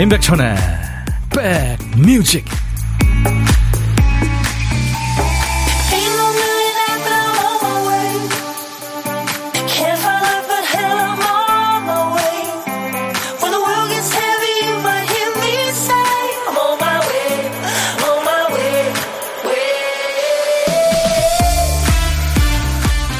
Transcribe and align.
임백천의 0.00 0.56
백뮤직 1.28 2.46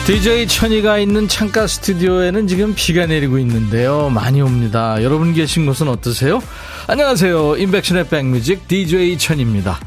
DJ 0.06 0.48
천이가 0.48 0.98
있는 0.98 1.28
창가 1.28 1.68
스튜디오에는 1.68 2.48
지금 2.48 2.74
비가 2.74 3.06
내리고 3.06 3.38
있는데요. 3.38 4.08
많이 4.08 4.40
옵니다. 4.40 5.00
여러분 5.04 5.34
계신 5.34 5.66
곳은 5.66 5.86
어떠세요? 5.86 6.42
안녕하세요. 6.90 7.56
인백션의 7.56 8.08
백뮤직 8.08 8.66
DJ 8.66 9.16
천입니다. 9.16 9.78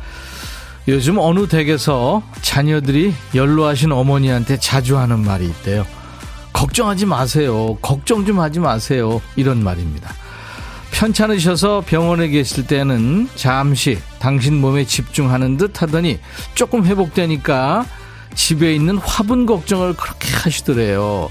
요즘 0.88 1.18
어느 1.18 1.50
댁에서 1.50 2.24
자녀들이 2.42 3.14
연로하신 3.36 3.92
어머니한테 3.92 4.58
자주 4.58 4.98
하는 4.98 5.20
말이 5.20 5.46
있대요. 5.48 5.86
걱정하지 6.54 7.06
마세요. 7.06 7.78
걱정 7.82 8.26
좀 8.26 8.40
하지 8.40 8.62
마세요. 8.62 9.22
이런 9.36 9.62
말입니다. 9.66 10.14
편찮으셔서 10.92 11.84
병원에 11.86 12.30
계실 12.30 12.68
때는 12.68 13.28
잠시 13.36 14.00
당신 14.20 14.62
몸에 14.62 14.86
집중하는 14.86 15.58
듯 15.58 15.82
하더니 15.82 16.22
조금 16.56 16.86
회복되니까 16.86 17.86
집에 18.34 18.74
있는 18.74 18.98
화분 18.98 19.46
걱정을 19.46 19.96
그렇게 19.98 20.32
하시더래요. 20.32 21.30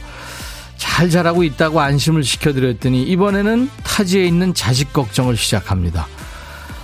잘 0.83 1.09
자라고 1.11 1.45
있다고 1.45 1.81
안심을 1.81 2.25
시켜드렸더니 2.25 3.05
이번에는 3.05 3.71
타지에 3.85 4.27
있는 4.27 4.53
자식 4.53 4.93
걱정을 4.93 5.37
시작합니다. 5.37 6.09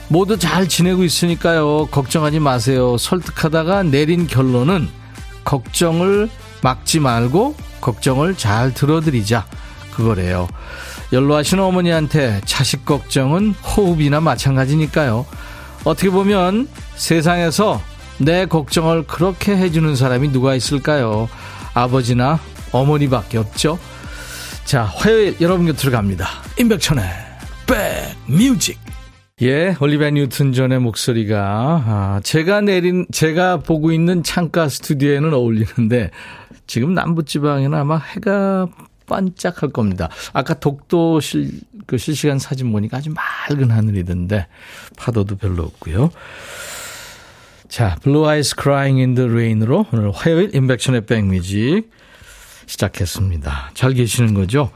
모두 0.07 0.39
잘 0.39 0.69
지내고 0.69 1.03
있으니까요. 1.03 1.87
걱정하지 1.87 2.39
마세요. 2.39 2.97
설득하다가 2.97 3.83
내린 3.83 4.29
결론은 4.29 4.89
걱정을 5.43 6.31
막지 6.63 7.01
말고 7.01 7.57
걱정을 7.81 8.37
잘 8.37 8.73
들어드리자. 8.73 9.47
그거래요. 9.91 10.47
연로하신 11.13 11.59
어머니한테 11.59 12.41
자식 12.45 12.85
걱정은 12.85 13.53
호흡이나 13.55 14.21
마찬가지니까요. 14.21 15.27
어떻게 15.83 16.09
보면 16.11 16.69
세상에서 16.95 17.83
내 18.19 18.47
걱정을 18.47 19.09
그렇게 19.09 19.57
해주는 19.57 19.97
사람이 19.97 20.31
누가 20.31 20.55
있을까요? 20.55 21.29
아버지나 21.75 22.39
어머니밖에 22.73 23.39
없죠. 23.39 23.79
자, 24.65 24.83
화요일 24.83 25.37
여러분 25.41 25.67
곁으로 25.67 25.93
갑니다. 25.93 26.29
임백천의 26.59 27.05
백뮤직. 27.67 28.79
예, 29.41 29.77
올리베 29.81 30.11
뉴튼 30.11 30.53
존의 30.53 30.81
목소리가 30.81 31.85
아, 31.87 32.21
제가 32.25 32.61
내린 32.61 33.07
제가 33.13 33.59
보고 33.59 33.93
있는 33.93 34.25
창가 34.25 34.69
스튜디오에는 34.69 35.33
어울리는데 35.33 36.11
지금 36.67 36.93
남부지방에는 36.93 37.79
아마 37.79 37.99
해가 37.99 38.67
반짝할 39.07 39.71
겁니다. 39.71 40.09
아까 40.33 40.55
독도 40.55 41.21
실, 41.21 41.61
그 41.87 41.99
실시간 41.99 42.39
사진 42.39 42.71
보니까 42.73 42.99
아주 42.99 43.11
맑은 43.11 43.71
하늘이던데 43.71 44.47
파도도 44.97 45.37
별로 45.37 45.63
없고요. 45.63 46.11
자, 47.69 47.97
Blue 48.03 48.27
Eyes 48.27 48.55
Crying 48.61 49.01
in 49.01 49.15
the 49.15 49.31
Rain으로 49.31 49.87
오늘 49.93 50.11
화요일 50.11 50.55
인백션의 50.55 51.07
백뮤직 51.07 51.91
시작했습니다. 52.69 53.71
잘 53.75 53.95
계시는 53.95 54.35
거죠? 54.35 54.71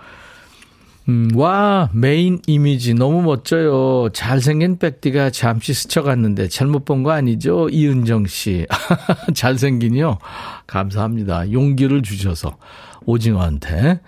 음, 1.08 1.30
와, 1.34 1.90
메인 1.92 2.40
이미지 2.46 2.94
너무 2.94 3.22
멋져요. 3.22 4.08
잘생긴 4.12 4.78
백디가 4.78 5.30
잠시 5.30 5.74
스쳐갔는데 5.74 6.48
잘못 6.48 6.84
본 6.84 7.02
거 7.02 7.10
아니죠? 7.10 7.68
이은정 7.68 8.26
씨. 8.26 8.66
잘생긴요? 9.34 10.18
감사합니다. 10.66 11.50
용기를 11.52 12.02
주셔서 12.02 12.56
오징어한테. 13.04 14.00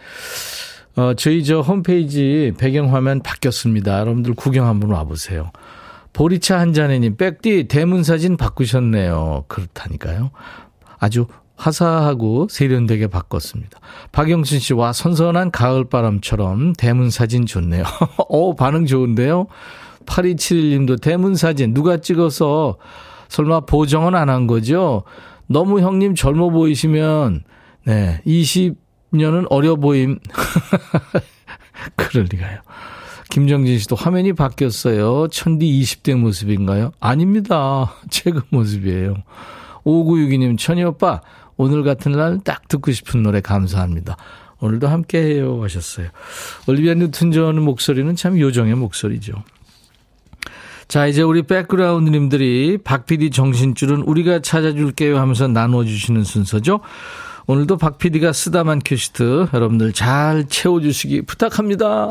어, 0.96 1.14
저희 1.14 1.42
저 1.42 1.60
홈페이지 1.60 2.52
배경화면 2.58 3.20
바뀌었습니다. 3.22 3.98
여러분들 3.98 4.34
구경 4.34 4.68
한번 4.68 4.90
와보세요. 4.90 5.50
보리차 6.12 6.60
한잔해님, 6.60 7.16
백디 7.16 7.66
대문 7.66 8.04
사진 8.04 8.36
바꾸셨네요. 8.36 9.46
그렇다니까요. 9.48 10.30
아주 11.00 11.26
화사하고 11.56 12.48
세련되게 12.50 13.06
바꿨습니다. 13.06 13.78
박영순 14.12 14.58
씨, 14.58 14.74
와, 14.74 14.92
선선한 14.92 15.50
가을바람처럼 15.50 16.72
대문 16.74 17.10
사진 17.10 17.46
좋네요. 17.46 17.84
어, 18.28 18.54
반응 18.54 18.86
좋은데요? 18.86 19.46
8271님도 20.06 21.00
대문 21.00 21.34
사진 21.36 21.72
누가 21.74 21.96
찍어서 21.98 22.76
설마 23.28 23.60
보정은 23.60 24.14
안 24.14 24.28
한 24.28 24.46
거죠? 24.46 25.04
너무 25.46 25.80
형님 25.80 26.14
젊어 26.14 26.50
보이시면, 26.50 27.44
네, 27.86 28.20
20년은 28.26 29.46
어려 29.50 29.76
보임. 29.76 30.18
그럴 31.96 32.26
리가요. 32.30 32.60
김정진 33.30 33.78
씨도 33.78 33.96
화면이 33.96 34.32
바뀌었어요. 34.34 35.28
천디 35.28 35.66
20대 35.66 36.14
모습인가요? 36.16 36.92
아닙니다. 37.00 37.94
제그 38.10 38.42
모습이에요. 38.50 39.16
5962님, 39.84 40.56
천희 40.58 40.82
오빠, 40.84 41.20
오늘 41.56 41.82
같은 41.82 42.12
날 42.12 42.38
딱 42.44 42.68
듣고 42.68 42.92
싶은 42.92 43.22
노래 43.22 43.40
감사합니다. 43.40 44.16
오늘도 44.60 44.88
함께 44.88 45.18
해요 45.18 45.60
하셨어요. 45.62 46.08
올리비아 46.66 46.94
뉴튼 46.94 47.32
존 47.32 47.60
목소리는 47.62 48.14
참 48.16 48.38
요정의 48.38 48.74
목소리죠. 48.74 49.32
자, 50.88 51.06
이제 51.06 51.22
우리 51.22 51.42
백그라운드님들이 51.42 52.78
박PD 52.84 53.30
정신줄은 53.30 54.02
우리가 54.02 54.40
찾아줄게요 54.40 55.18
하면서 55.18 55.48
나눠주시는 55.48 56.24
순서죠. 56.24 56.80
오늘도 57.46 57.76
박 57.76 57.98
PD가 57.98 58.32
쓰다만 58.32 58.80
큐시트 58.84 59.48
여러분들 59.52 59.92
잘 59.92 60.46
채워주시기 60.48 61.22
부탁합니다. 61.22 62.10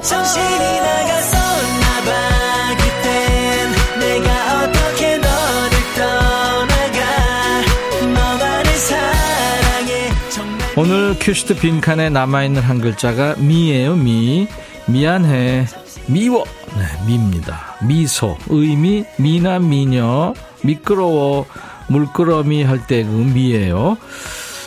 오늘 10.76 11.16
큐시트 11.20 11.56
빈칸에 11.56 12.10
남아있는 12.10 12.62
한 12.62 12.80
글자가 12.82 13.36
미예요, 13.38 13.96
미. 13.96 14.48
미안해. 14.88 15.68
미워. 16.08 16.44
네, 16.76 16.84
미입니다. 17.06 17.78
미소. 17.84 18.38
의미, 18.50 19.06
미나 19.18 19.60
미녀. 19.60 20.34
미끄러워. 20.64 21.46
물끄러미 21.88 22.64
할 22.64 22.88
때 22.88 23.04
그 23.04 23.10
미예요. 23.10 23.98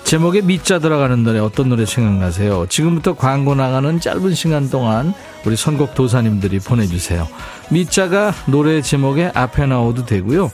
제목에 0.04 0.42
미자 0.42 0.78
들어가는 0.78 1.24
노래 1.24 1.40
어떤 1.40 1.68
노래 1.70 1.84
생각나세요? 1.84 2.66
지금부터 2.68 3.14
광고 3.16 3.56
나가는 3.56 3.98
짧은 3.98 4.34
시간 4.34 4.70
동안 4.70 5.12
우리 5.44 5.56
선곡 5.56 5.94
도사님들이 5.96 6.60
보내주세요. 6.60 7.26
미자가 7.70 8.32
노래 8.46 8.80
제목에 8.82 9.32
앞에 9.34 9.66
나오도 9.66 10.06
되고요. 10.06 10.52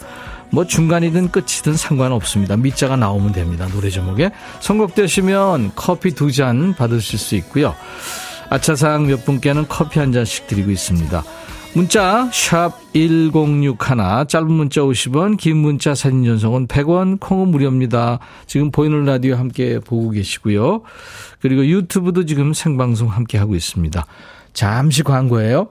뭐 0.53 0.67
중간이든 0.67 1.31
끝이든 1.31 1.75
상관없습니다. 1.77 2.57
미자가 2.57 2.97
나오면 2.97 3.33
됩니다. 3.33 3.67
노래 3.73 3.89
제목에. 3.91 4.31
선곡되시면 4.61 5.73
커피 5.75 6.13
두 6.15 6.31
잔 6.31 6.75
받으실 6.75 7.19
수 7.19 7.35
있고요. 7.37 7.75
아차상 8.51 9.07
몇 9.07 9.25
분께는 9.25 9.67
커피 9.69 9.99
한 9.99 10.13
잔씩 10.13 10.47
드리고 10.47 10.71
있습니다. 10.71 11.25
문자 11.75 12.29
1061, 12.31 13.77
짧은 14.29 14.53
문자 14.53 14.83
50원, 14.83 15.39
긴 15.39 15.57
문자 15.57 15.95
사진 15.95 16.23
전송은 16.25 16.67
100원, 16.67 17.19
콩은 17.19 17.49
무료입니다. 17.49 18.19
지금 18.47 18.71
보이는 18.71 19.07
라디오 19.07 19.37
함께 19.37 19.79
보고 19.79 20.11
계시고요. 20.11 20.83
그리고 21.41 21.65
유튜브도 21.67 22.27
지금 22.27 22.53
생방송 22.53 23.09
함께 23.09 23.39
하고 23.39 23.55
있습니다. 23.55 24.05
잠시 24.53 25.03
광고예요. 25.03 25.71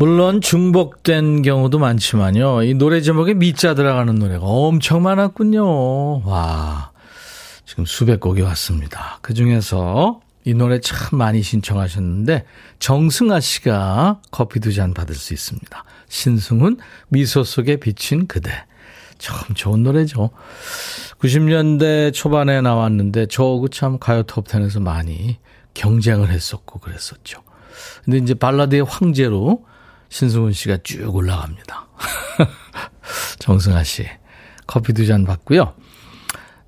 물론 0.00 0.40
중복된 0.40 1.42
경우도 1.42 1.78
많지만요. 1.78 2.62
이 2.62 2.72
노래 2.72 3.02
제목에 3.02 3.34
미자 3.34 3.74
들어가는 3.74 4.14
노래가 4.14 4.46
엄청 4.46 5.02
많았군요. 5.02 6.22
와. 6.26 6.90
지금 7.66 7.84
수백 7.84 8.18
곡이 8.18 8.40
왔습니다. 8.40 9.18
그 9.20 9.34
중에서 9.34 10.22
이 10.46 10.54
노래 10.54 10.80
참 10.80 11.18
많이 11.18 11.42
신청하셨는데 11.42 12.46
정승아 12.78 13.40
씨가 13.40 14.22
커피 14.30 14.58
두 14.60 14.72
잔 14.72 14.94
받을 14.94 15.14
수 15.14 15.34
있습니다. 15.34 15.84
신승훈 16.08 16.78
미소 17.10 17.44
속에 17.44 17.76
비친 17.76 18.26
그대. 18.26 18.50
참 19.18 19.54
좋은 19.54 19.82
노래죠. 19.82 20.30
90년대 21.18 22.14
초반에 22.14 22.62
나왔는데 22.62 23.26
저하고 23.26 23.68
참 23.68 23.98
가요 23.98 24.22
톱텐에서 24.22 24.80
많이 24.80 25.36
경쟁을 25.74 26.30
했었고 26.30 26.78
그랬었죠. 26.80 27.42
근데 28.06 28.16
이제 28.16 28.32
발라드의 28.32 28.84
황제로 28.84 29.68
신승훈 30.10 30.52
씨가 30.52 30.78
쭉 30.82 31.14
올라갑니다. 31.14 31.86
정승아 33.40 33.82
씨. 33.84 34.04
커피 34.66 34.92
두 34.92 35.06
잔 35.06 35.24
받고요. 35.24 35.72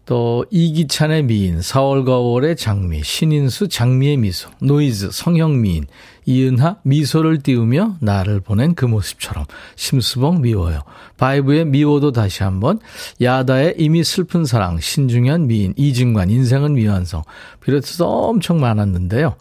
또 0.04 0.44
이기찬의 0.50 1.22
미인, 1.22 1.60
4월과 1.60 2.04
5월의 2.04 2.56
장미, 2.56 3.04
신인수 3.04 3.68
장미의 3.68 4.16
미소, 4.16 4.50
노이즈 4.60 5.10
성형미인, 5.12 5.86
이은하 6.26 6.78
미소를 6.82 7.42
띄우며 7.42 7.98
나를 8.00 8.40
보낸 8.40 8.74
그 8.74 8.84
모습처럼, 8.84 9.44
심수봉 9.76 10.40
미워요, 10.42 10.80
바이브의 11.18 11.66
미워도 11.66 12.10
다시 12.10 12.42
한번, 12.42 12.80
야다의 13.20 13.76
이미 13.78 14.02
슬픈 14.02 14.44
사랑, 14.44 14.80
신중현 14.80 15.46
미인, 15.46 15.72
이진관 15.76 16.30
인생은 16.30 16.74
미완성 16.74 17.22
비롯해서 17.60 18.08
엄청 18.08 18.58
많았는데요. 18.60 19.36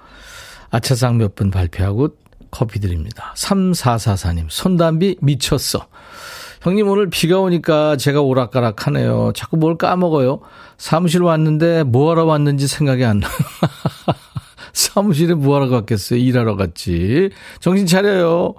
아차상 0.69 1.17
몇 1.17 1.33
분 1.33 1.49
발표하고 1.49 2.09
커피 2.51 2.79
드립니다. 2.79 3.33
3444님 3.37 4.45
손담비 4.49 5.17
미쳤어. 5.21 5.87
형님 6.61 6.87
오늘 6.87 7.09
비가 7.09 7.39
오니까 7.39 7.95
제가 7.95 8.21
오락가락 8.21 8.85
하네요. 8.85 9.31
자꾸 9.35 9.57
뭘 9.57 9.77
까먹어요. 9.77 10.41
사무실 10.77 11.23
왔는데 11.23 11.83
뭐하러 11.83 12.25
왔는지 12.25 12.67
생각이 12.67 13.03
안 13.03 13.19
나요. 13.19 13.31
사무실에 14.73 15.33
뭐하러 15.33 15.69
갔겠어요. 15.69 16.19
일하러 16.19 16.55
갔지. 16.55 17.31
정신 17.59 17.87
차려요. 17.87 18.53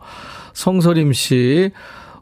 성소림 0.52 1.12
씨, 1.12 1.70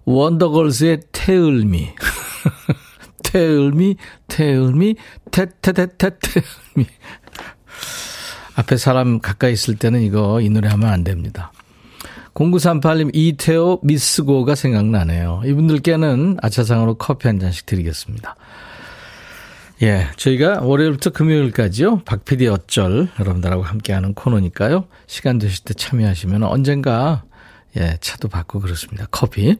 원더걸스의 0.04 1.00
태을미. 1.12 1.90
태을미, 3.22 3.96
태을미, 4.28 4.96
태태태태 5.30 6.18
태을미. 6.20 6.90
앞에 8.56 8.76
사람 8.76 9.20
가까이 9.20 9.52
있을 9.52 9.76
때는 9.76 10.02
이거 10.02 10.40
이 10.40 10.50
노래 10.50 10.68
하면 10.68 10.90
안 10.90 11.04
됩니다. 11.04 11.52
0938님, 12.34 13.10
이태호 13.12 13.80
미스고가 13.82 14.54
생각나네요. 14.54 15.42
이분들께는 15.44 16.38
아차상으로 16.42 16.94
커피 16.94 17.28
한 17.28 17.38
잔씩 17.38 17.66
드리겠습니다. 17.66 18.36
예, 19.82 20.08
저희가 20.16 20.60
월요일부터 20.62 21.10
금요일까지요. 21.10 22.00
박PD 22.04 22.48
어쩔 22.48 23.08
여러분들하고 23.18 23.62
함께하는 23.62 24.14
코너니까요. 24.14 24.84
시간 25.06 25.38
되실 25.38 25.64
때 25.64 25.72
참여하시면 25.72 26.42
언젠가 26.42 27.22
예, 27.76 27.96
차도 28.00 28.28
받고 28.28 28.60
그렇습니다. 28.60 29.06
커피. 29.10 29.56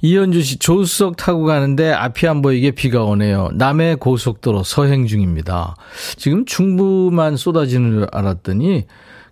이현주 0.00 0.42
씨, 0.42 0.58
조수석 0.58 1.16
타고 1.16 1.44
가는데 1.44 1.92
앞이 1.92 2.26
안 2.26 2.40
보이게 2.40 2.70
비가 2.70 3.04
오네요. 3.04 3.50
남해 3.52 3.96
고속도로 3.96 4.64
서행 4.64 5.06
중입니다. 5.06 5.76
지금 6.16 6.44
중부만 6.46 7.36
쏟아지는 7.36 7.92
줄 7.92 8.06
알았더니 8.10 8.86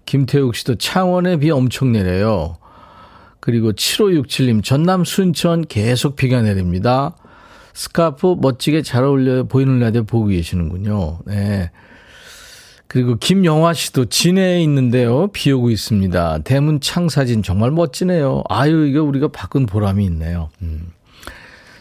김태욱 0.05 0.55
씨도 0.55 0.76
창원에 0.76 1.38
비 1.38 1.50
엄청 1.50 1.93
내려요. 1.93 2.56
그리고 3.40 3.72
7567님, 3.72 4.62
전남 4.62 5.04
순천 5.04 5.66
계속 5.66 6.16
비가 6.16 6.42
내립니다. 6.42 7.16
스카프 7.72 8.37
멋지게 8.40 8.82
잘 8.82 9.04
어울려요. 9.04 9.46
보이는 9.48 9.78
라디오 9.81 10.04
보고 10.04 10.26
계시는군요. 10.26 11.20
네. 11.26 11.70
그리고 12.87 13.16
김영화 13.16 13.72
씨도 13.72 14.06
진해에 14.06 14.60
있는데요. 14.62 15.28
비 15.28 15.52
오고 15.52 15.70
있습니다. 15.70 16.40
대문 16.40 16.81
창 16.81 17.08
사진 17.08 17.42
정말 17.42 17.70
멋지네요. 17.70 18.42
아유, 18.48 18.87
이거 18.87 19.02
우리가 19.02 19.28
바꾼 19.28 19.66
보람이 19.66 20.04
있네요. 20.06 20.50
음. 20.60 20.88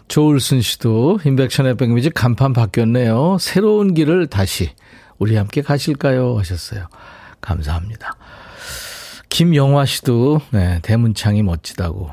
조울순 0.07 0.61
씨도 0.61 1.19
인백션의 1.25 1.77
백미지 1.77 2.09
간판 2.09 2.53
바뀌었네요. 2.53 3.37
새로운 3.39 3.93
길을 3.93 4.27
다시 4.27 4.71
우리 5.17 5.35
함께 5.35 5.61
가실까요? 5.61 6.37
하셨어요. 6.37 6.87
감사합니다. 7.41 8.15
김영화 9.29 9.85
씨도 9.85 10.41
네, 10.51 10.79
대문창이 10.81 11.43
멋지다고. 11.43 12.09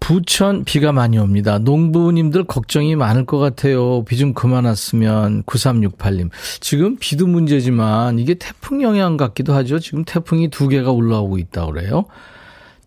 부천 0.00 0.64
비가 0.64 0.90
많이 0.90 1.16
옵니다. 1.16 1.58
농부님들 1.60 2.44
걱정이 2.44 2.96
많을 2.96 3.24
것 3.24 3.38
같아요. 3.38 4.04
비 4.04 4.16
좀 4.16 4.34
그만 4.34 4.64
왔으면 4.64 5.44
9368님. 5.44 6.30
지금 6.60 6.96
비도 6.98 7.28
문제지만 7.28 8.18
이게 8.18 8.34
태풍 8.34 8.82
영향 8.82 9.16
같기도 9.16 9.54
하죠. 9.54 9.78
지금 9.78 10.04
태풍이 10.04 10.48
두 10.48 10.66
개가 10.68 10.90
올라오고 10.90 11.38
있다고 11.38 11.72
그래요. 11.72 12.06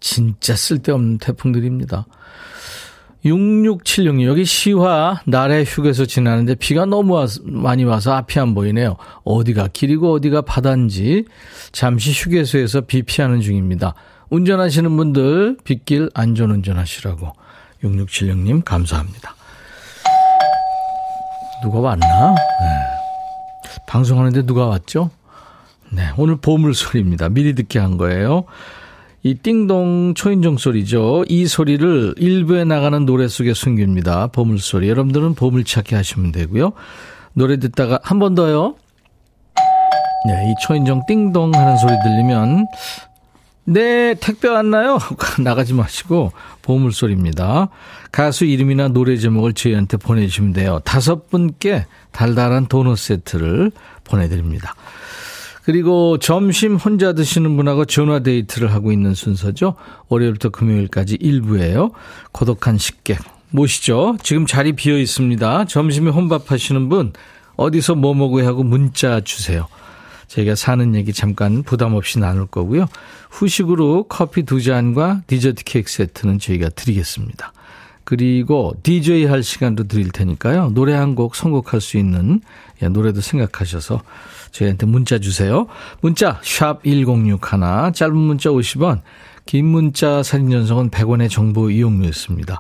진짜 0.02 0.56
쓸데없는 0.58 1.20
태풍들입니다. 1.20 2.06
6676님, 3.26 4.26
여기 4.26 4.46
시화, 4.46 5.20
날의 5.26 5.66
휴게소 5.66 6.06
지나는데 6.06 6.56
비가 6.56 6.86
너무 6.86 7.16
와, 7.16 7.26
많이 7.44 7.84
와서 7.84 8.14
앞이 8.14 8.40
안 8.40 8.54
보이네요. 8.54 8.98
어디가 9.24 9.70
길이고 9.74 10.14
어디가 10.14 10.44
바다인지 10.44 11.26
잠시 11.72 12.12
휴게소에서 12.12 12.82
비 12.82 13.02
피하는 13.02 13.42
중입니다. 13.42 13.96
운전하시는 14.30 14.96
분들 14.96 15.58
빗길 15.64 16.12
안전 16.14 16.52
운전하시라고 16.52 17.34
6676님 17.84 18.64
감사합니다. 18.64 19.36
누가 21.64 21.80
왔나? 21.80 22.36
네. 22.36 22.36
방송하는데 23.88 24.46
누가 24.46 24.68
왔죠? 24.68 25.10
네, 25.90 26.10
오늘 26.18 26.36
보물소리입니다. 26.38 27.30
미리 27.30 27.56
듣게 27.56 27.80
한 27.80 27.98
거예요. 27.98 28.46
이 29.26 29.34
띵동 29.34 30.14
초인종 30.14 30.58
소리죠. 30.60 31.26
이 31.28 31.48
소리를 31.48 32.14
일부에 32.18 32.64
나가는 32.64 33.08
노래 33.08 33.28
속에 33.28 33.56
숨깁니다. 33.56 34.28
보물소리. 34.28 34.88
여러분들은 34.88 35.34
보물찾기 35.34 35.96
하시면 35.96 36.32
되고요. 36.32 36.74
노래 37.34 37.58
듣다가 37.58 38.00
한 38.04 38.20
번 38.20 38.36
더요. 38.36 38.76
네, 40.28 40.52
이 40.52 40.54
초인종 40.62 41.02
띵동 41.08 41.56
하는 41.56 41.76
소리 41.78 41.94
들리면 42.04 42.68
네, 43.64 44.14
택배 44.22 44.48
왔나요? 44.48 45.00
나가지 45.44 45.74
마시고 45.74 46.32
보물소리입니다. 46.62 47.70
가수 48.12 48.46
이름이나 48.46 48.90
노래 48.90 49.18
제목을 49.18 49.54
저희한테 49.54 49.98
보내주시면 49.98 50.54
돼요. 50.54 50.82
다섯 50.86 51.32
분께 51.32 51.88
달달한 52.12 52.68
도넛 52.68 53.00
세트를 53.00 53.72
보내드립니다. 54.04 54.76
그리고 55.66 56.20
점심 56.20 56.76
혼자 56.76 57.14
드시는 57.14 57.58
분하고 57.58 57.86
전화 57.86 58.20
데이트를 58.20 58.72
하고 58.72 58.92
있는 58.92 59.16
순서죠. 59.16 59.76
월요일부터 60.10 60.50
금요일까지 60.50 61.18
일부예요. 61.20 61.92
고독한 62.32 62.78
식객 62.78 63.20
모시죠. 63.50 64.18
지금 64.22 64.46
자리 64.46 64.74
비어 64.74 64.98
있습니다. 65.00 65.66
점심에 65.66 66.12
혼밥 66.12 66.52
하시는 66.52 66.88
분 66.88 67.14
어디서 67.56 67.96
뭐 67.96 68.14
먹어야 68.14 68.46
하고 68.46 68.64
문자 68.64 69.22
주세요. 69.22 69.68
저희가 70.28 70.54
사는 70.54 70.94
얘기 70.94 71.14
잠깐 71.14 71.64
부담 71.64 71.96
없이 71.96 72.20
나눌 72.20 72.46
거고요. 72.46 72.86
후식으로 73.32 74.06
커피 74.08 74.44
두 74.44 74.62
잔과 74.62 75.22
디저트 75.26 75.64
케이크 75.64 75.90
세트는 75.90 76.38
저희가 76.38 76.70
드리겠습니다. 76.70 77.54
그리고 78.06 78.74
DJ 78.84 79.26
할 79.26 79.44
시간도 79.44 79.88
드릴 79.88 80.12
테니까요. 80.12 80.70
노래 80.74 80.94
한 80.94 81.16
곡 81.16 81.36
선곡할 81.36 81.82
수 81.82 81.98
있는 81.98 82.42
예, 82.82 82.88
노래도 82.88 83.20
생각하셔서 83.22 84.02
저희한테 84.52 84.86
문자 84.86 85.20
주세요. 85.20 85.68
문자 86.02 86.40
샵 86.44 86.84
1061, 86.84 87.94
짧은 87.94 88.16
문자 88.16 88.50
50원, 88.50 89.02
긴 89.46 89.66
문자 89.66 90.24
사진 90.24 90.50
전송은 90.52 90.90
100원의 90.92 91.30
정보 91.30 91.70
이용료였습니다. 91.70 92.60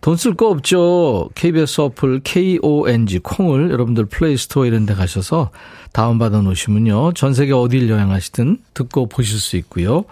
돈 0.00 0.16
쓸 0.16 0.34
거 0.34 0.48
없죠. 0.48 1.30
KBS 1.36 1.80
어플 1.80 2.22
KONG 2.24 3.20
콩을 3.20 3.70
여러분들 3.70 4.06
플레이스토어 4.06 4.66
이런 4.66 4.84
데 4.84 4.94
가셔서 4.94 5.50
다운받아 5.92 6.40
놓으시면요. 6.40 7.12
전 7.12 7.34
세계 7.34 7.52
어딜 7.52 7.88
여행하시든 7.88 8.58
듣고 8.74 9.06
보실 9.06 9.38
수 9.38 9.56
있고요. 9.58 10.04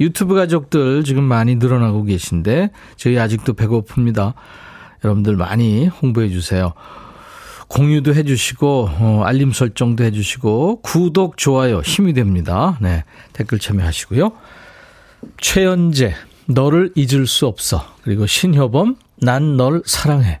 유튜브 0.00 0.34
가족들 0.34 1.04
지금 1.04 1.24
많이 1.24 1.56
늘어나고 1.56 2.04
계신데 2.04 2.70
저희 2.96 3.18
아직도 3.18 3.54
배고픕니다. 3.54 4.34
여러분들 5.04 5.36
많이 5.36 5.86
홍보해 5.86 6.28
주세요. 6.30 6.72
공유도 7.68 8.14
해주시고 8.14 8.88
어, 8.98 9.22
알림 9.24 9.52
설정도 9.52 10.04
해주시고 10.04 10.82
구독 10.82 11.36
좋아요 11.36 11.80
힘이 11.80 12.12
됩니다. 12.12 12.78
네 12.80 13.04
댓글 13.32 13.58
참여하시고요. 13.58 14.32
최연재 15.40 16.14
너를 16.46 16.92
잊을 16.94 17.26
수 17.26 17.46
없어 17.46 17.84
그리고 18.02 18.26
신효범 18.26 18.96
난 19.22 19.56
널 19.56 19.82
사랑해. 19.86 20.40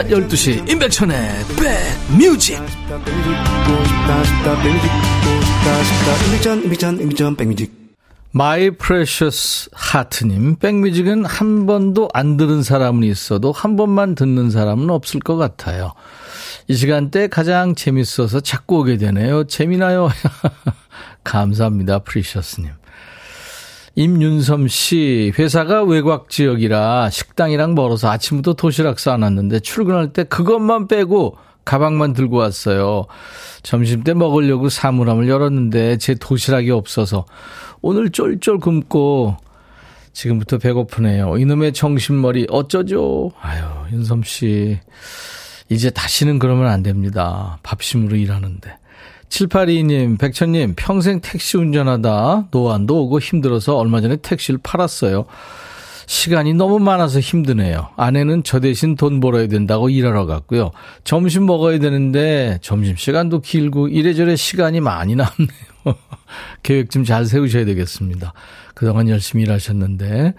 낮 0.01 0.07
12시 0.07 0.67
임백천의 0.67 1.15
백뮤직 7.37 7.71
My 8.31 8.71
Precious 8.71 9.69
Heart님 9.71 10.55
백뮤직은 10.55 11.25
한 11.25 11.67
번도 11.67 12.09
안 12.15 12.35
들은 12.35 12.63
사람은 12.63 13.03
있어도 13.03 13.51
한 13.51 13.75
번만 13.75 14.15
듣는 14.15 14.49
사람은 14.49 14.89
없을 14.89 15.19
것 15.19 15.35
같아요. 15.35 15.93
이 16.67 16.73
시간대 16.73 17.27
가장 17.27 17.75
재밌어서 17.75 18.39
자꾸 18.39 18.79
오게 18.79 18.97
되네요. 18.97 19.43
재미나요? 19.43 20.09
감사합니다. 21.23 21.99
Precious님. 21.99 22.71
임윤섬 23.95 24.67
씨, 24.69 25.33
회사가 25.37 25.83
외곽 25.83 26.29
지역이라 26.29 27.09
식당이랑 27.09 27.75
멀어서 27.75 28.09
아침부터 28.09 28.53
도시락 28.53 28.99
싸놨는데 28.99 29.59
출근할 29.59 30.13
때 30.13 30.23
그것만 30.23 30.87
빼고 30.87 31.37
가방만 31.65 32.13
들고 32.13 32.37
왔어요. 32.37 33.05
점심 33.63 34.03
때 34.03 34.13
먹으려고 34.13 34.69
사물함을 34.69 35.27
열었는데 35.27 35.97
제 35.97 36.15
도시락이 36.15 36.71
없어서 36.71 37.25
오늘 37.81 38.11
쫄쫄 38.11 38.59
굶고 38.59 39.37
지금부터 40.13 40.57
배고프네요. 40.57 41.37
이놈의 41.37 41.73
정신머리 41.73 42.47
어쩌죠? 42.49 43.31
아유, 43.41 43.63
윤섬 43.91 44.23
씨. 44.23 44.79
이제 45.69 45.89
다시는 45.89 46.39
그러면 46.39 46.67
안 46.67 46.83
됩니다. 46.83 47.59
밥심으로 47.63 48.15
일하는데. 48.17 48.77
7822님, 49.31 50.19
백천님, 50.19 50.73
평생 50.75 51.21
택시 51.21 51.57
운전하다 51.57 52.47
노안도 52.51 53.03
오고 53.03 53.19
힘들어서 53.19 53.77
얼마 53.77 54.01
전에 54.01 54.17
택시를 54.17 54.59
팔았어요. 54.61 55.25
시간이 56.05 56.53
너무 56.53 56.79
많아서 56.79 57.21
힘드네요. 57.21 57.87
아내는 57.95 58.43
저 58.43 58.59
대신 58.59 58.95
돈 58.97 59.21
벌어야 59.21 59.47
된다고 59.47 59.89
일하러 59.89 60.25
갔고요. 60.25 60.71
점심 61.05 61.45
먹어야 61.45 61.79
되는데 61.79 62.59
점심시간도 62.61 63.39
길고 63.39 63.87
이래저래 63.87 64.35
시간이 64.35 64.81
많이 64.81 65.15
남네요. 65.15 65.47
계획 66.63 66.91
좀 66.91 67.05
잘 67.05 67.25
세우셔야 67.25 67.63
되겠습니다. 67.63 68.33
그동안 68.75 69.07
열심히 69.07 69.43
일하셨는데 69.45 70.33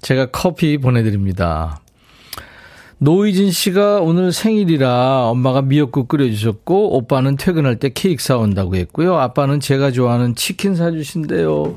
제가 0.00 0.26
커피 0.26 0.78
보내드립니다. 0.78 1.80
노이진 3.00 3.52
씨가 3.52 4.00
오늘 4.00 4.32
생일이라 4.32 5.28
엄마가 5.28 5.62
미역국 5.62 6.08
끓여주셨고, 6.08 6.96
오빠는 6.96 7.36
퇴근할 7.36 7.76
때 7.76 7.90
케이크 7.94 8.20
사온다고 8.22 8.74
했고요. 8.74 9.16
아빠는 9.16 9.60
제가 9.60 9.92
좋아하는 9.92 10.34
치킨 10.34 10.74
사주신대요. 10.74 11.76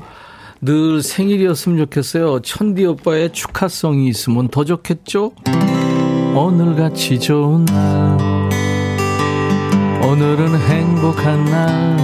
늘 0.62 1.00
생일이었으면 1.00 1.78
좋겠어요. 1.78 2.40
천디 2.40 2.84
오빠의 2.86 3.32
축하성이 3.32 4.08
있으면 4.08 4.48
더 4.48 4.64
좋겠죠? 4.64 5.32
오늘같이 6.34 7.20
좋은 7.20 7.66
날, 7.66 8.18
오늘은 10.04 10.56
행복한 10.58 11.44
날, 11.44 11.96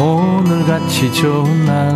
오늘같이 0.00 1.12
좋은 1.12 1.66
날, 1.66 1.94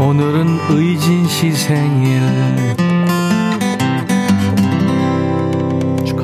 오늘은 0.00 0.58
의진 0.70 1.26
씨 1.26 1.50
생일. 1.50 2.87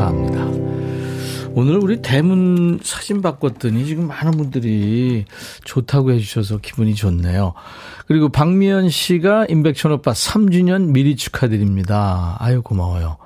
축하합니다. 0.05 1.55
오늘 1.55 1.79
우리 1.79 2.03
대문 2.03 2.81
사진 2.83 3.23
바꿨더니 3.23 3.87
지금 3.87 4.09
많은 4.09 4.33
분들이 4.33 5.25
좋다고 5.65 6.13
해주셔서 6.13 6.59
기분이 6.59 6.95
좋네요. 6.95 7.55
그리고 8.07 8.29
박미연 8.29 8.91
씨가 8.91 9.47
임백천 9.49 9.93
오빠 9.93 10.13
3주년 10.13 10.89
미리 10.89 11.17
축하드립니다. 11.17 12.37
아유, 12.41 12.61
고마워요. 12.61 13.19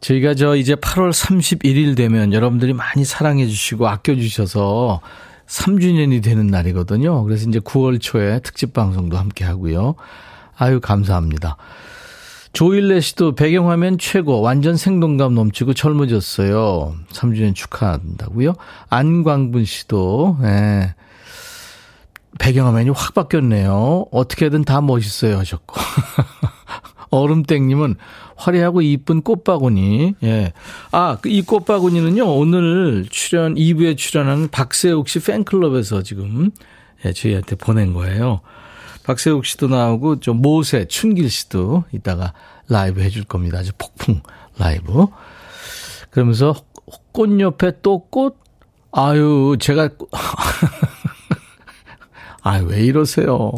저희가 0.00 0.34
저 0.34 0.54
이제 0.54 0.76
8월 0.76 1.10
31일 1.10 1.96
되면 1.96 2.32
여러분들이 2.32 2.72
많이 2.72 3.04
사랑해 3.04 3.46
주시고 3.46 3.88
아껴 3.88 4.14
주셔서 4.14 5.00
3주년이 5.48 6.22
되는 6.22 6.46
날이거든요. 6.46 7.24
그래서 7.24 7.48
이제 7.48 7.58
9월 7.58 8.00
초에 8.00 8.38
특집 8.40 8.72
방송도 8.72 9.16
함께 9.16 9.44
하고요. 9.44 9.96
아유, 10.56 10.78
감사합니다. 10.80 11.56
조일레 12.52 13.00
씨도 13.00 13.34
배경화면 13.34 13.98
최고, 13.98 14.40
완전 14.40 14.76
생동감 14.76 15.34
넘치고 15.34 15.74
젊어졌어요. 15.74 16.94
3주년 17.10 17.54
축하한다고요. 17.54 18.54
안광분 18.88 19.64
씨도, 19.64 20.38
예. 20.42 20.94
배경화면이 22.38 22.90
확 22.90 23.14
바뀌었네요. 23.14 24.06
어떻게든 24.10 24.64
다 24.64 24.80
멋있어요 24.80 25.38
하셨고. 25.38 25.76
얼음땡님은 27.10 27.96
화려하고 28.36 28.82
이쁜 28.82 29.22
꽃바구니. 29.22 30.14
예. 30.22 30.52
아, 30.92 31.18
이 31.26 31.42
꽃바구니는요, 31.42 32.24
오늘 32.24 33.06
출연, 33.10 33.54
2부에 33.54 33.96
출연하는 33.96 34.48
박세욱 34.48 35.08
씨 35.08 35.20
팬클럽에서 35.20 36.02
지금, 36.02 36.50
예, 37.04 37.12
저희한테 37.12 37.56
보낸 37.56 37.94
거예요. 37.94 38.40
박세욱 39.08 39.46
씨도 39.46 39.68
나오고, 39.68 40.20
좀 40.20 40.42
모세, 40.42 40.86
춘길 40.86 41.30
씨도 41.30 41.84
이따가 41.92 42.34
라이브 42.68 43.00
해줄 43.00 43.24
겁니다. 43.24 43.58
아주 43.58 43.72
폭풍 43.78 44.20
라이브. 44.58 45.06
그러면서 46.10 46.54
꽃 47.12 47.40
옆에 47.40 47.80
또 47.80 48.00
꽃? 48.10 48.36
아유, 48.92 49.56
제가, 49.58 49.88
아유, 52.42 52.66
왜 52.66 52.84
이러세요. 52.84 53.52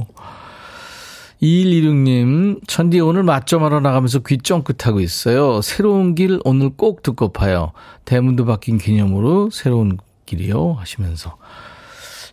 2126님, 1.43 2.61
천디 2.69 3.01
오늘 3.01 3.25
맛점하러 3.25 3.81
나가면서 3.81 4.21
귀 4.21 4.39
쫑긋하고 4.39 5.01
있어요. 5.01 5.63
새로운 5.63 6.15
길 6.15 6.39
오늘 6.45 6.71
꼭 6.71 7.03
듣고 7.03 7.33
파요. 7.33 7.73
대문도 8.05 8.45
바뀐 8.45 8.79
기념으로 8.79 9.51
새로운 9.51 9.99
길이요. 10.27 10.75
하시면서. 10.75 11.37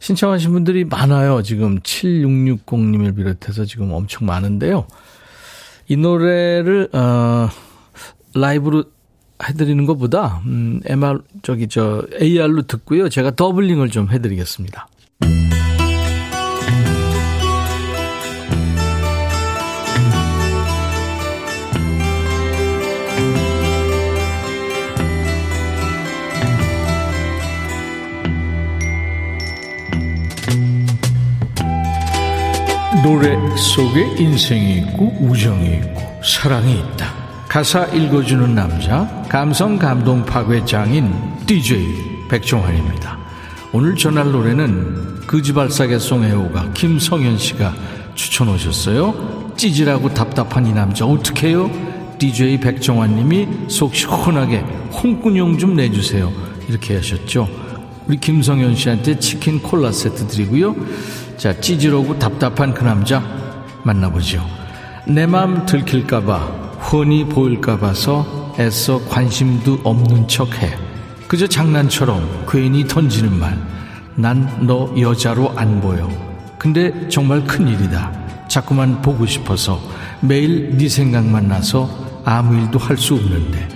신청하신 0.08 0.54
분들이 0.54 0.86
많아요. 0.86 1.42
지금 1.44 1.80
7660님을 1.82 3.14
비롯해서 3.14 3.66
지금 3.66 3.92
엄청 3.92 4.26
많은데요. 4.26 4.88
이 5.90 5.98
노래를, 5.98 6.88
어, 6.94 7.50
라이브로 8.34 8.86
해드리는 9.44 9.86
것보다, 9.86 10.42
음, 10.46 10.80
MR, 10.86 11.20
저기, 11.42 11.68
저, 11.68 12.08
AR로 12.22 12.62
듣고요. 12.62 13.10
제가 13.10 13.32
더블링을 13.32 13.90
좀 13.90 14.10
해드리겠습니다. 14.10 14.88
노래 33.04 33.38
속에 33.56 34.16
인생이 34.18 34.80
있고 34.80 35.14
우정이 35.20 35.68
있고 35.76 36.02
사랑이 36.24 36.74
있다. 36.74 37.14
가사 37.48 37.86
읽어주는 37.86 38.56
남자 38.56 39.06
감성 39.30 39.78
감동 39.78 40.26
파괴 40.26 40.66
장인 40.66 41.14
DJ 41.46 42.28
백종환입니다. 42.28 43.18
오늘 43.72 43.96
전할 43.96 44.32
노래는 44.32 45.22
그지발사계송 45.28 46.24
애호가 46.24 46.72
김성현 46.74 47.38
씨가 47.38 47.74
추천 48.16 48.50
오셨어요. 48.50 49.54
찌질하고 49.56 50.14
답답한 50.14 50.66
이 50.66 50.74
남자 50.74 51.06
어떡해요? 51.06 51.70
DJ 52.18 52.60
백종환 52.60 53.16
님이 53.16 53.48
속 53.70 53.94
시원하게 53.94 54.60
홍군용 54.92 55.58
좀 55.58 55.76
내주세요. 55.76 56.32
이렇게 56.68 56.96
하셨죠. 56.96 57.48
우리 58.08 58.18
김성현 58.18 58.76
씨한테 58.76 59.20
치킨 59.20 59.62
콜라 59.62 59.92
세트 59.92 60.28
드리고요. 60.28 60.76
자, 61.38 61.54
찌질하고 61.60 62.18
답답한 62.20 62.74
그 62.74 62.84
남자 62.84 63.22
만나보죠. 63.84 64.44
내 65.06 65.26
맘 65.26 65.66
들킬까봐, 65.66 66.38
훤히 66.92 67.26
보일까봐서 67.26 68.56
애써 68.60 69.00
관심도 69.06 69.80
없는 69.84 70.28
척 70.28 70.62
해. 70.62 70.76
그저 71.28 71.48
장난처럼 71.48 72.46
괜히 72.50 72.88
던지는 72.88 73.38
말. 73.38 73.58
난 74.16 74.66
너 74.66 74.92
여자로 75.00 75.54
안 75.56 75.80
보여. 75.80 76.10
근데 76.58 77.08
정말 77.08 77.44
큰일이다. 77.46 78.12
자꾸만 78.48 79.02
보고 79.02 79.26
싶어서 79.28 79.80
매일 80.22 80.76
네 80.78 80.90
생각만 80.90 81.48
나서 81.48 81.88
아무 82.26 82.60
일도 82.60 82.80
할 82.80 82.98
수 82.98 83.14
없는데 83.14 83.68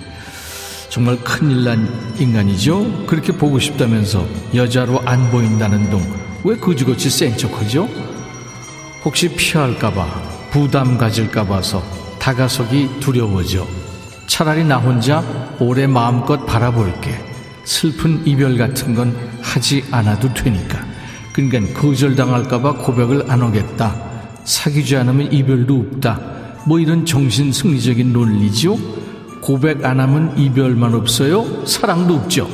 정말 0.88 1.16
큰일 1.22 1.64
난 1.64 1.88
인간이죠? 2.18 3.06
그렇게 3.06 3.32
보고 3.32 3.58
싶다면서 3.60 4.26
여자로 4.54 5.00
안 5.06 5.30
보인다는 5.30 5.88
둥 5.90 6.02
왜 6.44 6.56
그지같이 6.56 7.08
센 7.08 7.36
척하죠? 7.36 7.88
혹시 9.04 9.28
피할까봐 9.28 10.32
부담 10.50 10.98
가질까 10.98 11.46
봐서 11.46 11.82
다가서기 12.18 13.00
두려워져. 13.00 13.66
차라리 14.26 14.64
나 14.64 14.78
혼자 14.78 15.22
오래 15.60 15.86
마음껏 15.86 16.44
바라볼게. 16.44 17.18
슬픈 17.64 18.26
이별 18.26 18.56
같은 18.56 18.94
건 18.94 19.16
하지 19.40 19.84
않아도 19.90 20.32
되니까. 20.34 20.84
그러니까 21.32 21.80
거절당할까봐 21.80 22.74
고백을 22.74 23.30
안 23.30 23.42
하겠다. 23.42 23.94
사귀지 24.44 24.96
않으면 24.96 25.32
이별도 25.32 25.86
없다. 25.94 26.20
뭐 26.66 26.78
이런 26.78 27.06
정신 27.06 27.52
승리적인 27.52 28.12
논리죠? 28.12 28.76
고백 29.40 29.84
안 29.84 30.00
하면 30.00 30.36
이별만 30.38 30.94
없어요? 30.94 31.64
사랑도 31.66 32.14
없죠. 32.14 32.48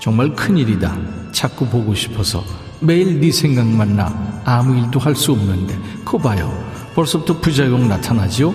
정말 0.00 0.34
큰일이다. 0.34 0.96
자꾸 1.32 1.66
보고 1.66 1.94
싶어서 1.94 2.44
매일 2.82 3.20
네 3.20 3.30
생각만 3.32 3.96
나. 3.96 4.12
아무 4.44 4.76
일도 4.76 4.98
할 5.00 5.14
수 5.14 5.32
없는데. 5.32 5.78
거 6.04 6.18
봐요. 6.18 6.52
벌써부터 6.94 7.40
부작용 7.40 7.88
나타나죠 7.88 8.54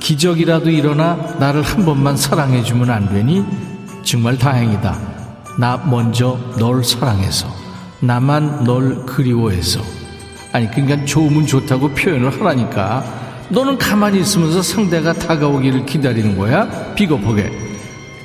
기적이라도 0.00 0.70
일어나 0.70 1.14
나를 1.40 1.62
한 1.62 1.84
번만 1.84 2.16
사랑해주면 2.16 2.90
안 2.90 3.08
되니? 3.08 3.44
정말 4.02 4.36
다행이다. 4.38 4.96
나 5.58 5.76
먼저 5.78 6.38
널 6.58 6.84
사랑해서 6.84 7.48
나만 8.00 8.64
널 8.64 9.04
그리워해서. 9.06 9.80
아니 10.52 10.70
그러니까 10.70 11.04
좋으면 11.04 11.46
좋다고 11.46 11.88
표현을 11.90 12.38
하라니까. 12.40 13.02
너는 13.48 13.78
가만히 13.78 14.20
있으면서 14.20 14.62
상대가 14.62 15.12
다가오기를 15.12 15.86
기다리는 15.86 16.36
거야? 16.36 16.68
비겁하게. 16.94 17.50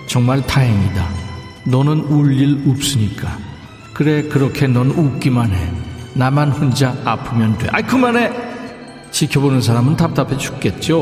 정말 0.08 0.42
다행이다. 0.46 1.08
너는 1.66 2.00
울 2.10 2.32
일 2.34 2.62
없으니까 2.68 3.38
그래 4.00 4.22
그렇게 4.24 4.66
넌 4.66 4.92
웃기만 4.92 5.52
해. 5.52 5.74
나만 6.14 6.52
혼자 6.52 6.96
아프면 7.04 7.58
돼. 7.58 7.68
아이 7.74 7.84
그만해! 7.84 8.32
지켜보는 9.12 9.60
사람은 9.60 9.98
답답해 9.98 10.38
죽겠죠? 10.38 11.02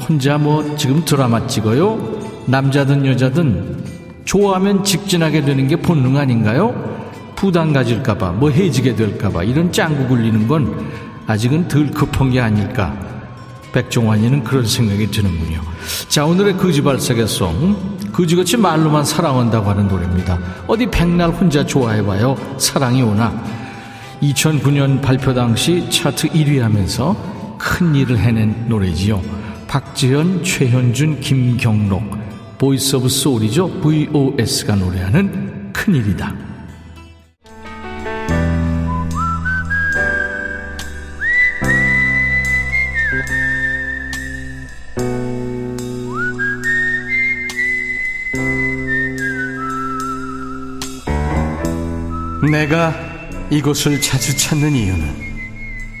혼자 0.00 0.38
뭐 0.38 0.76
지금 0.78 1.04
드라마 1.04 1.46
찍어요? 1.46 2.44
남자든 2.46 3.04
여자든 3.04 3.84
좋아하면 4.24 4.82
직진하게 4.82 5.42
되는 5.42 5.68
게 5.68 5.76
본능 5.76 6.16
아닌가요? 6.16 6.74
부담 7.36 7.74
가질까봐 7.74 8.32
뭐 8.32 8.48
해지게 8.48 8.96
될까봐 8.96 9.44
이런 9.44 9.70
짱구 9.70 10.08
굴리는 10.08 10.48
건 10.48 10.88
아직은 11.26 11.68
덜 11.68 11.90
급한 11.90 12.30
게 12.30 12.40
아닐까. 12.40 12.96
백종환이는 13.74 14.42
그런 14.42 14.64
생각이 14.64 15.10
드는군요. 15.10 15.60
자 16.08 16.24
오늘의 16.24 16.56
거지발사계송 16.56 17.95
거지같이 18.16 18.56
말로만 18.56 19.04
사랑한다고 19.04 19.68
하는 19.68 19.88
노래입니다. 19.88 20.38
어디 20.66 20.86
백날 20.86 21.28
혼자 21.28 21.66
좋아해봐요. 21.66 22.34
사랑이 22.56 23.02
오나? 23.02 23.44
2009년 24.22 25.02
발표 25.02 25.34
당시 25.34 25.86
차트 25.90 26.30
1위 26.30 26.60
하면서 26.60 27.14
큰 27.58 27.94
일을 27.94 28.16
해낸 28.16 28.68
노래지요. 28.68 29.20
박지현, 29.68 30.42
최현준, 30.42 31.20
김경록 31.20 32.02
Voice 32.56 32.96
of 32.96 33.06
Soul이죠. 33.10 33.80
VOS가 33.80 34.76
노래하는 34.76 35.70
큰일이다 35.74 36.55
내가 52.50 52.94
이곳을 53.50 54.00
자주 54.00 54.36
찾는 54.36 54.72
이유는 54.72 55.26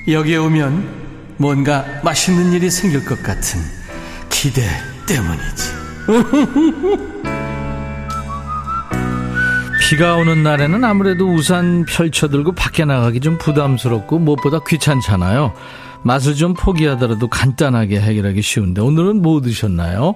여기에 0.08 0.36
오면 0.36 1.36
뭔가 1.38 1.84
맛있는 2.02 2.52
일이 2.52 2.70
생길 2.70 3.04
것 3.04 3.22
같은 3.22 3.60
기대 4.30 4.62
때문이지. 5.06 5.72
비가 9.80 10.16
오는 10.16 10.42
날에는 10.42 10.82
아무래도 10.82 11.32
우산 11.32 11.84
펼쳐들고 11.84 12.52
밖에 12.52 12.84
나가기 12.84 13.20
좀 13.20 13.38
부담스럽고 13.38 14.18
무엇보다 14.18 14.60
귀찮잖아요. 14.66 15.52
맛을 16.02 16.34
좀 16.34 16.54
포기하더라도 16.54 17.28
간단하게 17.28 18.00
해결하기 18.00 18.42
쉬운데 18.42 18.80
오늘은 18.80 19.22
뭐 19.22 19.40
드셨나요? 19.40 20.14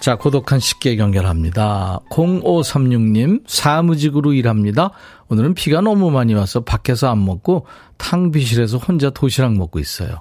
자, 0.00 0.16
고독한 0.16 0.58
식객 0.58 0.98
연결합니다. 0.98 2.00
0536님, 2.10 3.42
사무직으로 3.46 4.32
일합니다. 4.32 4.90
오늘은 5.28 5.54
비가 5.54 5.80
너무 5.80 6.10
많이 6.10 6.34
와서 6.34 6.60
밖에서 6.60 7.10
안 7.10 7.24
먹고 7.24 7.66
탕비실에서 7.98 8.78
혼자 8.78 9.10
도시락 9.10 9.54
먹고 9.54 9.78
있어요. 9.78 10.20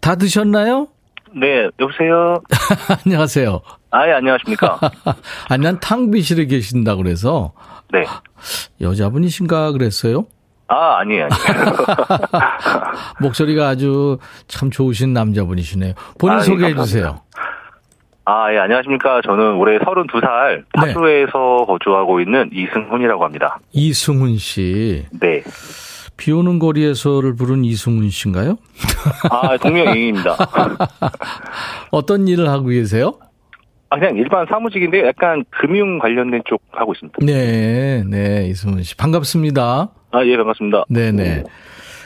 다 0.00 0.14
드셨나요? 0.14 0.88
네, 1.34 1.68
여보세요? 1.80 2.42
안녕하세요. 3.04 3.60
아, 3.90 4.08
예, 4.08 4.12
안녕하십니까? 4.12 4.78
아니, 5.48 5.62
난 5.62 5.80
탕비실에 5.80 6.46
계신다 6.46 6.96
그래서. 6.96 7.52
네. 7.92 8.04
여자분이신가 8.80 9.72
그랬어요? 9.72 10.26
아, 10.72 11.00
아니에요, 11.00 11.28
아니에요. 11.30 11.76
목소리가 13.20 13.68
아주 13.68 14.16
참 14.48 14.70
좋으신 14.70 15.12
남자분이시네요. 15.12 15.92
본인 16.18 16.36
아, 16.38 16.40
예, 16.40 16.44
소개해. 16.44 16.74
주세요. 16.74 17.20
아, 18.24 18.50
예, 18.54 18.58
안녕하십니까. 18.58 19.20
저는 19.22 19.56
올해 19.56 19.78
32살 19.78 20.56
네. 20.56 20.62
파주에서 20.74 21.66
거주하고 21.66 22.20
있는 22.20 22.48
이승훈이라고 22.54 23.22
합니다. 23.22 23.58
이승훈 23.72 24.38
씨. 24.38 25.04
네. 25.20 25.42
비 26.16 26.32
오는 26.32 26.58
거리에서를 26.58 27.34
부른 27.34 27.64
이승훈 27.64 28.08
씨인가요? 28.08 28.56
아, 29.30 29.56
동명이인입니다. 29.58 30.36
어떤 31.90 32.28
일을 32.28 32.48
하고 32.48 32.66
계세요? 32.68 33.14
아, 33.90 33.98
그냥 33.98 34.16
일반 34.16 34.46
사무직인데 34.46 35.06
약간 35.06 35.44
금융 35.50 35.98
관련된 35.98 36.42
쪽 36.48 36.62
하고 36.70 36.92
있습니다. 36.92 37.18
네, 37.26 38.04
네, 38.08 38.46
이승훈 38.46 38.82
씨. 38.84 38.96
반갑습니다. 38.96 39.90
아, 40.12 40.24
예, 40.24 40.36
반갑습니다. 40.36 40.84
네네. 40.88 41.44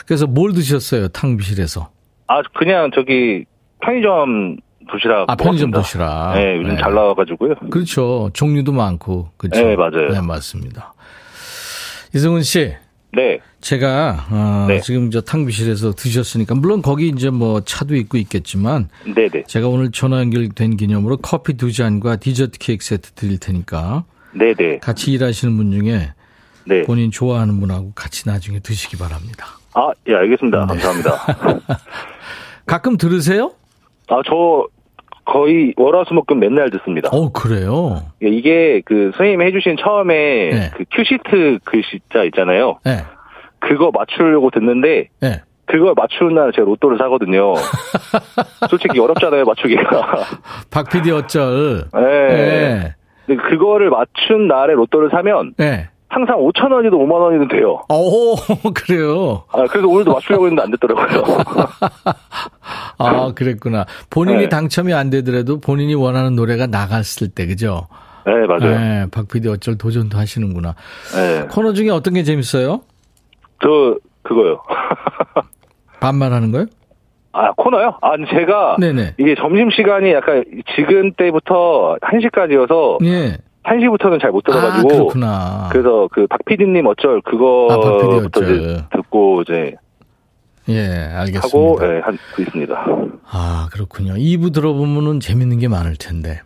그래서 0.06 0.26
뭘 0.26 0.52
드셨어요, 0.52 1.08
탕비실에서? 1.08 1.90
아, 2.28 2.42
그냥 2.54 2.90
저기 2.94 3.44
편의점 3.82 4.56
도시락. 4.88 5.28
아, 5.28 5.34
편의점 5.34 5.70
먹었습니다. 5.72 5.78
도시락. 5.78 6.34
네, 6.34 6.56
요즘 6.56 6.76
네. 6.76 6.80
잘 6.80 6.94
나와가지고요. 6.94 7.54
그렇죠. 7.70 8.30
종류도 8.32 8.72
많고. 8.72 9.30
그렇죠. 9.36 9.60
네, 9.60 9.76
맞아요. 9.76 10.10
네, 10.12 10.20
맞습니다. 10.20 10.94
이승훈 12.14 12.42
씨. 12.42 12.74
네. 13.12 13.40
제가 13.60 14.26
어, 14.30 14.66
네. 14.68 14.80
지금 14.80 15.10
저 15.10 15.20
탕비실에서 15.22 15.92
드셨으니까 15.92 16.54
물론 16.54 16.82
거기 16.82 17.08
이제 17.08 17.30
뭐 17.30 17.60
차도 17.60 17.96
있고 17.96 18.18
있겠지만 18.18 18.88
네네. 19.04 19.44
제가 19.46 19.68
오늘 19.68 19.90
전화 19.90 20.20
연결된 20.20 20.76
기념으로 20.76 21.16
커피 21.18 21.54
두 21.54 21.72
잔과 21.72 22.16
디저트 22.16 22.58
케이크 22.58 22.84
세트 22.84 23.12
드릴 23.12 23.38
테니까 23.38 24.04
네네. 24.34 24.80
같이 24.80 25.12
일하시는 25.12 25.56
분 25.56 25.72
중에 25.72 26.12
네. 26.66 26.82
본인 26.82 27.10
좋아하는 27.10 27.60
분하고 27.60 27.92
같이 27.94 28.28
나중에 28.28 28.60
드시기 28.60 28.96
바랍니다. 28.96 29.46
아, 29.74 29.90
예, 30.08 30.14
알겠습니다. 30.14 30.60
네. 30.60 30.66
감사합니다. 30.66 31.10
가끔 32.66 32.96
들으세요? 32.96 33.52
아, 34.08 34.20
저 34.26 34.66
거의 35.26 35.74
월화수목금 35.76 36.38
맨날 36.38 36.70
듣습니다. 36.70 37.10
어 37.12 37.30
그래요. 37.32 38.00
예, 38.22 38.28
이게 38.28 38.80
그 38.84 39.10
선생님이 39.16 39.44
해주신 39.46 39.76
처음에 39.76 40.14
네. 40.50 40.70
그 40.76 40.84
큐시트 40.92 41.58
글씨자 41.64 42.22
있잖아요. 42.26 42.78
네, 42.84 42.98
그거 43.58 43.90
맞추려고 43.92 44.50
듣는데 44.50 45.08
네. 45.20 45.42
그걸 45.66 45.94
맞추는 45.96 46.34
날 46.36 46.52
제가 46.52 46.64
로또를 46.64 46.96
사거든요. 46.96 47.54
솔직히 48.70 49.00
어렵잖아요, 49.00 49.44
맞추기가. 49.44 50.24
박 50.70 50.88
PD 50.88 51.10
어쩔. 51.10 51.88
네. 51.92 52.00
네. 52.00 52.94
근데 53.26 53.42
그거를 53.42 53.90
맞춘 53.90 54.46
날에 54.46 54.74
로또를 54.74 55.10
사면 55.10 55.54
네. 55.56 55.88
항상 56.08 56.36
5천 56.38 56.70
원이든 56.72 56.96
5만 56.96 57.12
원이든 57.12 57.48
돼요. 57.48 57.80
오 57.88 58.36
그래요. 58.74 59.42
아, 59.52 59.64
그래서 59.68 59.88
오늘도 59.88 60.12
맞추려고 60.14 60.46
했는데 60.46 60.62
안 60.62 60.70
됐더라고요. 60.70 61.24
아 62.98 63.32
그랬구나. 63.34 63.84
본인이 64.10 64.42
네. 64.42 64.48
당첨이 64.48 64.94
안 64.94 65.10
되더라도 65.10 65.60
본인이 65.60 65.94
원하는 65.94 66.34
노래가 66.36 66.66
나갔을 66.66 67.28
때 67.28 67.46
그죠? 67.46 67.88
네, 68.24 68.32
맞아요. 68.46 68.78
네, 68.78 69.06
박 69.12 69.28
PD 69.28 69.48
어쩔 69.48 69.76
도전도 69.78 70.16
하시는구나. 70.18 70.74
네. 71.14 71.46
코너 71.50 71.72
중에 71.72 71.90
어떤 71.90 72.14
게 72.14 72.22
재밌어요? 72.22 72.80
저 73.62 73.96
그거요. 74.22 74.60
반말하는 76.00 76.52
거요? 76.52 76.66
아, 77.32 77.52
코너요? 77.52 77.98
아, 78.00 78.12
제가 78.30 78.76
네네. 78.80 79.14
이게 79.18 79.34
점심 79.34 79.70
시간이 79.70 80.10
약간 80.12 80.42
지금 80.74 81.12
때부터 81.12 81.96
1시까지여서 82.00 83.04
예. 83.04 83.36
1시부터는 83.66 84.20
잘못아 84.20 84.52
들어가지고 84.52 84.88
그렇구나. 84.88 85.68
그래서 85.72 86.08
그 86.12 86.26
박PD님 86.26 86.86
어쩔 86.86 87.20
아, 87.70 87.76
박 87.80 87.98
PD 87.98 88.06
그거부터. 88.06 88.42
이제 88.44 88.84
듣고 88.92 89.42
이제 89.42 89.74
예, 90.68 90.88
알겠습니다. 91.14 91.46
하고 91.46 91.78
예, 91.82 92.00
한 92.00 92.18
있습니다. 92.38 92.86
아, 93.30 93.68
그렇군요. 93.72 94.14
2부 94.14 94.52
들어보면은 94.52 95.20
재밌는 95.20 95.58
게 95.58 95.68
많을 95.68 95.96
텐데. 95.96 96.40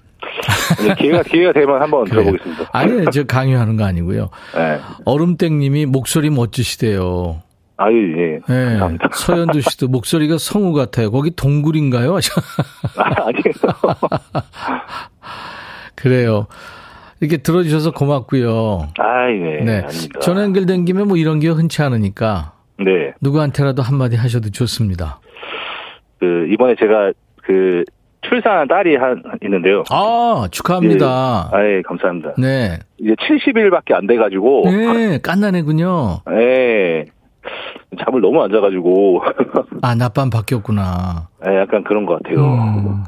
네, 0.87 0.95
기회가 0.95 1.23
기회가 1.23 1.53
되면 1.53 1.81
한번 1.81 2.05
그래요. 2.05 2.25
들어보겠습니다. 2.25 2.71
아니요, 2.73 3.11
저 3.11 3.25
강요하는 3.25 3.77
거 3.77 3.85
아니고요. 3.85 4.29
네. 4.55 4.79
얼음땡님이 5.05 5.87
목소리 5.87 6.31
멋지시대요. 6.31 7.43
아유 7.79 8.15
예. 8.19 8.35
예. 8.35 8.41
감사합니다. 8.79 9.09
서현두 9.15 9.63
씨도 9.63 9.89
목소리가 9.89 10.37
성우 10.37 10.75
같아요. 10.75 11.11
거기 11.11 11.31
동굴인가요? 11.31 12.17
아, 12.97 13.03
아니에요. 13.03 13.55
그래요. 15.97 16.47
이렇게 17.21 17.37
들어주셔서 17.39 17.93
고맙고요. 17.93 18.89
아이 18.99 19.35
네. 19.39 19.61
네. 19.65 19.73
아닙니다. 19.83 20.21
전화 20.21 20.43
연결된 20.43 20.85
김에 20.87 21.05
뭐 21.05 21.17
이런 21.17 21.39
게 21.39 21.49
흔치 21.49 21.83
않으니까 21.83 22.53
네. 22.79 23.13
누구한테라도 23.21 23.83
한마디 23.83 24.17
하셔도 24.17 24.51
좋습니다. 24.51 25.21
그 26.19 26.47
이번에 26.51 26.75
제가 26.79 27.13
그 27.43 27.85
출산한 28.23 28.69
딸이 28.69 28.97
한 28.97 29.23
있는데요. 29.43 29.83
아, 29.91 30.47
축하합니다. 30.51 31.51
예. 31.55 31.57
아 31.57 31.65
예 31.65 31.83
감사합니다. 31.83 32.35
네. 32.39 32.79
이제 32.99 33.15
70일밖에 33.15 33.93
안 33.95 34.07
돼가지고 34.07 34.63
네, 34.67 35.19
깐나네군요. 35.23 36.21
예. 36.33 37.07
잠을 38.05 38.21
너무 38.21 38.43
안 38.43 38.51
자가지고 38.53 39.23
아, 39.83 39.95
낮밤 39.95 40.31
바뀌었구나. 40.31 41.29
예, 41.49 41.57
약간 41.61 41.83
그런 41.85 42.07
것 42.07 42.23
같아요. 42.23 42.45
음. 42.45 43.03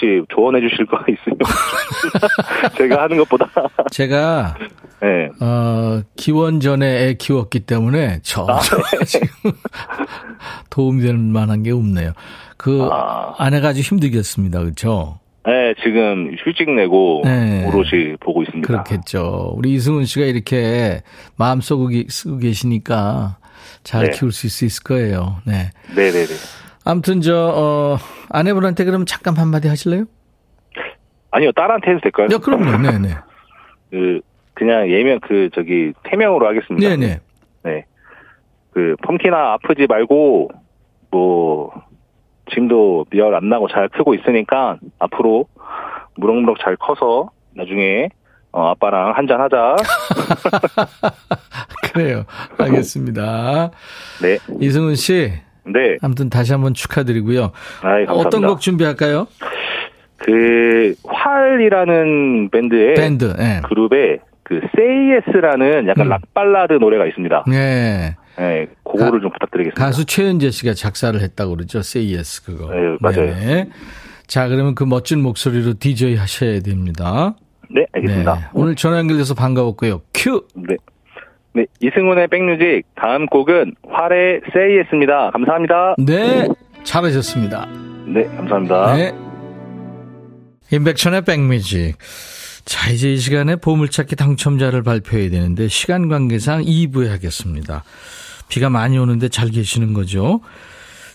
혹시 0.00 0.22
조언해 0.34 0.60
주실 0.66 0.86
거 0.86 0.98
있으면 1.08 1.38
제가 2.76 3.02
하는 3.02 3.18
것보다 3.18 3.46
제가, 3.90 4.56
예. 5.04 5.28
어, 5.44 6.02
기원 6.16 6.60
전에 6.60 6.86
애 7.08 7.14
키웠기 7.14 7.60
때문에 7.60 8.20
저, 8.22 8.46
아, 8.48 8.58
저 8.60 8.76
네. 8.76 9.04
지금 9.04 9.26
도움이 10.70 11.02
될 11.02 11.16
만한 11.16 11.62
게 11.62 11.70
없네요. 11.72 12.12
그 12.56 12.88
아. 12.90 13.34
아내가 13.38 13.68
아주 13.68 13.80
힘들겠습니다. 13.80 14.60
그렇죠? 14.60 15.18
네, 15.46 15.74
지금 15.82 16.34
휴직 16.44 16.70
내고 16.70 17.22
네. 17.24 17.66
오롯이 17.66 18.16
보고 18.20 18.42
있습니다. 18.42 18.66
그렇겠죠. 18.66 19.52
우리 19.56 19.72
이승훈 19.74 20.04
씨가 20.04 20.26
이렇게 20.26 21.02
마음속에 21.36 22.04
쓰고 22.08 22.38
계시니까 22.38 23.38
잘 23.82 24.06
네. 24.06 24.10
키울 24.10 24.32
수 24.32 24.46
있- 24.46 24.66
있을 24.66 24.82
거예요. 24.82 25.38
네. 25.46 25.70
네네네. 25.96 26.26
아무튼 26.84 27.20
저 27.20 27.52
어, 27.54 27.96
아내분한테 28.30 28.84
그럼 28.84 29.04
잠깐 29.06 29.36
한마디 29.36 29.68
하실래요? 29.68 30.04
아니요, 31.30 31.52
딸한테 31.52 31.90
해도 31.90 32.00
될까요? 32.00 32.28
네, 32.28 32.38
그럼요. 32.38 32.78
네, 32.78 32.98
네. 32.98 33.14
그 33.90 34.20
그냥 34.54 34.90
예명 34.90 35.20
그 35.20 35.48
저기 35.54 35.92
태명으로 36.04 36.46
하겠습니다. 36.46 36.88
네, 36.88 36.96
네. 36.96 37.20
네. 37.62 37.84
그 38.72 38.96
펌키나 39.02 39.54
아프지 39.54 39.86
말고 39.86 40.50
뭐 41.10 41.72
지금도 42.50 43.06
미열 43.10 43.34
안 43.34 43.48
나고 43.48 43.68
잘 43.68 43.88
크고 43.88 44.14
있으니까 44.14 44.78
앞으로 44.98 45.46
무럭무럭 46.16 46.58
잘 46.60 46.76
커서 46.76 47.30
나중에 47.54 48.08
어, 48.52 48.68
아빠랑 48.70 49.16
한잔 49.16 49.40
하자. 49.40 49.76
그래요. 51.92 52.24
알겠습니다. 52.58 53.70
네. 54.22 54.38
이승훈 54.60 54.96
씨, 54.96 55.32
네. 55.64 55.96
아무튼 56.02 56.30
다시 56.30 56.52
한번 56.52 56.74
축하드리고요. 56.74 57.52
아이, 57.82 58.06
감사합니다. 58.06 58.12
어떤 58.12 58.46
곡 58.46 58.60
준비할까요? 58.60 59.26
그 60.16 60.94
활이라는 61.04 62.50
밴드의 62.50 62.94
밴드. 62.94 63.34
네. 63.36 63.60
그룹에 63.64 64.18
그 64.42 64.60
Say 64.76 65.10
Yes라는 65.12 65.88
약간 65.88 66.06
음. 66.06 66.10
락 66.10 66.22
발라드 66.34 66.74
노래가 66.74 67.06
있습니다. 67.06 67.44
네. 67.48 68.16
네, 68.38 68.66
그거를 68.84 69.12
가- 69.12 69.20
좀 69.20 69.30
부탁드리겠습니다. 69.32 69.84
가수 69.84 70.04
최은재 70.06 70.50
씨가 70.50 70.74
작사를 70.74 71.18
했다고 71.20 71.56
그러죠. 71.56 71.78
Say 71.80 72.14
Yes 72.14 72.44
그거. 72.44 72.72
네, 72.72 72.96
맞아요. 73.00 73.26
네네. 73.34 73.68
자, 74.26 74.48
그러면 74.48 74.74
그 74.74 74.84
멋진 74.84 75.20
목소리로 75.22 75.74
DJ 75.78 76.16
하셔야 76.16 76.60
됩니다. 76.60 77.34
네, 77.70 77.84
알겠습니다. 77.92 78.34
네. 78.34 78.40
오늘 78.54 78.74
전화 78.76 78.98
연결돼서 78.98 79.34
반가웠고요. 79.34 80.02
큐! 80.14 80.44
네. 80.54 80.76
네, 81.52 81.66
이승훈의 81.80 82.28
백뮤직 82.28 82.82
다음 82.94 83.26
곡은 83.26 83.74
활의 83.88 84.40
Yes입니다. 84.54 85.30
감사합니다. 85.30 85.96
네. 85.98 86.46
잘하셨습니다. 86.84 87.66
네, 88.06 88.24
감사합니다. 88.24 88.94
네. 88.94 89.12
인백천의 90.72 91.22
백뮤직. 91.22 91.96
자, 92.64 92.90
이제 92.90 93.12
이 93.12 93.16
시간에 93.16 93.56
보물찾기 93.56 94.14
당첨자를 94.16 94.82
발표해야 94.82 95.30
되는데 95.30 95.66
시간 95.66 96.08
관계상 96.08 96.62
2부에 96.62 97.08
하겠습니다. 97.08 97.82
비가 98.48 98.70
많이 98.70 98.98
오는데 98.98 99.28
잘 99.28 99.48
계시는 99.48 99.92
거죠? 99.92 100.40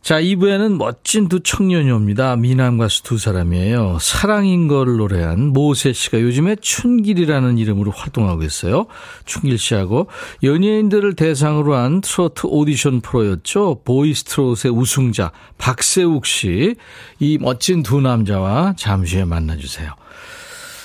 자, 0.06 0.22
2부에는 0.22 0.78
멋진 0.78 1.30
두 1.30 1.40
청년이 1.40 1.90
옵니다. 1.90 2.36
미남 2.36 2.78
가수 2.78 3.02
두 3.02 3.18
사람이에요. 3.18 3.98
사랑인 4.00 4.68
걸 4.68 4.98
노래한 4.98 5.48
모세 5.48 5.94
씨가 5.94 6.22
요즘에 6.22 6.58
춘길이라는 6.62 7.58
이름으로 7.58 7.90
활동하고 7.90 8.44
있어요. 8.44 8.86
춘길 9.26 9.58
씨하고 9.58 10.06
연예인들을 10.44 11.16
대상으로 11.16 11.74
한 11.74 12.02
트로트 12.02 12.46
오디션 12.46 13.02
프로였죠. 13.02 13.82
보이스트롯의 13.84 14.72
우승자 14.72 15.32
박세욱 15.58 16.28
씨. 16.28 16.76
이 17.20 17.40
멋진 17.42 17.82
두 17.82 18.00
남자와 18.00 18.76
잠시 18.78 19.16
후에 19.16 19.26
만나주세요. 19.26 19.92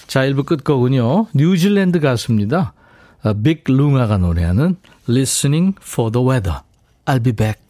자, 0.06 0.20
1부 0.20 0.46
끝곡은요. 0.46 1.26
뉴질랜드 1.34 2.00
가수입니다. 2.00 2.72
아, 3.22 3.34
빅 3.34 3.64
룽아가 3.66 4.16
노래하는 4.16 4.76
Listening 5.06 5.76
for 5.78 6.10
the 6.10 6.26
Weather. 6.26 6.60
I'll 7.04 7.22
be 7.22 7.32
back. 7.32 7.69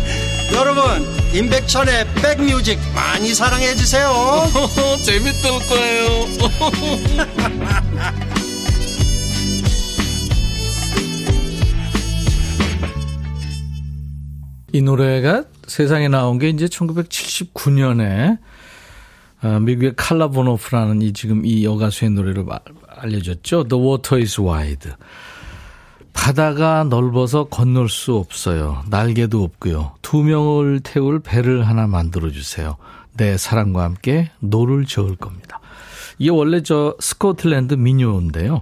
여러분 0.53 0.83
임백천의 1.33 2.07
백뮤직 2.15 2.77
많이 2.93 3.33
사랑해 3.33 3.73
주세요 3.75 4.11
재밌을 5.03 5.51
거예요 5.67 6.25
이 14.73 14.81
노래가 14.81 15.43
세상에 15.67 16.07
나온 16.07 16.39
게 16.39 16.49
이제 16.49 16.65
1979년에 16.65 18.37
어, 19.43 19.59
미국의 19.59 19.93
칼라 19.95 20.27
보노프라는 20.29 21.01
이 21.01 21.13
지금 21.13 21.45
이 21.45 21.65
여가수의 21.65 22.11
노래로 22.11 22.45
마- 22.45 22.59
알려졌죠. 22.87 23.67
The 23.67 23.83
Water 23.83 24.21
is 24.21 24.39
Wide. 24.39 24.91
바다가 26.13 26.83
넓어서 26.83 27.45
건널 27.45 27.89
수 27.89 28.15
없어요. 28.15 28.83
날개도 28.89 29.43
없고요. 29.43 29.93
두 30.01 30.23
명을 30.23 30.81
태울 30.83 31.19
배를 31.19 31.67
하나 31.67 31.87
만들어 31.87 32.29
주세요. 32.31 32.77
내 33.13 33.37
사랑과 33.37 33.83
함께 33.83 34.31
노를 34.39 34.85
저을 34.85 35.15
겁니다. 35.15 35.59
이게 36.17 36.29
원래 36.29 36.61
저 36.61 36.95
스코틀랜드 36.99 37.73
민요인데요. 37.73 38.61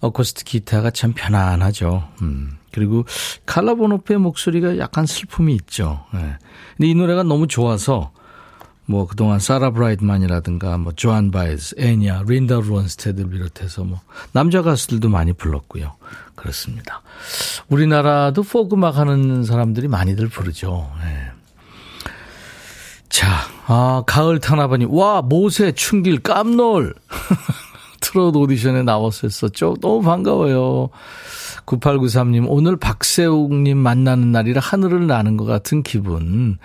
어쿠스틱 0.00 0.46
기타가 0.46 0.90
참 0.90 1.12
편안하죠. 1.14 2.08
음. 2.22 2.58
그리고 2.72 3.04
칼라 3.46 3.72
보노프의 3.72 4.18
목소리가 4.18 4.78
약간 4.78 5.06
슬픔이 5.06 5.54
있죠. 5.54 6.04
예. 6.14 6.36
근데 6.76 6.88
이 6.88 6.94
노래가 6.94 7.22
너무 7.22 7.46
좋아서 7.46 8.12
뭐 8.84 9.06
그동안 9.06 9.38
사라 9.38 9.70
브라이트만이라든가 9.70 10.76
뭐 10.78 10.92
조안 10.92 11.30
바에즈, 11.30 11.76
엔야, 11.78 12.24
린다 12.26 12.60
론스태드를 12.60 13.30
비롯해서 13.30 13.84
뭐 13.84 14.00
남자 14.32 14.62
가수들도 14.62 15.08
많이 15.08 15.32
불렀고요. 15.32 15.94
그렇습니다. 16.34 17.02
우리나라도 17.68 18.42
포크 18.42 18.74
음악 18.74 18.96
하는 18.96 19.44
사람들이 19.44 19.88
많이들 19.88 20.28
부르죠. 20.28 20.90
예. 21.04 21.30
자, 23.08 23.28
아, 23.66 24.02
가을 24.06 24.40
타나바니, 24.40 24.86
와, 24.88 25.22
모세, 25.22 25.72
춘길, 25.72 26.20
깜놀. 26.20 26.94
트롯 28.00 28.34
오디션에 28.34 28.82
나왔었죠. 28.82 29.76
너무 29.80 30.02
반가워요. 30.02 30.88
9893님, 31.66 32.46
오늘 32.48 32.76
박세욱님 32.76 33.78
만나는 33.78 34.32
날이라 34.32 34.60
하늘을 34.60 35.06
나는 35.06 35.36
것 35.36 35.44
같은 35.44 35.82
기분. 35.82 36.58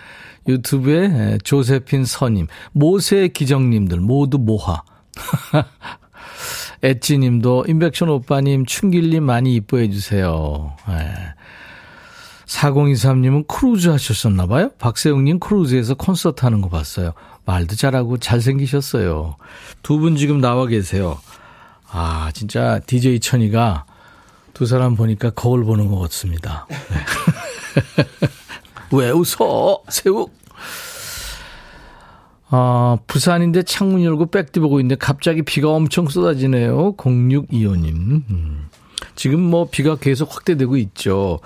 유튜브에 0.48 1.38
조세핀 1.44 2.06
서님, 2.06 2.48
모세 2.72 3.28
기정님들 3.28 4.00
모두 4.00 4.38
모하. 4.38 4.82
엣지님도 6.84 7.66
임백천 7.68 8.10
오빠님, 8.10 8.66
춘길님 8.66 9.24
많이 9.24 9.56
이뻐해 9.56 9.90
주세요. 9.90 10.76
예. 10.90 11.12
4023님은 12.46 13.48
크루즈 13.48 13.90
하셨었나 13.90 14.48
봐요? 14.48 14.70
박세웅님 14.80 15.40
크루즈에서 15.40 15.96
콘서트 15.96 16.46
하는 16.46 16.62
거 16.62 16.70
봤어요. 16.70 17.12
말도 17.46 17.76
잘하고 17.76 18.18
잘생기셨어요. 18.20 19.36
두 19.84 19.98
분 20.00 20.16
지금 20.16 20.40
나와 20.40 20.66
계세요. 20.66 21.20
아, 21.92 22.32
진짜 22.34 22.80
DJ 22.86 23.20
천디가 23.20 23.86
두 24.58 24.65
사람 24.65 24.96
보니까 24.96 25.30
거울 25.30 25.63
보는 25.63 25.88
것 25.88 26.00
같습니다. 26.00 26.65
네. 26.67 26.78
왜 28.91 29.12
웃어? 29.12 29.84
새우. 29.88 30.30
아, 32.50 32.98
부산인데 33.06 33.62
창문 33.62 34.04
열고 34.04 34.32
백디 34.32 34.60
보고 34.60 34.80
있는데 34.80 34.96
갑자기 34.96 35.43
비가 35.43 35.70
엄청 35.70 36.08
쏟아지네요. 36.08 36.96
0625님. 36.96 38.24
음. 38.32 38.70
지금 39.13 39.41
뭐 39.41 39.70
비가 39.70 39.96
계속 39.96 40.36
확대되고 40.36 40.76
있죠. 40.78 41.39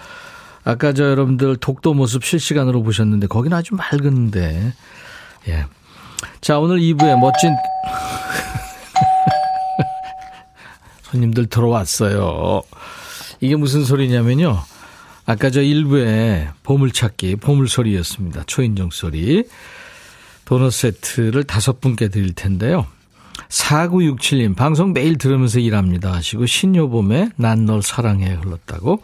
아까 0.63 0.93
저 0.93 1.03
여러분들 1.03 1.57
독도 1.57 1.93
모습 1.93 2.23
실시간으로 2.23 2.81
보셨는데 2.81 3.27
거기는 3.27 3.57
아주 3.57 3.75
맑은데. 3.75 4.73
예. 5.49 5.65
자, 6.39 6.59
오늘 6.59 6.79
2부에 6.79 7.19
멋진 7.19 7.51
손님들 11.11 11.47
들어왔어요. 11.47 12.61
이게 13.41 13.55
무슨 13.55 13.83
소리냐면요. 13.83 14.59
아까 15.25 15.49
저 15.49 15.61
1부에 15.61 16.49
보물찾기, 16.63 17.37
보물소리였습니다. 17.37 18.43
초인종 18.45 18.89
소리. 18.91 19.43
도넛 20.45 20.71
세트를 20.71 21.43
다섯 21.43 21.81
분께 21.81 22.07
드릴 22.07 22.33
텐데요. 22.33 22.85
4967님, 23.49 24.55
방송 24.55 24.93
매일 24.93 25.17
들으면서 25.17 25.59
일합니다 25.59 26.13
하시고, 26.13 26.45
신효봄의 26.45 27.31
난 27.35 27.65
널 27.65 27.81
사랑해 27.81 28.33
흘렀다고. 28.33 29.01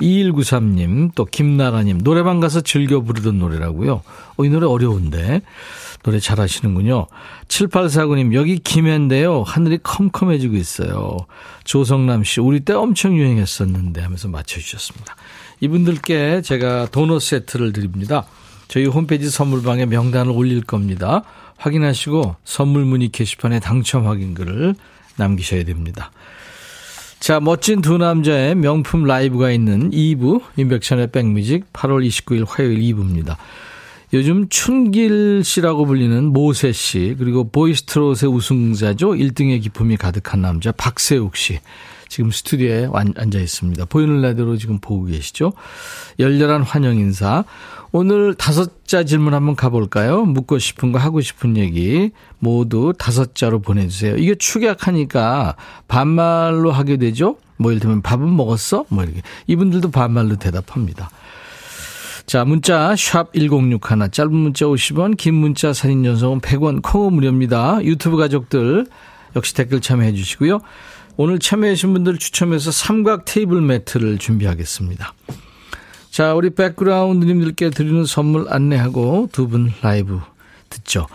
2193님, 0.00 1.10
또 1.14 1.24
김나라님, 1.24 2.02
노래방 2.02 2.40
가서 2.40 2.60
즐겨 2.60 3.00
부르던 3.00 3.38
노래라고요. 3.38 4.02
어, 4.36 4.44
이 4.44 4.48
노래 4.48 4.66
어려운데. 4.66 5.42
노래 6.02 6.20
잘 6.20 6.40
하시는군요. 6.40 7.06
7849님, 7.48 8.34
여기 8.34 8.58
김해인데요. 8.58 9.42
하늘이 9.42 9.78
컴컴해지고 9.82 10.56
있어요. 10.56 11.16
조성남 11.64 12.24
씨, 12.24 12.40
우리 12.40 12.60
때 12.60 12.72
엄청 12.72 13.16
유행했었는데 13.16 14.00
하면서 14.00 14.28
맞춰주셨습니다. 14.28 15.16
이분들께 15.60 16.42
제가 16.42 16.88
도넛 16.90 17.22
세트를 17.22 17.72
드립니다. 17.72 18.24
저희 18.68 18.86
홈페이지 18.86 19.30
선물방에 19.30 19.86
명단을 19.86 20.30
올릴 20.32 20.62
겁니다. 20.62 21.22
확인하시고 21.56 22.36
선물 22.44 22.84
문의 22.84 23.08
게시판에 23.08 23.60
당첨 23.60 24.06
확인 24.06 24.34
글을 24.34 24.74
남기셔야 25.16 25.64
됩니다. 25.64 26.12
자, 27.18 27.40
멋진 27.40 27.80
두 27.80 27.98
남자의 27.98 28.54
명품 28.54 29.04
라이브가 29.04 29.50
있는 29.50 29.90
2부, 29.90 30.40
인백션의 30.56 31.10
백뮤직 31.10 31.72
8월 31.72 32.06
29일 32.06 32.46
화요일 32.46 32.78
2부입니다. 32.78 33.36
요즘 34.14 34.48
춘길 34.48 35.42
씨라고 35.44 35.84
불리는 35.84 36.24
모세 36.24 36.72
씨, 36.72 37.14
그리고 37.18 37.50
보이스트롯의 37.50 38.24
우승자죠. 38.28 39.10
1등의 39.10 39.62
기품이 39.62 39.96
가득한 39.98 40.40
남자 40.40 40.72
박세욱 40.72 41.36
씨. 41.36 41.60
지금 42.08 42.30
스튜디오에 42.30 42.88
앉아 43.16 43.38
있습니다. 43.38 43.84
보이는 43.84 44.22
라디오로 44.22 44.56
지금 44.56 44.78
보고 44.78 45.04
계시죠? 45.04 45.52
열렬한 46.18 46.62
환영 46.62 46.96
인사. 46.96 47.44
오늘 47.92 48.34
다섯 48.34 48.86
자 48.86 49.04
질문 49.04 49.34
한번 49.34 49.54
가볼까요? 49.56 50.24
묻고 50.24 50.58
싶은 50.58 50.92
거 50.92 50.98
하고 50.98 51.20
싶은 51.20 51.58
얘기 51.58 52.10
모두 52.38 52.94
다섯 52.98 53.34
자로 53.34 53.60
보내주세요. 53.60 54.16
이게 54.16 54.34
축약하니까 54.34 55.56
반말로 55.86 56.72
하게 56.72 56.96
되죠? 56.96 57.36
뭐 57.58 57.72
예를 57.72 57.80
들면 57.80 58.00
밥은 58.02 58.34
먹었어? 58.34 58.86
뭐 58.88 59.04
이렇게. 59.04 59.20
이분들도 59.46 59.90
반말로 59.90 60.36
대답합니다. 60.36 61.10
자, 62.28 62.44
문자 62.44 62.94
샵 62.94 63.32
1061, 63.32 64.10
짧은 64.12 64.34
문자 64.34 64.66
50원, 64.66 65.16
긴 65.16 65.32
문자 65.32 65.72
사진 65.72 66.04
연속은 66.04 66.42
100원, 66.42 66.82
콩은 66.82 67.14
무료입니다. 67.14 67.82
유튜브 67.82 68.18
가족들 68.18 68.86
역시 69.34 69.54
댓글 69.54 69.80
참여해 69.80 70.12
주시고요. 70.12 70.60
오늘 71.16 71.38
참여하신 71.38 71.94
분들 71.94 72.18
추첨해서 72.18 72.70
삼각 72.70 73.24
테이블 73.24 73.62
매트를 73.62 74.18
준비하겠습니다. 74.18 75.14
자, 76.10 76.34
우리 76.34 76.50
백그라운드님들께 76.50 77.70
드리는 77.70 78.04
선물 78.04 78.44
안내하고 78.50 79.30
두 79.32 79.48
분 79.48 79.72
라이브 79.80 80.20
듣죠. 80.68 81.06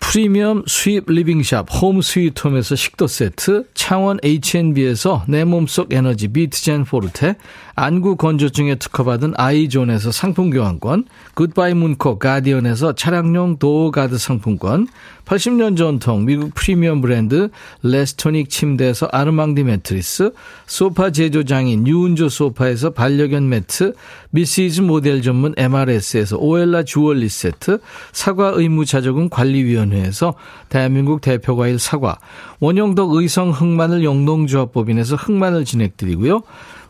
프리미엄 0.00 0.64
수입 0.66 1.10
리빙샵 1.10 1.66
홈 1.74 2.00
스위트홈에서 2.00 2.74
식도 2.74 3.06
세트, 3.06 3.68
창원 3.74 4.18
H&B에서 4.24 5.24
내 5.28 5.44
몸속 5.44 5.92
에너지 5.92 6.28
비트젠 6.28 6.84
포르테, 6.84 7.36
안구 7.76 8.16
건조증에 8.16 8.76
특허받은 8.76 9.34
아이존에서 9.36 10.12
상품 10.12 10.50
교환권, 10.50 11.06
굿바이 11.34 11.74
문코 11.74 12.20
가디언에서 12.20 12.94
차량용 12.94 13.58
도어 13.58 13.90
가드 13.90 14.16
상품권, 14.16 14.86
80년 15.24 15.76
전통 15.76 16.24
미국 16.24 16.54
프리미엄 16.54 17.00
브랜드 17.00 17.50
레스토닉 17.82 18.48
침대에서 18.48 19.08
아르망디 19.10 19.64
매트리스, 19.64 20.32
소파 20.66 21.10
제조장인 21.10 21.86
유운조 21.88 22.28
소파에서 22.28 22.90
반려견 22.90 23.48
매트, 23.48 23.94
미시즈 24.30 24.82
모델 24.82 25.22
전문 25.22 25.54
MRS에서 25.56 26.36
오엘라 26.36 26.84
주얼리 26.84 27.28
세트, 27.28 27.80
사과 28.12 28.52
의무 28.54 28.84
자조금 28.84 29.30
관리위원회에서 29.30 30.34
대한민국 30.68 31.20
대표 31.20 31.56
과일 31.56 31.80
사과, 31.80 32.18
원형덕 32.60 33.14
의성 33.14 33.50
흑마늘 33.50 34.04
영농조합법인에서 34.04 35.16
흑마늘 35.16 35.64
진행드리고요. 35.64 36.42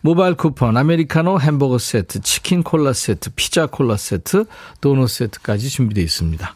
모바일 0.04 0.34
쿠폰, 0.34 0.76
아메리카노 0.76 1.40
햄버거 1.40 1.78
세트, 1.78 2.20
치킨 2.20 2.62
콜라 2.62 2.92
세트, 2.92 3.30
피자 3.36 3.64
콜라 3.64 3.96
세트, 3.96 4.44
도넛 4.82 5.08
세트까지 5.08 5.70
준비되어 5.70 6.04
있습니다. 6.04 6.54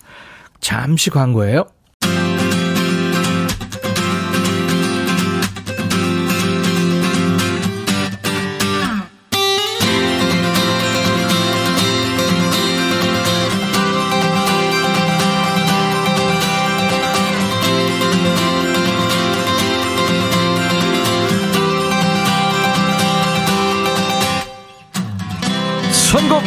잠시 0.61 1.09
광고예요. 1.09 1.65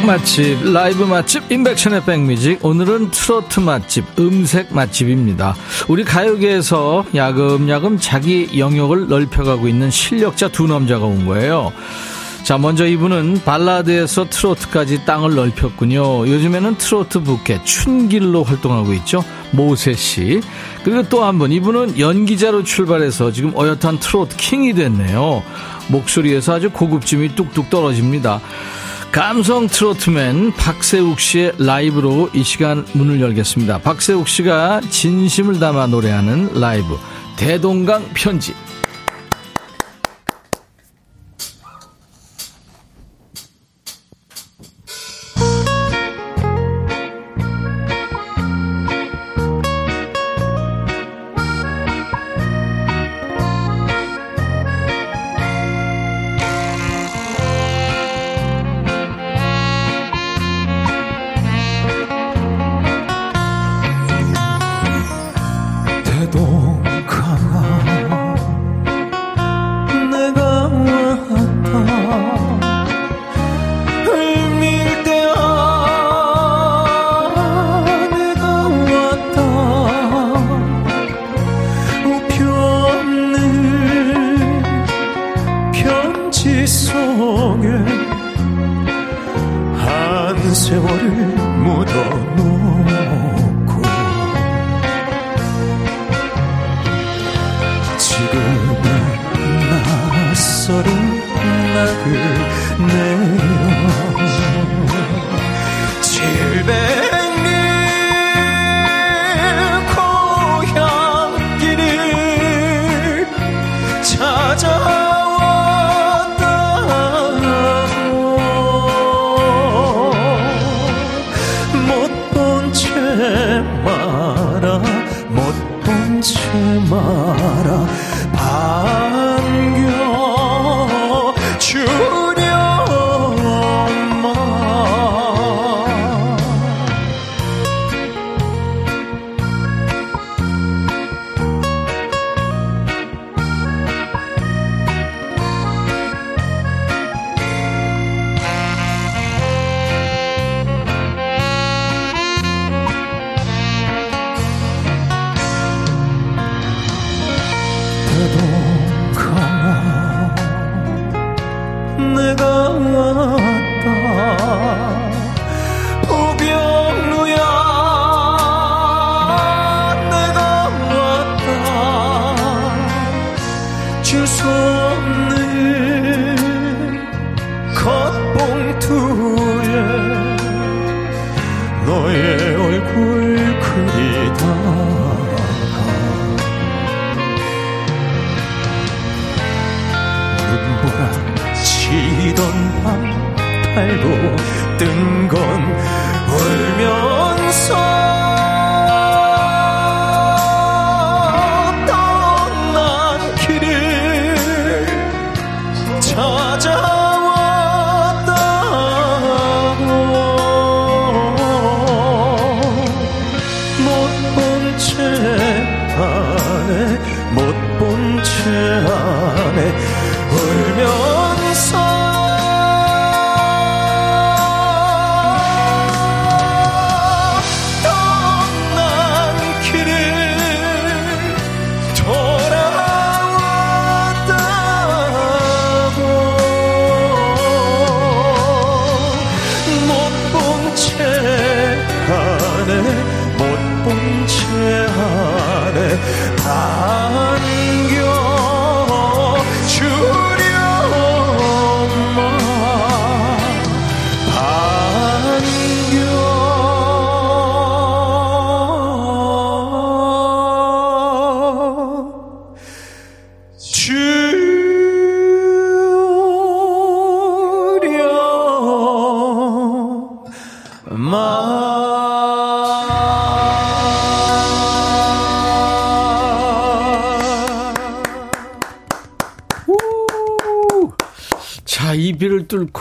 맛집, 0.06 0.74
라이브 0.74 1.04
맛집, 1.04 1.52
인백션의 1.52 2.04
백뮤직. 2.06 2.64
오늘은 2.66 3.12
트로트 3.12 3.60
맛집, 3.60 4.06
음색 4.20 4.74
맛집입니다. 4.74 5.56
우리 5.88 6.04
가요계에서 6.04 7.06
야금야금 7.14 7.98
자기 8.00 8.50
영역을 8.58 9.08
넓혀가고 9.08 9.68
있는 9.68 9.92
실력자 9.92 10.48
두 10.48 10.68
남자가 10.68 11.06
온 11.06 11.26
거예요. 11.26 11.72
자, 12.44 12.58
먼저 12.58 12.88
이분은 12.88 13.42
발라드에서 13.46 14.26
트로트까지 14.30 15.06
땅을 15.06 15.36
넓혔군요. 15.36 16.28
요즘에는 16.28 16.76
트로트 16.76 17.22
부캐 17.22 17.64
춘길로 17.64 18.44
활동하고 18.44 18.94
있죠. 18.94 19.24
모세 19.52 19.94
씨. 19.94 20.42
그리고 20.84 21.04
또 21.10 21.24
한 21.24 21.38
분, 21.38 21.52
이분은 21.52 22.00
연기자로 22.00 22.64
출발해서 22.64 23.32
지금 23.32 23.54
어엿한 23.56 24.00
트로트 24.00 24.36
킹이 24.38 24.74
됐네요. 24.74 25.44
목소리에서 25.90 26.56
아주 26.56 26.72
고급짐이 26.72 27.36
뚝뚝 27.36 27.70
떨어집니다. 27.70 28.42
감성 29.12 29.68
트로트맨 29.68 30.54
박세욱 30.54 31.20
씨의 31.20 31.56
라이브로 31.58 32.30
이 32.34 32.46
시간 32.46 32.86
문을 32.94 33.20
열겠습니다. 33.20 33.80
박세욱 33.80 34.30
씨가 34.30 34.80
진심을 34.90 35.60
담아 35.60 35.88
노래하는 35.88 36.54
라이브 36.54 36.98
대동강 37.36 38.12
편지. 38.14 38.54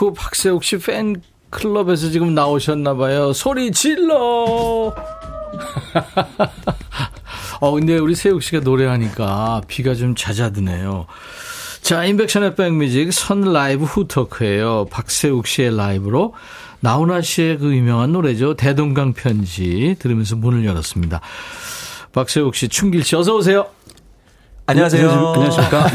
뚫고 0.01 0.13
박세욱 0.15 0.63
씨 0.63 0.79
팬클럽에서 0.79 2.09
지금 2.09 2.33
나오셨나 2.33 2.95
봐요. 2.95 3.33
소리 3.33 3.71
질러! 3.71 4.15
어, 7.61 7.71
근데 7.71 7.99
우리 7.99 8.15
세욱 8.15 8.41
씨가 8.41 8.61
노래하니까 8.61 9.61
비가 9.67 9.93
좀 9.93 10.15
잦아드네요. 10.15 11.05
자, 11.83 12.03
인백션의 12.05 12.55
백뮤직 12.55 13.13
선 13.13 13.41
라이브 13.41 13.85
후토크예요 13.85 14.85
박세욱 14.89 15.45
씨의 15.45 15.77
라이브로 15.77 16.33
나훈아 16.79 17.21
씨의 17.21 17.59
그 17.59 17.75
유명한 17.75 18.11
노래죠. 18.11 18.55
대동강 18.55 19.13
편지 19.13 19.95
들으면서 19.99 20.35
문을 20.35 20.65
열었습니다. 20.65 21.21
박세욱 22.11 22.55
씨, 22.55 22.67
충길 22.67 23.03
씨 23.03 23.15
어서 23.15 23.35
오세요. 23.35 23.67
안녕하세요. 24.71 25.09
안녕하십니까. 25.35 25.87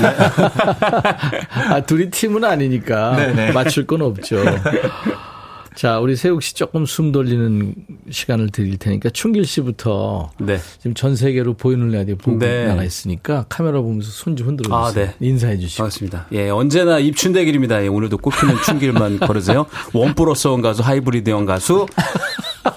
아, 1.75 1.81
둘이 1.81 2.11
팀은 2.11 2.45
아니니까 2.45 3.17
네네. 3.17 3.53
맞출 3.53 3.87
건 3.87 4.03
없죠. 4.03 4.37
자, 5.75 5.99
우리 5.99 6.17
세욱 6.17 6.43
씨 6.43 6.55
조금 6.55 6.87
숨 6.87 7.13
돌리는 7.13 7.75
시간을 8.11 8.49
드릴 8.51 8.79
테니까 8.79 9.11
춘길 9.11 9.45
씨부터 9.45 10.31
네. 10.39 10.59
지금 10.79 10.95
전 10.95 11.17
세계로 11.17 11.53
보이는 11.55 11.91
라디오 11.91 12.17
보고 12.17 12.39
네. 12.39 12.67
나가 12.67 12.83
있으니까 12.83 13.45
카메라 13.51 13.81
보면서 13.83 14.11
손 14.11 14.37
좀 14.37 14.49
흔들어 14.49 14.75
아, 14.75 14.89
주세요. 14.89 15.07
네. 15.07 15.15
인사해 15.21 15.59
주시고. 15.59 15.83
반갑습니다. 15.83 16.27
예, 16.33 16.49
언제나 16.49 16.99
입춘대길입니다. 16.99 17.83
예, 17.83 17.89
오늘도 17.89 18.19
꽃피는 18.19 18.57
춘길만 18.65 19.19
걸으세요. 19.27 19.67
one 19.93 20.15
plus 20.15 20.47
one 20.49 20.63
가수, 20.63 20.83
하이브리드 20.83 21.29
형 21.31 21.45
가수, 21.45 21.87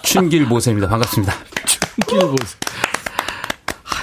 춘길 0.04 0.46
모세입니다. 0.46 0.88
반갑습니다. 0.90 1.34
충길 1.66 2.20
보세요. 2.28 2.60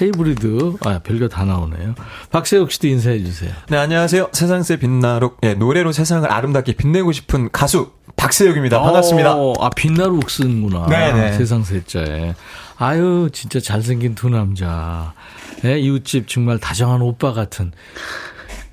하이브리드, 0.01 0.75
아, 0.85 0.99
별거 0.99 1.27
다 1.29 1.45
나오네요. 1.45 1.95
박세욱 2.31 2.71
씨도 2.71 2.87
인사해 2.87 3.23
주세요. 3.25 3.51
네, 3.71 3.79
안녕하세요. 3.79 4.29
세상새 4.33 4.77
빛나로, 4.77 5.37
예, 5.43 5.55
노래로 5.55 5.93
세상을 5.93 6.31
아름답게 6.31 6.75
빛내고 6.75 7.13
싶은 7.13 7.49
가수, 7.51 7.93
박세욱입니다. 8.17 8.79
반갑습니다. 8.83 9.37
어, 9.37 9.55
아, 9.59 9.71
빛나루 9.71 10.19
옥스는구나. 10.19 10.87
네네. 10.89 11.33
세상 11.39 11.65
셋째. 11.65 12.35
아유, 12.77 13.31
진짜 13.33 13.59
잘생긴 13.59 14.15
두 14.15 14.29
남자. 14.29 15.15
예, 15.65 15.79
이웃집 15.79 16.29
정말 16.29 16.59
다정한 16.59 17.01
오빠 17.01 17.33
같은, 17.33 17.73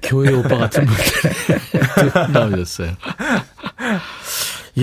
교회 0.02 0.34
오빠 0.34 0.58
같은 0.58 0.86
분들이 0.86 2.12
나오셨어요. 2.34 2.92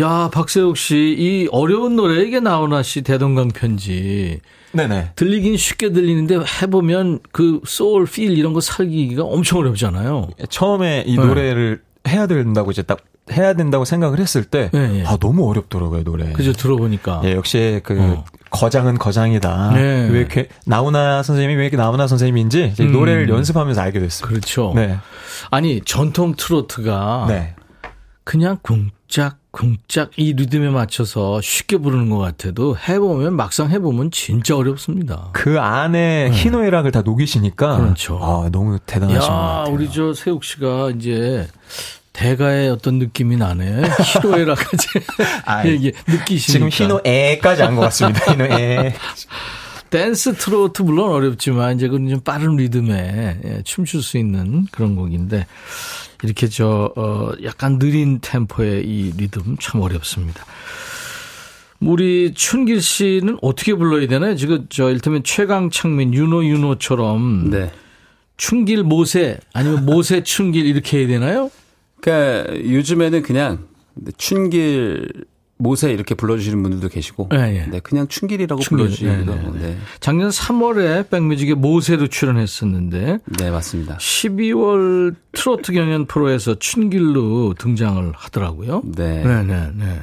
야, 0.00 0.30
박세욱 0.32 0.78
씨, 0.78 0.96
이 1.18 1.48
어려운 1.52 1.96
노래, 1.96 2.22
이게 2.22 2.40
나오나 2.40 2.82
씨, 2.82 3.02
대동강 3.02 3.48
편지. 3.48 4.40
네네. 4.72 5.12
들리긴 5.16 5.56
쉽게 5.56 5.92
들리는데 5.92 6.38
해보면 6.62 7.20
그 7.32 7.60
소울, 7.66 8.06
필 8.06 8.36
이런 8.36 8.52
거 8.52 8.60
살기가 8.60 9.24
엄청 9.24 9.58
어렵잖아요. 9.58 10.30
처음에 10.48 11.04
이 11.06 11.16
네. 11.16 11.24
노래를 11.24 11.82
해야 12.08 12.26
된다고 12.26 12.70
이제 12.70 12.82
딱 12.82 12.98
해야 13.32 13.52
된다고 13.52 13.84
생각을 13.84 14.18
했을 14.18 14.44
때, 14.44 14.70
네, 14.72 15.00
예. 15.00 15.04
아, 15.06 15.16
너무 15.16 15.48
어렵더라고요, 15.48 16.02
노래. 16.02 16.32
그죠, 16.32 16.52
들어보니까. 16.52 17.22
예, 17.24 17.32
역시 17.32 17.80
그, 17.84 18.00
어. 18.00 18.24
거장은 18.50 18.98
거장이다. 18.98 19.72
네. 19.74 20.08
왜 20.10 20.18
이렇게, 20.18 20.48
나훈아 20.66 21.22
선생님이 21.22 21.56
왜 21.56 21.62
이렇게 21.66 21.76
나훈아 21.76 22.08
선생님인지, 22.08 22.74
음. 22.80 22.92
노래를 22.92 23.28
연습하면서 23.28 23.80
알게 23.80 24.00
됐습니다. 24.00 24.28
그렇죠. 24.28 24.72
네. 24.74 24.96
아니, 25.50 25.80
전통 25.84 26.34
트로트가 26.36 27.26
네. 27.28 27.54
그냥 28.24 28.58
쿵짝 28.62 29.38
쿵짝 29.52 30.10
이 30.16 30.32
리듬에 30.32 30.68
맞춰서 30.70 31.40
쉽게 31.40 31.76
부르는 31.78 32.08
것 32.10 32.18
같아도 32.18 32.76
해보면 32.76 33.34
막상 33.34 33.70
해보면 33.70 34.10
진짜 34.12 34.56
어렵습니다. 34.56 35.30
그 35.32 35.58
안에 35.60 36.30
희노애락을 36.32 36.92
다 36.92 37.02
녹이시니까 37.02 37.78
그렇죠. 37.78 38.18
아, 38.22 38.48
너무 38.52 38.78
대단하신 38.86 39.20
것 39.20 39.26
야, 39.26 39.38
같아요. 39.38 39.74
우리 39.74 39.90
저 39.90 40.14
세욱 40.14 40.44
씨가 40.44 40.90
이제 40.96 41.48
대가의 42.12 42.70
어떤 42.70 42.98
느낌이 42.98 43.36
나네. 43.36 43.82
희노애락까지 44.22 44.88
아이, 45.46 45.70
얘기 45.72 45.92
느끼시니까. 46.06 46.70
지금 46.70 46.86
희노애까지 47.02 47.62
안 47.62 47.74
것 47.74 47.80
같습니다. 47.82 48.30
희노애. 48.32 48.94
댄스 49.90 50.34
트로트 50.34 50.82
물론 50.82 51.10
어렵지만 51.10 51.76
이제 51.76 51.88
그건 51.88 52.08
좀 52.08 52.20
빠른 52.20 52.56
리듬에 52.56 53.40
예, 53.44 53.62
춤출 53.64 54.02
수 54.02 54.18
있는 54.18 54.66
그런 54.70 54.94
곡인데 54.94 55.46
이렇게 56.22 56.48
저 56.48 56.92
어, 56.96 57.32
약간 57.42 57.78
느린 57.78 58.20
템포의 58.20 58.86
이 58.86 59.12
리듬 59.16 59.56
참 59.60 59.80
어렵습니다. 59.80 60.44
우리 61.80 62.34
춘길 62.34 62.82
씨는 62.82 63.38
어떻게 63.40 63.74
불러야 63.74 64.06
되나요? 64.06 64.36
지금 64.36 64.66
저 64.68 64.90
일테면 64.90 65.24
최강창민, 65.24 66.12
윤호 66.12 66.44
윤호처럼 66.44 67.50
네. 67.50 67.72
춘길 68.36 68.82
모세 68.82 69.38
아니면 69.54 69.86
모세 69.86 70.22
춘길 70.22 70.66
이렇게 70.66 70.98
해야 70.98 71.06
되나요? 71.06 71.50
그러니까 72.00 72.54
요즘에는 72.54 73.22
그냥 73.22 73.66
춘길 74.18 75.08
모세 75.60 75.92
이렇게 75.92 76.14
불러주시는 76.14 76.62
분들도 76.62 76.88
계시고, 76.88 77.28
예, 77.32 77.36
예. 77.56 77.66
네 77.66 77.80
그냥 77.80 78.08
춘길이라고 78.08 78.60
춘길, 78.62 78.86
불러주시기도 78.86 79.16
네, 79.16 79.24
네, 79.24 79.32
하고, 79.32 79.52
네. 79.52 79.60
네, 79.60 79.78
작년 80.00 80.30
3월에 80.30 81.10
백뮤직에 81.10 81.54
모세로 81.54 82.08
출연했었는데 82.08 83.18
네 83.38 83.50
맞습니다. 83.50 83.98
12월 83.98 85.14
트로트 85.32 85.72
경연 85.72 86.06
프로에서 86.06 86.58
춘길로 86.58 87.54
등장을 87.58 88.12
하더라고요. 88.16 88.82
네. 88.84 89.22
네 89.22 89.42
네, 89.44 89.70
네. 89.74 90.00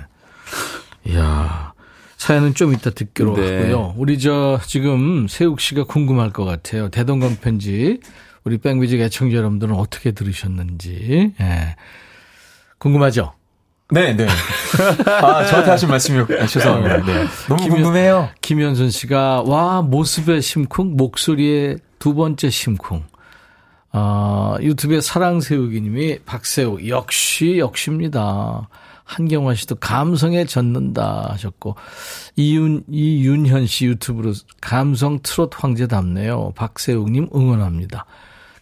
이야, 1.07 1.73
사연은 2.17 2.53
좀 2.53 2.73
이따 2.73 2.89
듣기로 2.89 3.35
네. 3.35 3.57
하고요. 3.57 3.95
우리 3.97 4.19
저 4.19 4.59
지금 4.65 5.27
세욱 5.27 5.59
씨가 5.59 5.85
궁금할 5.85 6.31
것 6.31 6.45
같아요. 6.45 6.89
대동강 6.89 7.37
편지 7.41 7.99
우리 8.43 8.57
백뮤직 8.57 8.99
애청자 9.01 9.37
여러분들은 9.37 9.75
어떻게 9.75 10.11
들으셨는지. 10.11 11.33
예. 11.39 11.75
궁금하죠? 12.77 13.33
네, 13.89 14.13
네. 14.13 14.27
아, 15.21 15.45
저한테 15.45 15.71
하신 15.71 15.87
말씀이 15.89 16.25
죄송합니다. 16.49 16.97
네. 17.05 17.25
너무 17.47 17.63
김현- 17.63 17.69
궁금해요. 17.83 18.29
김현선 18.41 18.89
씨가 18.89 19.43
와 19.45 19.81
모습의 19.81 20.41
심쿵 20.41 20.97
목소리의 20.97 21.77
두 21.99 22.13
번째 22.13 22.49
심쿵. 22.49 23.03
아, 23.93 24.57
유튜브에 24.61 24.99
사랑세우기 24.99 25.79
님이 25.81 26.19
박세우 26.25 26.79
역시 26.89 27.57
역시입니다. 27.59 28.67
한경화 29.05 29.55
씨도 29.55 29.75
감성에 29.75 30.43
젖는다 30.43 31.29
하셨고 31.31 31.77
이윤 32.35 32.83
이윤현 32.91 33.65
씨 33.65 33.85
유튜브로 33.85 34.33
감성 34.59 35.19
트롯 35.23 35.51
황제답네요. 35.55 36.51
박세욱 36.57 37.09
님 37.09 37.29
응원합니다. 37.33 38.05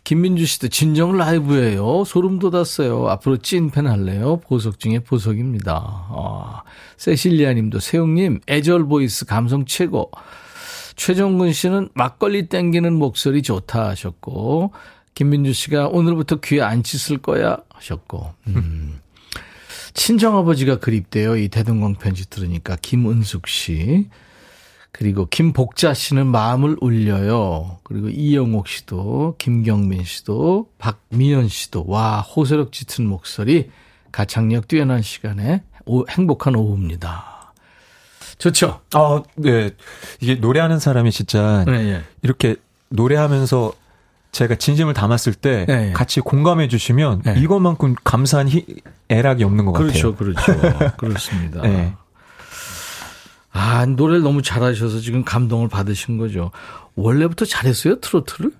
김민주 0.05 0.45
씨도 0.45 0.67
진정 0.67 1.17
라이브예요. 1.17 2.03
소름 2.05 2.37
돋았어요. 2.37 3.09
앞으로 3.09 3.37
찐팬 3.37 3.87
할래요. 3.87 4.39
보석 4.47 4.79
중에 4.79 4.99
보석입니다. 4.99 5.73
아, 5.73 6.61
세실리아 6.95 7.53
님도 7.53 7.79
세욱님 7.79 8.41
애절 8.47 8.85
voice 8.85 9.25
감성 9.25 9.65
최고. 9.65 10.11
최정근 10.95 11.51
씨는 11.51 11.89
막걸리 11.93 12.47
땡기는 12.47 12.93
목소리 12.93 13.41
좋다 13.41 13.89
하셨고 13.89 14.71
김민주 15.15 15.53
씨가 15.53 15.87
오늘부터 15.87 16.39
귀에 16.39 16.61
안 16.61 16.83
씻을 16.83 17.17
거야 17.17 17.57
하셨고 17.73 18.31
음. 18.47 18.99
친정아버지가 19.95 20.77
그립대요. 20.77 21.35
이 21.35 21.49
대동강 21.49 21.95
편지 21.95 22.29
들으니까 22.29 22.77
김은숙 22.79 23.47
씨. 23.47 24.07
그리고 24.97 25.25
김복자 25.29 25.93
씨는 25.93 26.25
마음을 26.27 26.77
울려요. 26.79 27.79
그리고 27.83 28.07
이영옥 28.07 28.69
씨도, 28.69 29.35
김경민 29.37 30.05
씨도, 30.05 30.69
박미연 30.77 31.49
씨도, 31.49 31.83
와, 31.87 32.21
호소력 32.21 32.71
짙은 32.71 33.05
목소리, 33.05 33.69
가창력 34.13 34.69
뛰어난 34.69 35.01
시간에 35.01 35.63
오- 35.85 36.05
행복한 36.09 36.55
오후입니다. 36.55 37.51
좋죠? 38.37 38.79
아, 38.93 39.21
네. 39.35 39.71
이게 40.21 40.35
노래하는 40.35 40.79
사람이 40.79 41.11
진짜 41.11 41.65
네, 41.67 41.73
예. 41.73 42.03
이렇게 42.21 42.55
노래하면서 42.87 43.73
제가 44.31 44.55
진심을 44.55 44.93
담았을 44.93 45.33
때 45.33 45.65
네, 45.67 45.87
네. 45.87 45.91
같이 45.91 46.21
공감해 46.21 46.69
주시면 46.69 47.23
네. 47.23 47.35
이것만큼 47.37 47.95
감사한 48.05 48.47
희, 48.47 48.65
애락이 49.09 49.43
없는 49.43 49.65
것 49.65 49.73
그렇죠, 49.73 50.15
같아요. 50.15 50.33
그렇죠. 50.35 50.95
그렇습니다. 50.97 51.61
네. 53.55 53.59
아, 53.61 53.85
노래를 53.85 54.21
너무 54.21 54.41
잘하셔서 54.41 54.99
지금 54.99 55.23
감동을 55.23 55.67
받으신 55.69 56.17
거죠. 56.17 56.51
원래부터 56.95 57.45
잘했어요, 57.45 57.99
트로트를? 58.01 58.51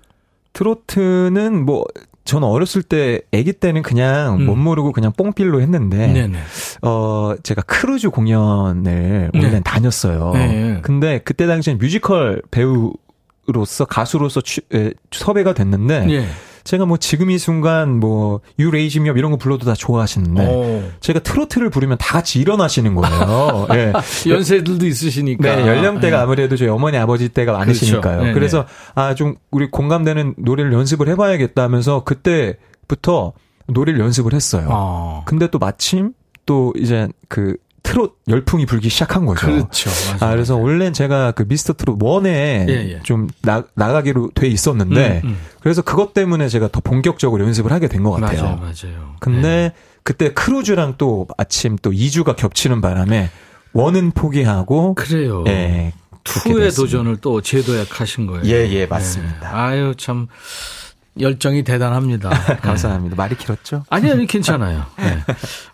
트로트는 0.54 1.64
뭐 1.64 1.84
저는 2.24 2.48
어렸을 2.48 2.82
때 2.82 3.20
아기 3.32 3.52
때는 3.52 3.82
그냥 3.82 4.36
음. 4.40 4.46
뭣 4.46 4.56
모르고 4.56 4.90
그냥 4.92 5.12
뽕feel로 5.16 5.60
했는데 5.60 6.12
네네. 6.12 6.38
어 6.82 7.34
제가 7.42 7.62
크루즈 7.62 8.10
공연을 8.10 9.30
네. 9.32 9.40
원래 9.40 9.60
다녔어요. 9.62 10.32
네. 10.34 10.78
근데 10.82 11.20
그때 11.24 11.46
당시엔 11.46 11.78
뮤지컬 11.78 12.42
배우로서 12.50 13.84
가수로서 13.84 14.40
취- 14.40 14.62
에, 14.74 14.92
섭외가 15.12 15.52
됐는데 15.54 16.06
예. 16.10 16.26
제가 16.66 16.84
뭐 16.84 16.96
지금 16.96 17.30
이 17.30 17.38
순간 17.38 17.98
뭐 18.00 18.40
유레이즘엽 18.58 19.16
이런 19.16 19.30
거 19.30 19.36
불러도 19.36 19.64
다 19.64 19.74
좋아하시는데 19.74 20.46
오. 20.46 20.82
제가 21.00 21.20
트로트를 21.20 21.70
부르면 21.70 21.96
다 21.98 22.14
같이 22.14 22.40
일어나시는 22.40 22.94
거예요. 22.96 23.66
예. 23.74 23.92
연세들도 24.28 24.84
있으시니까. 24.86 25.56
네, 25.56 25.66
연령대가 25.66 26.18
예. 26.18 26.22
아무래도 26.22 26.56
저희 26.56 26.68
어머니 26.68 26.98
아버지 26.98 27.28
때가 27.28 27.52
많으시니까요. 27.52 28.18
그렇죠. 28.18 28.34
그래서 28.34 28.66
아 28.94 29.14
좀 29.14 29.36
우리 29.50 29.70
공감되는 29.70 30.34
노래를 30.38 30.72
연습을 30.72 31.08
해봐야겠다 31.08 31.62
하면서 31.62 32.04
그때부터 32.04 33.32
노래를 33.68 34.00
연습을 34.00 34.34
했어요. 34.34 34.68
아. 34.70 35.22
근데 35.24 35.48
또 35.48 35.58
마침 35.58 36.12
또 36.44 36.72
이제 36.76 37.08
그 37.28 37.56
트롯 37.86 38.16
열풍이 38.28 38.66
불기 38.66 38.88
시작한 38.88 39.24
거죠. 39.26 39.46
그렇죠. 39.46 39.90
맞아요. 40.10 40.18
아, 40.20 40.34
그래서 40.34 40.56
원래는 40.56 40.92
제가 40.92 41.30
그 41.32 41.44
미스터 41.46 41.74
트롯 41.74 42.02
원에 42.02 42.66
예, 42.68 42.72
예. 42.94 43.00
좀 43.04 43.28
나, 43.42 43.62
나가기로 43.74 44.32
돼 44.34 44.48
있었는데, 44.48 45.20
음, 45.24 45.28
음. 45.30 45.38
그래서 45.60 45.82
그것 45.82 46.12
때문에 46.12 46.48
제가 46.48 46.68
더 46.68 46.80
본격적으로 46.80 47.44
연습을 47.44 47.70
하게 47.72 47.86
된 47.88 48.02
것 48.02 48.10
같아요. 48.12 48.42
맞아요, 48.42 48.56
맞아요. 48.56 49.14
근데 49.20 49.40
네. 49.42 49.72
그때 50.02 50.32
크루즈랑 50.32 50.94
또 50.98 51.26
마침 51.38 51.76
또 51.80 51.92
2주가 51.92 52.34
겹치는 52.36 52.80
바람에 52.80 53.30
원은 53.72 54.10
포기하고, 54.12 54.94
그래요. 54.94 55.44
예. 55.46 55.92
투의. 56.24 56.72
도전을 56.72 57.18
또 57.20 57.40
재도약하신 57.40 58.26
거예요. 58.26 58.42
예, 58.46 58.68
예, 58.72 58.86
맞습니다. 58.86 59.38
네. 59.40 59.46
아유 59.46 59.94
참 59.96 60.26
열정이 61.18 61.64
대단합니다. 61.64 62.30
감사합니다. 62.60 63.16
말이 63.16 63.36
길었죠? 63.36 63.84
아니 63.88 64.10
아니 64.10 64.26
괜찮아요. 64.26 64.84
네. 64.98 65.18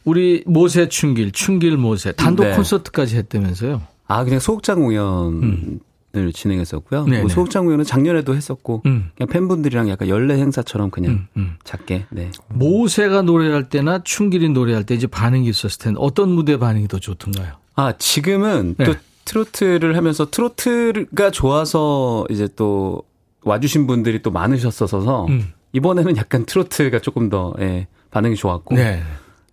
우리 0.05 0.43
모세 0.47 0.89
춘길, 0.89 1.33
춘길 1.33 1.77
모세 1.77 2.13
단독 2.13 2.45
네. 2.45 2.55
콘서트까지 2.55 3.17
했다면서요? 3.17 3.83
아 4.09 4.25
그냥 4.25 4.41
소극장 4.41 4.81
공연을 4.81 6.33
진행했었고요. 6.33 7.05
네네. 7.05 7.21
뭐 7.21 7.29
소극장 7.29 7.65
공연은 7.65 7.85
작년에도 7.85 8.35
했었고 8.35 8.83
음. 8.87 9.11
그냥 9.17 9.29
팬분들이랑 9.29 9.89
약간 9.89 10.09
연례 10.09 10.39
행사처럼 10.39 10.91
그냥 10.91 11.13
음, 11.13 11.27
음. 11.37 11.55
작게 11.65 12.07
네. 12.11 12.31
모세가 12.49 13.23
노래할 13.23 13.69
때나 13.69 14.03
춘길이 14.05 14.49
노래할 14.51 14.85
때 14.85 14.95
이제 14.95 15.07
반응이 15.07 15.49
있었을 15.49 15.79
텐데 15.79 15.99
어떤 16.01 16.31
무대 16.31 16.57
반응이 16.57 16.89
더 16.89 16.99
좋던가요? 16.99 17.55
아 17.75 17.95
지금은 17.99 18.75
네. 18.79 18.85
또 18.85 18.95
트로트를 19.25 19.97
하면서 19.97 20.29
트로트가 20.31 21.31
좋아서 21.31 22.27
이제 22.29 22.49
또 22.57 23.03
와주신 23.45 23.87
분들이 23.87 24.23
또 24.23 24.31
많으셨어서 24.31 25.27
음. 25.27 25.53
이번에는 25.73 26.17
약간 26.17 26.45
트로트가 26.47 27.01
조금 27.01 27.29
더 27.29 27.53
예, 27.61 27.87
반응이 28.11 28.37
좋았고 28.37 28.75
네. 28.75 29.03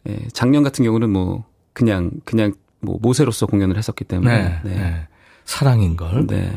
예, 0.07 0.17
작년 0.33 0.63
같은 0.63 0.83
경우는 0.85 1.09
뭐 1.09 1.45
그냥 1.73 2.11
그냥 2.25 2.53
뭐 2.81 2.97
모세로서 3.01 3.45
공연을 3.45 3.77
했었기 3.77 4.03
때문에 4.05 4.43
네. 4.43 4.59
네. 4.63 5.07
사랑인 5.45 5.95
걸. 5.97 6.27
네. 6.27 6.53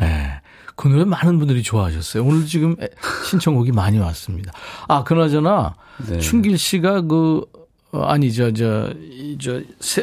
그 0.75 0.89
노래 0.89 1.05
많은 1.05 1.39
분들이 1.39 1.63
좋아하셨어요. 1.63 2.25
오늘 2.25 2.45
지금 2.47 2.77
애- 2.81 2.89
신청곡이 3.29 3.73
많이 3.73 3.99
왔습니다. 3.99 4.53
아, 4.89 5.05
그나저나 5.05 5.75
네. 6.09 6.19
춘길 6.19 6.59
씨가 6.59 7.03
그 7.03 7.45
어, 7.93 8.03
아니 8.05 8.33
저저저 8.33 9.61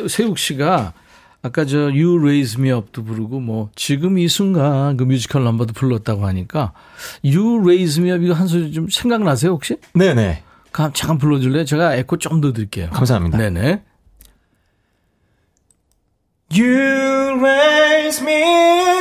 세욱 0.07 0.37
씨가 0.37 0.93
아까 1.41 1.63
저 1.65 1.77
You 1.89 2.19
Raise 2.19 2.59
Me 2.61 2.69
Up도 2.71 3.03
부르고 3.03 3.39
뭐 3.39 3.69
지금 3.75 4.17
이 4.17 4.27
순간 4.27 4.97
그 4.97 5.03
뮤지컬 5.03 5.43
넘버도 5.45 5.73
불렀다고 5.73 6.25
하니까 6.27 6.73
You 7.23 7.59
Raise 7.61 8.01
Me 8.01 8.11
Up 8.11 8.23
이거 8.25 8.33
한 8.33 8.47
소리 8.47 8.71
좀 8.73 8.89
생각나세요 8.89 9.51
혹시? 9.51 9.77
네네. 9.93 10.43
가- 10.73 10.91
잠깐 10.93 11.17
불러줄래요? 11.17 11.63
제가 11.65 11.95
에코 11.95 12.17
좀 12.17 12.41
더 12.41 12.51
드릴게요. 12.53 12.89
감사합니다. 12.91 13.37
네네. 13.37 13.81
You 16.51 17.37
raise 17.39 18.21
me 18.23 18.41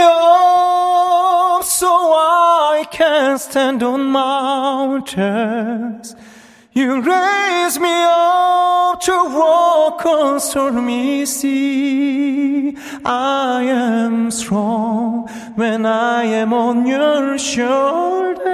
up 0.03 1.65
so 1.65 1.87
I 1.89 2.85
can 2.93 3.35
stand 3.37 3.83
on 3.85 4.03
mountains. 4.11 6.15
You 6.73 7.01
raise 7.01 7.79
me 7.81 7.91
up 7.91 9.01
to 9.01 9.13
walk 9.13 10.05
on 10.05 10.39
stormy 10.39 11.25
sea. 11.27 12.77
I 13.05 13.63
am 13.65 14.31
strong 14.31 15.27
when 15.57 15.87
I 15.87 16.25
am 16.25 16.53
on 16.53 16.87
your 16.87 17.39
shoulders. 17.39 18.49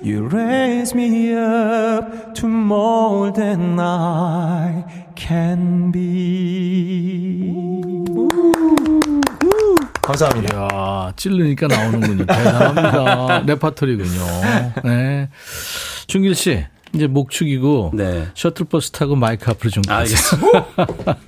You 0.00 0.28
raise 0.28 0.94
me 0.94 1.34
up 1.34 2.34
to 2.36 2.46
more 2.46 3.32
than 3.32 3.78
I 3.80 4.84
can 5.16 5.90
be. 5.90 7.20
감사합니다. 10.02 10.56
이야, 10.56 11.12
찌르니까 11.16 11.66
나오는군요. 11.68 12.26
대단합니다. 12.26 13.40
레파토리군요. 13.46 14.26
네. 14.84 15.28
준길 16.06 16.34
씨, 16.34 16.64
이제 16.94 17.06
목 17.06 17.30
축이고 17.30 17.92
네. 17.94 18.28
셔틀버스 18.34 18.90
타고 18.92 19.14
마이크 19.16 19.48
앞으로 19.50 19.70
좀 19.70 19.82
가세요. 19.82 20.16
알겠습니다. 20.16 21.16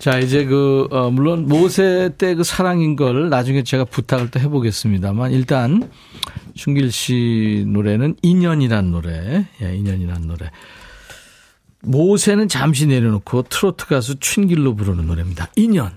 자, 0.00 0.18
이제 0.18 0.44
그, 0.44 0.86
어, 0.90 1.10
물론 1.10 1.48
모세 1.48 2.10
때 2.18 2.34
그 2.34 2.44
사랑인 2.44 2.94
걸 2.96 3.30
나중에 3.30 3.62
제가 3.62 3.84
부탁을 3.84 4.30
또 4.30 4.38
해보겠습니다만 4.40 5.30
일단 5.32 5.88
준길 6.54 6.92
씨 6.92 7.64
노래는 7.68 8.16
인연이란 8.22 8.90
노래. 8.90 9.46
예, 9.62 9.74
인연이란 9.76 10.26
노래. 10.26 10.50
모세는 11.82 12.48
잠시 12.48 12.86
내려놓고 12.86 13.42
트로트 13.42 13.86
가수 13.86 14.18
춘길로 14.18 14.74
부르는 14.74 15.06
노래입니다. 15.06 15.48
인연. 15.56 15.92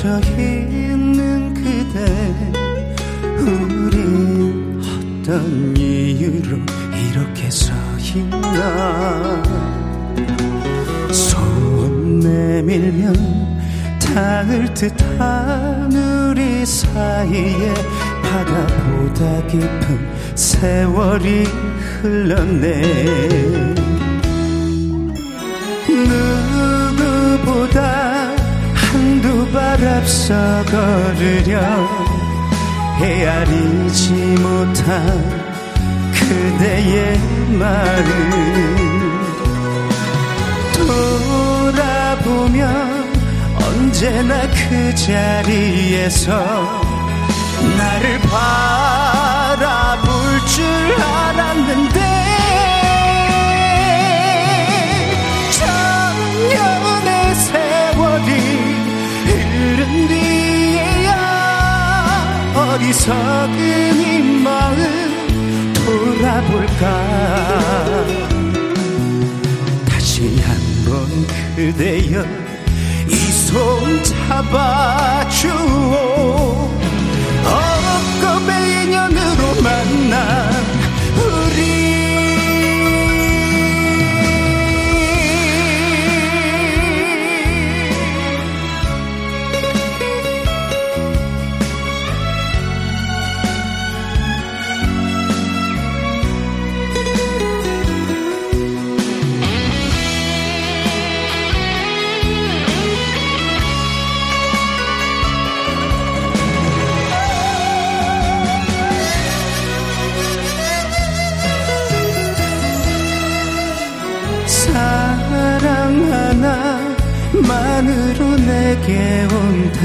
떨어져 0.00 0.18
있는 0.30 1.52
그대 1.52 2.02
우린 3.38 4.80
어떤 5.20 5.76
이유로 5.76 6.56
이렇게 7.10 7.50
서 7.50 7.72
있나? 8.14 9.42
손 11.12 12.20
내밀면 12.20 13.14
닿을 13.98 14.72
듯한 14.72 15.92
우리 15.92 16.64
사이에 16.64 17.74
바다보다 18.22 19.46
깊은 19.48 20.34
세월이 20.34 21.44
흘렀네 22.00 23.70
두발 29.40 29.82
앞서 29.88 30.34
걸으려 30.66 31.60
헤아리지 32.98 34.12
못한 34.12 34.84
그대의 36.12 37.18
말을 37.58 38.04
돌아보면 41.72 42.60
언제나 43.64 44.42
그 44.50 44.94
자리에서 44.94 46.82
나를 47.78 48.20
바라볼 48.20 50.10
줄 50.48 50.62
알았는데 51.02 52.09
어리석은 62.70 64.00
이 64.00 64.22
마음 64.42 65.72
돌아볼까? 65.74 66.84
다시 69.88 70.40
한 70.40 70.60
번 70.84 70.90
그대여 71.56 72.24
이 73.08 73.12
손 73.50 74.02
잡아주오 74.04 75.50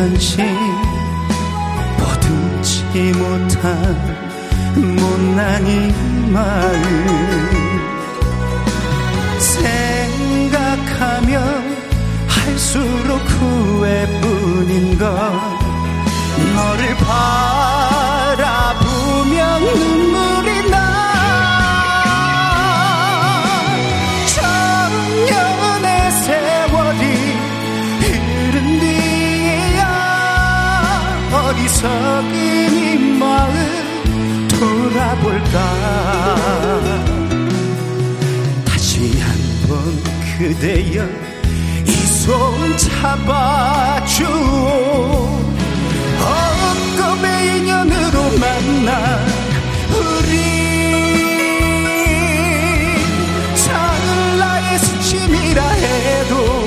온 0.05 0.13
당신 0.13 0.45
보듬지 1.97 3.11
못한 3.13 3.65
못난 4.75 5.65
이 5.65 5.91
마음 6.29 6.79
생각하면 10.59 11.33
할수록 12.27 13.17
후회뿐인 13.17 14.99
것 14.99 15.05
너를 16.55 16.95
바라보면 18.17 18.35
어리석은 31.75 32.33
이 32.73 32.97
마음 33.19 34.47
돌아볼까? 34.47 35.57
다시 38.65 39.19
한 39.19 39.35
번 39.67 39.73
그대여 40.37 41.03
이 41.85 41.91
손 42.25 42.77
잡아주오. 42.77 44.25
억겁의 46.21 47.57
인연으로 47.57 48.17
만난 48.39 49.25
우리 49.91 50.33
찰나의 53.55 54.79
스침이라 54.79 55.61
해도 55.69 56.64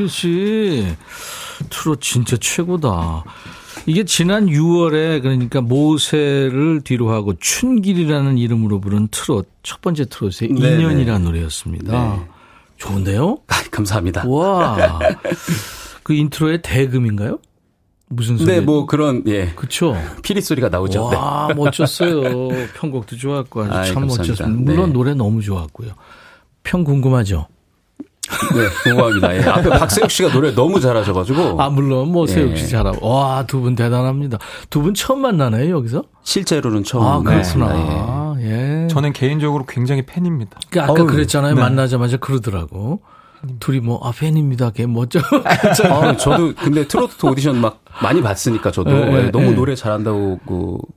춘길 0.00 0.08
씨, 0.08 0.96
트롯 1.68 2.00
진짜 2.00 2.36
최고다. 2.38 3.24
이게 3.86 4.04
지난 4.04 4.46
6월에 4.46 5.22
그러니까 5.22 5.60
모세를 5.60 6.82
뒤로 6.82 7.10
하고 7.10 7.34
춘길이라는 7.38 8.38
이름으로 8.38 8.80
부른 8.80 9.08
트롯 9.10 9.48
첫 9.62 9.80
번째 9.80 10.06
트롯의 10.06 10.54
네네. 10.54 10.76
인연이라는 10.76 11.24
노래였습니다. 11.24 12.16
네. 12.16 12.26
좋은데요? 12.76 13.38
감사합니다. 13.70 14.26
와. 14.26 14.98
그 16.02 16.14
인트로의 16.14 16.62
대금인가요? 16.62 17.38
무슨 18.08 18.36
소리? 18.36 18.50
네, 18.50 18.60
뭐 18.60 18.86
그런 18.86 19.22
예 19.28 19.52
그쵸. 19.54 19.96
피리 20.22 20.40
소리가 20.40 20.68
나오죠. 20.68 21.10
네. 21.10 21.16
와, 21.16 21.52
멋졌어요. 21.54 22.48
편곡도 22.74 23.16
좋았고 23.16 23.62
아주 23.62 23.72
아이, 23.72 23.86
참 23.86 23.94
감사합니다. 24.00 24.32
멋졌습니다. 24.32 24.72
물론 24.72 24.88
네. 24.88 24.92
노래 24.92 25.14
너무 25.14 25.42
좋았고요. 25.42 25.92
평 26.64 26.82
궁금하죠? 26.84 27.46
네, 28.54 28.68
궁금합니다. 28.84 29.36
예. 29.36 29.40
앞에 29.42 29.68
박세욱 29.70 30.10
씨가 30.10 30.32
노래 30.32 30.54
너무 30.54 30.80
잘하셔가지고 30.80 31.60
아, 31.60 31.68
물론 31.70 32.10
뭐 32.12 32.26
세욱 32.26 32.56
씨 32.56 32.64
예. 32.64 32.68
잘하고. 32.68 33.06
와, 33.08 33.44
두 33.46 33.60
분 33.60 33.74
대단합니다. 33.74 34.38
두 34.70 34.80
분 34.82 34.94
처음 34.94 35.20
만나네요, 35.22 35.74
여기서? 35.76 36.04
실제로는 36.22 36.84
처음 36.84 37.04
아. 37.04 37.32
예. 37.32 37.36
그렇구나. 37.42 38.36
예. 38.40 38.88
저는 38.90 39.12
개인적으로 39.12 39.64
굉장히 39.66 40.02
팬입니다. 40.06 40.58
그 40.70 40.80
아까 40.80 40.92
어우, 40.92 41.06
그랬잖아요. 41.06 41.54
네. 41.54 41.60
만나자마자 41.60 42.16
그러더라고. 42.16 43.02
둘이 43.58 43.80
뭐, 43.80 43.98
아, 44.02 44.12
팬입니다. 44.14 44.70
걔 44.70 44.86
멋져. 44.86 45.20
아, 45.88 46.16
저도 46.16 46.52
근데 46.56 46.86
트로트 46.86 47.24
오디션 47.24 47.58
막 47.58 47.82
많이 48.02 48.20
봤으니까 48.22 48.70
저도 48.70 48.90
네, 48.90 49.00
예, 49.16 49.22
네, 49.24 49.30
너무 49.30 49.46
네. 49.50 49.54
노래 49.54 49.74
잘한다고 49.74 50.40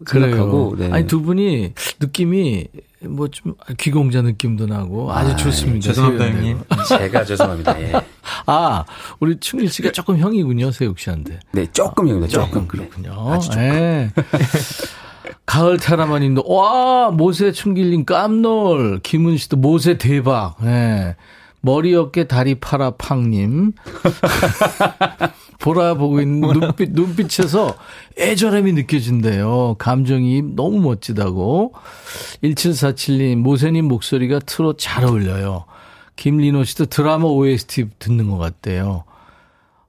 그래요. 0.06 0.26
생각하고 0.26 0.76
네. 0.78 0.89
아니, 0.91 1.08
두 1.08 1.22
분이 1.22 1.74
느낌이 2.02 2.68
뭐 3.08 3.28
좀 3.28 3.54
귀공자 3.78 4.22
느낌도 4.22 4.68
나고 4.68 5.12
아주 5.12 5.32
아이, 5.32 5.38
좋습니다. 5.38 5.88
죄송합니다. 5.88 6.26
형님. 6.30 6.60
제가 6.88 7.26
죄송합니다. 7.26 7.82
예. 7.82 7.93
아, 8.45 8.86
우리 9.20 9.39
충일 9.39 9.70
씨가 9.70 9.91
조금 9.91 10.18
형이군요, 10.18 10.72
세욱 10.72 10.99
씨한테. 10.99 11.39
네, 11.51 11.66
조금 11.72 12.08
형입니다. 12.08 12.32
조금. 12.32 12.68
그렇군요. 12.68 13.14
아주 13.32 13.49
조금. 13.49 13.64
예. 13.64 14.12
가을 15.45 15.78
테라마님도 15.78 16.43
와 16.47 17.12
모세 17.12 17.51
충길님 17.51 18.06
깜놀 18.06 18.99
김은 19.04 19.38
씨도 19.38 19.58
모세 19.58 19.97
대박. 19.97 20.56
예. 20.64 21.16
머리 21.62 21.95
어깨 21.95 22.28
다리 22.28 22.56
팔아 22.56 22.91
팡님 22.97 23.72
보라보고 25.64 26.20
있는 26.22 26.41
눈빛 26.41 26.91
눈빛에서 26.91 27.76
애절함이 28.20 28.74
느껴진대요. 28.74 29.76
감정이 29.80 30.41
너무 30.55 30.80
멋지다고. 30.82 31.74
1747님 32.43 33.38
모세님 33.38 33.86
목소리가 33.88 34.39
트롯 34.39 34.76
잘 34.78 35.05
어울려요. 35.05 35.64
김리노 36.18 36.66
씨도 36.66 36.88
드라마 36.88 37.26
OST 37.28 37.86
듣는 37.97 38.30
것 38.30 38.38
같대요. 38.38 39.05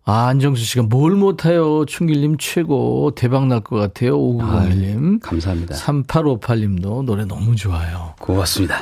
아, 0.07 0.27
안정수 0.27 0.63
씨가 0.65 0.83
뭘 0.85 1.13
못해요. 1.17 1.85
충길님 1.87 2.37
최고. 2.39 3.11
대박 3.17 3.47
날 3.47 3.61
것 3.61 3.77
같아요. 3.77 4.17
5901님. 4.19 5.21
감사합니다. 5.23 5.75
3858님도 5.75 7.05
노래 7.05 7.25
너무 7.25 7.57
좋아요. 7.57 8.15
고맙습니다. 8.21 8.77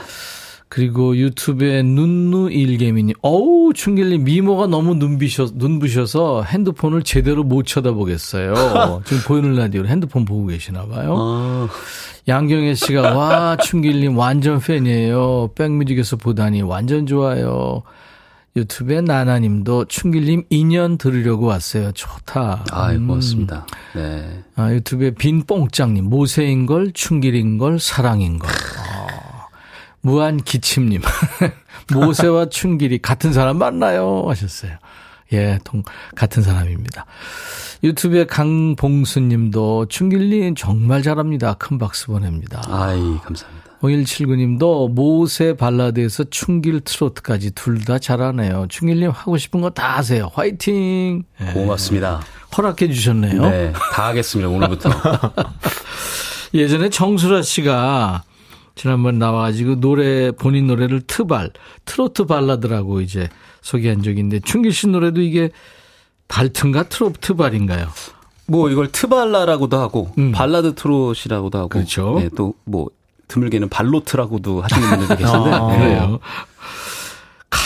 그리고 0.75 1.15
유튜브에 1.19 1.83
눈누 1.83 2.51
일개미님. 2.51 3.15
어우, 3.21 3.75
충길님 3.75 4.25
미모가 4.25 4.69
너무 4.69 4.95
눈부셔, 4.95 5.49
눈부셔서 5.53 6.45
핸드폰을 6.45 7.03
제대로 7.03 7.45
못 7.45 7.67
쳐다보겠어요. 7.67 9.03
지금 9.05 9.23
보이는 9.27 9.55
라디오로 9.55 9.87
핸드폰 9.87 10.25
보고 10.25 10.47
계시나 10.47 10.87
봐요. 10.87 11.15
어, 11.19 11.69
양경혜 12.27 12.73
씨가 12.73 13.15
와 13.15 13.59
충길님 13.59 14.17
완전 14.17 14.61
팬이에요. 14.61 15.51
백뮤직에서 15.55 16.17
보다니 16.17 16.63
완전 16.63 17.05
좋아요. 17.05 17.83
유튜브에 18.57 19.03
나나님도 19.03 19.85
충길님 19.87 20.45
2년 20.51 20.97
들으려고 20.97 21.45
왔어요. 21.45 21.93
좋다. 21.93 22.65
아이, 22.73 22.97
음. 22.97 23.09
고맙습니다. 23.09 23.67
네. 23.95 24.43
아, 24.57 24.73
유튜브에 24.73 25.11
빈뽕짱님 25.11 26.09
모세인 26.09 26.65
걸 26.65 26.93
충길인 26.95 27.59
걸 27.59 27.79
사랑인 27.79 28.39
걸. 28.39 28.49
아, 28.49 29.03
무한 30.03 30.37
기침님 30.43 31.01
모세와 31.95 32.47
충길이 32.51 32.99
같은 33.01 33.33
사람 33.33 33.59
맞나요? 33.59 34.25
하셨어요. 34.29 34.73
예, 35.33 35.59
동, 35.65 35.83
같은 36.15 36.43
사람입니다. 36.43 37.07
유튜브에 37.85 38.27
강봉수 38.27 39.21
님도 39.21 39.87
충길님 39.87 40.55
정말 40.57 41.03
잘합니다. 41.03 41.55
큰 41.55 41.79
박수 41.79 42.07
보냅니다. 42.09 42.61
아이, 42.69 42.99
감사합니다. 43.25 43.63
5179 43.81 44.37
님도 44.37 44.89
모세 44.89 45.57
발라드에서 45.57 46.25
충길 46.31 46.81
트로트까지 46.83 47.51
둘 47.53 47.83
다 47.85 47.99
잘하네요. 47.99 48.67
충길님 48.69 49.11
하고 49.11 49.37
싶은 49.39 49.61
거 49.61 49.71
다 49.71 49.97
하세요. 49.97 50.31
화이팅! 50.35 51.25
예, 51.41 51.53
고맙습니다. 51.53 52.21
허락해 52.57 52.93
주셨네요. 52.93 53.43
네, 53.43 53.73
다 53.93 54.09
하겠습니다. 54.09 54.49
오늘부터. 54.51 54.91
예전에 56.55 56.91
정수라 56.91 57.43
씨가 57.43 58.23
지난번 58.75 59.19
나와가지고 59.19 59.81
노래, 59.81 60.31
본인 60.31 60.67
노래를 60.67 61.03
트발, 61.03 61.51
트로트 61.85 62.25
발라드라고 62.25 63.01
이제 63.01 63.29
소개한 63.61 64.03
적이 64.03 64.21
있는데 64.21 64.41
춘길 64.41 64.73
씨 64.73 64.89
노래도 64.89 65.21
이게 65.21 65.51
발트인가 66.29 66.85
트로트 66.85 67.35
발인가요? 67.35 67.89
뭐 68.47 68.71
이걸 68.71 68.91
트발라라고도 68.91 69.79
하고 69.79 70.13
음. 70.19 70.33
발라드 70.33 70.75
트롯이라고도 70.75 71.59
하고 71.59 71.69
그렇죠. 71.69 72.17
네, 72.19 72.29
또뭐 72.37 72.89
드물게는 73.29 73.69
발로트라고도 73.69 74.63
하시는 74.63 74.89
분들도 74.89 75.17
계신데 75.17 75.51
아, 75.51 75.67
네. 75.69 75.79
그래요. 75.79 76.21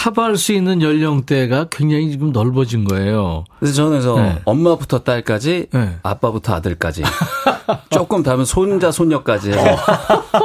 커버할 0.07 0.36
수 0.36 0.52
있는 0.52 0.82
연령대가 0.82 1.66
굉장히 1.68 2.12
지금 2.12 2.30
넓어진 2.30 2.84
거예요. 2.84 3.44
그래서 3.59 3.74
저는 3.74 3.90
그래서 3.90 4.16
네. 4.20 4.38
엄마부터 4.44 5.00
딸까지 5.00 5.66
네. 5.72 5.96
아빠부터 6.04 6.54
아들까지 6.54 7.02
조금 7.90 8.22
다면 8.22 8.44
손자 8.44 8.92
손녀까지 8.92 9.50
해서 9.50 9.76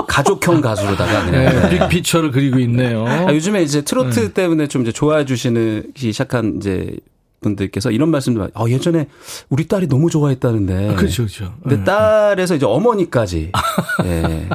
가족형 0.07 0.62
가수로다가 0.62 1.26
그냥 1.26 1.45
네, 1.45 1.70
네. 1.70 1.88
빅피처를 1.89 2.32
그리고 2.32 2.57
있네요. 2.57 3.05
아, 3.05 3.32
요즘에 3.32 3.62
이제 3.62 3.84
트로트 3.84 4.34
때문에 4.34 4.66
좀 4.66 4.82
이제 4.82 4.91
좋아해 4.91 5.26
주시는 5.26 5.91
시작한 5.95 6.55
이제 6.57 6.95
분들께서 7.41 7.91
이런 7.91 8.09
말씀도 8.09 8.49
아, 8.55 8.66
예전에 8.68 9.09
우리 9.49 9.68
딸이 9.68 9.88
너무 9.89 10.09
좋아했다는데. 10.09 10.95
그렇죠, 10.95 11.24
그렇죠. 11.24 11.53
근데 11.62 11.78
네. 11.78 11.84
딸에서 11.84 12.55
이제 12.55 12.66
어머니까지. 12.66 13.51
예. 14.05 14.49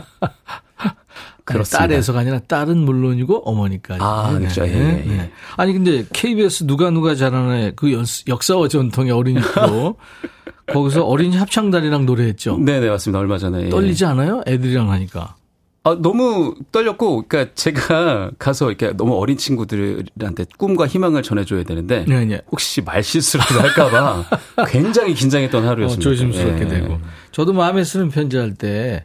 그렇습니다. 1.46 1.78
딸에서가 1.86 2.18
아니라 2.20 2.40
딸은 2.40 2.76
물론이고 2.78 3.42
어머니까지. 3.48 4.00
아, 4.02 4.36
그렇죠. 4.38 4.66
예, 4.66 4.72
예, 4.72 5.04
예. 5.10 5.30
아니 5.56 5.72
근데 5.72 6.04
KBS 6.12 6.66
누가 6.66 6.90
누가 6.90 7.14
잘하네 7.14 7.72
그 7.76 7.92
연- 7.92 8.04
역사와 8.26 8.68
전통의 8.68 9.12
어린이 9.12 9.40
프로 9.40 9.96
거기서 10.72 11.04
어린이 11.04 11.36
합창단이랑 11.36 12.04
노래했죠. 12.06 12.58
네 12.58 12.80
네, 12.80 12.88
맞습니다. 12.90 13.18
얼마 13.20 13.38
전에. 13.38 13.66
예. 13.66 13.68
떨리지 13.68 14.04
않아요? 14.04 14.42
애들이랑 14.46 14.90
하니까. 14.90 15.36
아, 15.84 15.96
너무 16.00 16.56
떨렸고, 16.72 17.26
그러니까 17.28 17.54
제가 17.54 18.32
가서 18.40 18.70
이렇게 18.70 18.90
너무 18.96 19.14
어린 19.20 19.36
친구들한테 19.36 20.46
꿈과 20.58 20.88
희망을 20.88 21.22
전해줘야 21.22 21.62
되는데. 21.62 22.04
네, 22.08 22.24
네. 22.24 22.40
혹시 22.50 22.82
말실수라도 22.82 23.60
할까봐 23.60 24.24
굉장히 24.66 25.14
긴장했던 25.14 25.64
어, 25.64 25.68
하루였습니다. 25.68 26.02
조심스럽게 26.10 26.64
예. 26.64 26.68
되고. 26.68 26.98
저도 27.30 27.52
마음에 27.52 27.84
쓰는 27.84 28.08
편지 28.08 28.36
할 28.36 28.54
때 28.56 29.04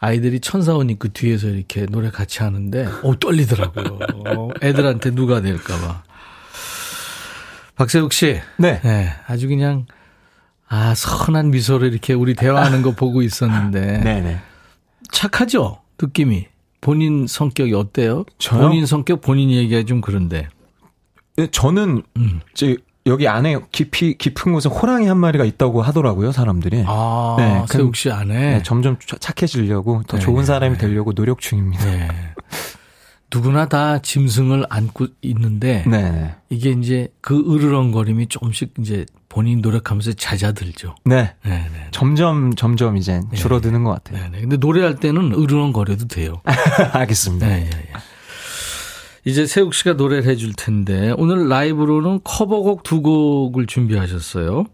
아이들이 0.00 0.40
천사원 0.40 0.88
입고 0.88 1.08
뒤에서 1.08 1.48
이렇게 1.48 1.84
노래 1.86 2.10
같이 2.10 2.42
하는데 2.42 2.86
어 3.02 3.18
떨리더라고요. 3.18 3.98
어, 4.26 4.48
애들한테 4.62 5.10
누가 5.10 5.42
될까봐. 5.42 6.02
박세욱 7.76 8.12
씨. 8.12 8.40
네. 8.56 8.80
네, 8.82 9.12
아주 9.26 9.46
그냥 9.46 9.86
아 10.68 10.94
선한 10.94 11.50
미소로 11.50 11.86
이렇게 11.86 12.14
우리 12.14 12.34
대화하는 12.34 12.80
거 12.82 12.92
보고 12.92 13.22
있었는데 13.22 14.00
네네. 14.00 14.40
착하죠 15.12 15.80
느낌이 16.00 16.46
본인 16.80 17.26
성격이 17.26 17.74
어때요? 17.74 18.24
저요? 18.38 18.62
본인 18.62 18.86
성격 18.86 19.20
본인 19.20 19.50
얘기가 19.50 19.82
좀 19.82 20.00
그런데 20.00 20.48
네, 21.36 21.48
저는 21.50 22.02
음. 22.16 22.40
이제 22.52 22.76
여기 23.06 23.26
안에 23.28 23.58
깊이 23.72 24.16
깊은 24.18 24.52
곳에 24.52 24.68
호랑이 24.68 25.06
한 25.06 25.16
마리가 25.18 25.44
있다고 25.44 25.80
하더라고요 25.82 26.32
사람들이. 26.32 26.84
아 26.86 27.36
네, 27.38 27.64
그- 27.68 27.78
세욱 27.78 27.96
씨 27.96 28.10
안에 28.10 28.34
네, 28.58 28.62
점점 28.62 28.98
차- 29.06 29.16
착해지려고 29.18 30.02
더 30.06 30.18
네, 30.18 30.22
좋은 30.22 30.40
네, 30.40 30.44
사람이 30.44 30.76
네. 30.76 30.80
되려고 30.86 31.12
노력 31.14 31.40
중입니다. 31.40 31.84
네. 31.84 32.08
누구나 33.32 33.66
다 33.68 34.00
짐승을 34.00 34.66
안고 34.68 35.06
있는데 35.22 35.84
네. 35.86 36.34
이게 36.48 36.70
이제 36.70 37.08
그 37.20 37.38
으르렁거림이 37.38 38.26
조금씩 38.26 38.74
이제 38.80 39.06
본인 39.28 39.60
노력하면서 39.60 40.14
잦아들죠. 40.14 40.96
네. 41.04 41.32
네, 41.44 41.50
네. 41.72 41.86
점점 41.92 42.54
점점 42.56 42.96
이제 42.96 43.20
줄어드는 43.32 43.84
것 43.84 43.90
같아요. 43.92 44.24
네, 44.24 44.30
네. 44.32 44.40
근데 44.40 44.56
노래할 44.56 44.96
때는 44.96 45.32
으르렁거려도 45.32 46.08
돼요. 46.08 46.42
알겠습니다. 46.92 47.46
네, 47.46 47.70
예, 47.72 47.78
예. 47.78 47.92
이제 49.24 49.46
세욱 49.46 49.74
씨가 49.74 49.94
노래를 49.94 50.24
해줄 50.24 50.52
텐데 50.54 51.14
오늘 51.16 51.48
라이브로는 51.48 52.20
커버곡 52.24 52.82
두 52.82 53.02
곡을 53.02 53.66
준비하셨어요. 53.66 54.64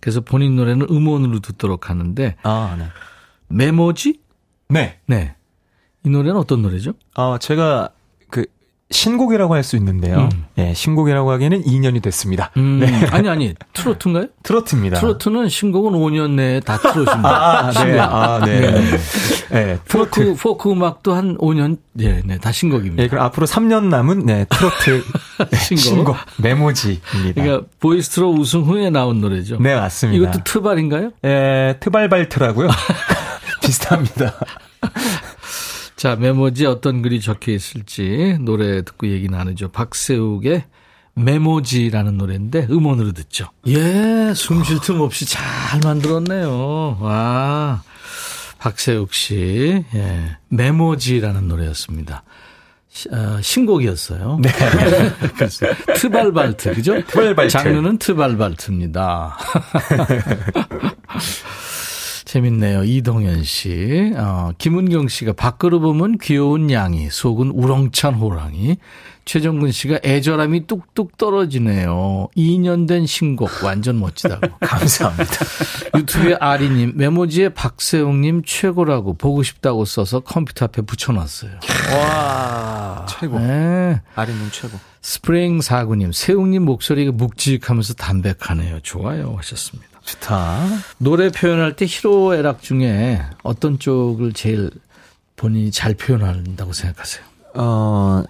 그래서 0.00 0.20
본인 0.20 0.56
노래는 0.56 0.86
음원으로 0.90 1.40
듣도록 1.40 1.88
하는데 1.88 2.36
아, 2.42 2.76
네. 2.78 2.86
메모지? 3.48 4.20
네. 4.68 4.98
네. 5.06 5.34
이 6.04 6.10
노래는 6.10 6.36
어떤 6.36 6.60
노래죠? 6.60 6.92
어, 7.14 7.38
제가 7.38 7.88
그 7.88 8.03
신곡이라고 8.94 9.54
할 9.54 9.64
수 9.64 9.76
있는데요. 9.76 10.28
음. 10.32 10.44
예, 10.58 10.72
신곡이라고 10.74 11.30
하기에는 11.32 11.64
2년이 11.64 12.02
됐습니다. 12.02 12.50
음, 12.58 12.80
네. 12.80 13.06
아니 13.10 13.28
아니 13.30 13.54
트로트인가요? 13.72 14.26
트로트입니다. 14.42 15.00
트로트는 15.00 15.48
신곡은 15.48 15.92
5년 15.98 16.32
내에 16.32 16.60
다 16.60 16.76
트로트입니다. 16.92 17.58
아, 17.68 17.72
네. 17.84 17.98
아, 17.98 18.40
네. 18.44 18.60
네. 18.60 18.98
네. 19.50 19.78
트로트. 19.86 20.20
포크 20.26 20.34
포크 20.34 20.70
음악도 20.70 21.14
한 21.14 21.36
5년 21.38 21.78
네, 21.94 22.20
네, 22.24 22.38
다 22.38 22.52
신곡입니다. 22.52 23.02
예, 23.02 23.08
그럼 23.08 23.24
앞으로 23.24 23.46
3년 23.46 23.84
남은 23.88 24.26
네, 24.26 24.44
트로트 24.50 25.02
신곡. 25.56 25.78
신곡 25.82 26.16
메모지입니다. 26.38 27.32
그러니까 27.42 27.66
보이스트로 27.80 28.30
우승 28.32 28.62
후에 28.62 28.90
나온 28.90 29.20
노래죠. 29.20 29.56
네, 29.60 29.74
맞습니다. 29.74 30.22
이것도 30.30 30.44
트발인가요? 30.44 31.10
예, 31.24 31.76
트발발트라고요. 31.80 32.68
비슷합니다. 33.64 34.34
자, 36.04 36.16
메모지에 36.16 36.66
어떤 36.66 37.00
글이 37.00 37.22
적혀 37.22 37.50
있을지 37.52 38.36
노래 38.42 38.82
듣고 38.82 39.08
얘기 39.08 39.30
나누죠. 39.30 39.70
박세욱의 39.70 40.64
메모지라는 41.14 42.18
노래인데 42.18 42.66
음원으로 42.70 43.12
듣죠. 43.12 43.48
예, 43.68 44.34
숨 44.36 44.62
쉴 44.64 44.80
틈 44.80 45.00
없이 45.00 45.24
잘 45.24 45.80
만들었네요. 45.82 46.98
와. 47.00 47.82
박세욱 48.58 49.14
씨, 49.14 49.82
예, 49.94 50.36
메모지라는 50.50 51.48
노래였습니다. 51.48 52.22
시- 52.90 53.08
어, 53.10 53.40
신곡이었어요. 53.40 54.40
네. 54.42 54.50
트발발트, 55.96 56.74
그죠? 56.74 57.02
트발발트. 57.06 57.50
장르는 57.50 57.96
트발발트입니다. 57.96 59.38
재밌네요. 62.34 62.82
이동현 62.82 63.44
씨. 63.44 64.12
어, 64.16 64.50
김은경 64.58 65.06
씨가 65.06 65.34
밖으로 65.34 65.78
보면 65.78 66.18
귀여운 66.18 66.68
고양이, 66.68 67.08
속은 67.08 67.50
우렁찬 67.50 68.14
호랑이. 68.14 68.78
최정근 69.24 69.70
씨가 69.70 70.00
애절함이 70.04 70.66
뚝뚝 70.66 71.16
떨어지네요. 71.16 72.26
2년 72.36 72.88
된 72.88 73.06
신곡 73.06 73.62
완전 73.62 74.00
멋지다고. 74.00 74.48
감사합니다. 74.58 75.32
유튜브에 75.96 76.34
아리님, 76.40 76.94
메모지에 76.96 77.50
박세욱님 77.50 78.42
최고라고 78.44 79.14
보고 79.14 79.44
싶다고 79.44 79.84
써서 79.84 80.18
컴퓨터 80.18 80.64
앞에 80.64 80.82
붙여놨어요. 80.82 81.52
와. 81.92 83.06
최고. 83.08 83.38
네. 83.38 84.00
아리님 84.16 84.48
최고. 84.50 84.76
스프링 85.02 85.60
사구님, 85.60 86.10
세욱님 86.10 86.64
목소리가 86.64 87.12
묵직하면서 87.12 87.94
담백하네요. 87.94 88.80
좋아요. 88.80 89.36
하셨습니다. 89.38 89.93
좋다. 90.04 90.66
노래 90.98 91.30
표현할 91.30 91.76
때 91.76 91.86
희로애락 91.86 92.62
중에 92.62 93.22
어떤 93.42 93.78
쪽을 93.78 94.32
제일 94.32 94.70
본인이 95.36 95.70
잘 95.70 95.94
표현한다고 95.94 96.72
생각하세요? 96.72 97.24
어, 97.54 98.24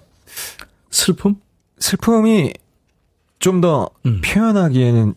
슬픔? 0.89 1.35
슬픔이 1.79 2.53
좀더 3.39 3.89
음. 4.05 4.21
표현하기에는 4.21 5.13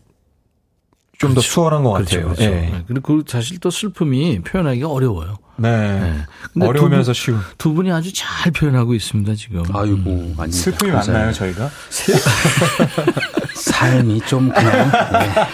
좀더 1.17 1.41
수월한 1.41 1.83
것 1.83 1.93
그렇죠. 1.93 2.17
같아요. 2.17 2.35
그렇죠. 2.35 2.43
예. 2.43 2.49
네. 2.49 2.83
그리고 2.87 3.21
사실 3.25 3.59
또 3.59 3.69
슬픔이 3.69 4.39
표현하기가 4.41 4.89
어려워요. 4.89 5.37
네. 5.57 6.25
네. 6.53 6.65
어려우면서 6.65 7.11
두, 7.11 7.19
쉬운. 7.19 7.37
분, 7.37 7.45
두 7.57 7.73
분이 7.73 7.91
아주 7.91 8.13
잘 8.13 8.51
표현하고 8.51 8.93
있습니다, 8.93 9.35
지금. 9.35 9.63
아이고, 9.73 10.09
음. 10.09 10.35
슬픔이 10.51 10.91
많나요, 10.91 11.33
저희가? 11.33 11.69
삶이 13.55 14.21
좀 14.21 14.49
그냥 14.49 14.91
네. 15.11 15.47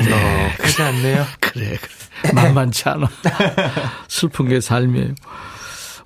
그래. 0.00 0.56
그지 0.58 0.82
않네요. 0.82 1.26
그래, 1.40 1.76
그래. 1.80 2.32
만만치 2.32 2.88
않아. 2.88 3.08
슬픈 4.08 4.48
게 4.48 4.60
삶이에요. 4.60 5.14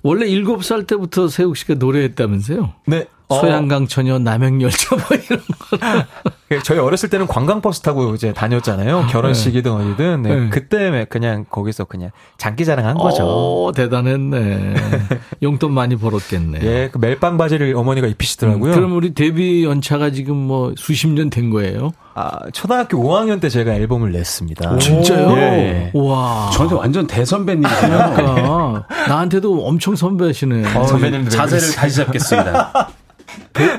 원래 0.03 0.27
7살 0.27 0.87
때부터 0.87 1.27
세욱 1.27 1.57
씨가 1.57 1.75
노래했다면서요? 1.75 2.73
네. 2.87 3.05
소양강 3.29 3.87
처녀 3.87 4.17
남행열차 4.19 4.95
뭐 4.95 5.05
이런 5.11 5.39
거. 5.59 5.77
어, 6.55 6.59
저희 6.63 6.79
어렸을 6.79 7.09
때는 7.09 7.27
관광버스 7.27 7.81
타고 7.81 8.15
이제 8.15 8.31
다녔잖아요. 8.31 9.07
결혼식이든 9.09 9.69
어디든. 9.71 10.21
네. 10.21 10.35
네. 10.35 10.49
그때 10.49 11.05
그냥 11.09 11.45
거기서 11.49 11.83
그냥 11.85 12.11
장기자랑 12.37 12.85
한 12.85 12.95
거죠. 12.97 13.25
오, 13.25 13.71
대단했네. 13.73 14.75
용돈 15.43 15.73
많이 15.73 15.97
벌었겠네. 15.97 16.59
예, 16.63 16.89
그 16.91 16.99
멜빵 16.99 17.37
바지를 17.37 17.75
어머니가 17.75 18.07
입히시더라고요. 18.07 18.71
음, 18.71 18.75
그럼 18.75 18.93
우리 18.95 19.13
데뷔 19.13 19.65
연차가 19.65 20.09
지금 20.11 20.37
뭐 20.37 20.73
수십 20.77 21.07
년 21.09 21.29
된 21.29 21.49
거예요? 21.49 21.91
아, 22.15 22.39
초등학교 22.53 22.97
5학년 22.97 23.41
때 23.41 23.49
제가 23.49 23.73
앨범을 23.73 24.13
냈습니다. 24.13 24.77
진짜요? 24.79 25.37
예. 25.37 25.91
와. 25.93 26.49
저한테 26.53 26.75
완전 26.75 27.05
대선배님이세요. 27.05 28.13
그러니까 28.15 28.85
나한테도 29.09 29.65
엄청 29.67 29.95
선배시네. 29.97 30.75
어, 30.77 30.87
선배님들 30.87 31.29
자세를 31.29 31.75
다시 31.75 31.97
잡겠습니다. 31.97 32.89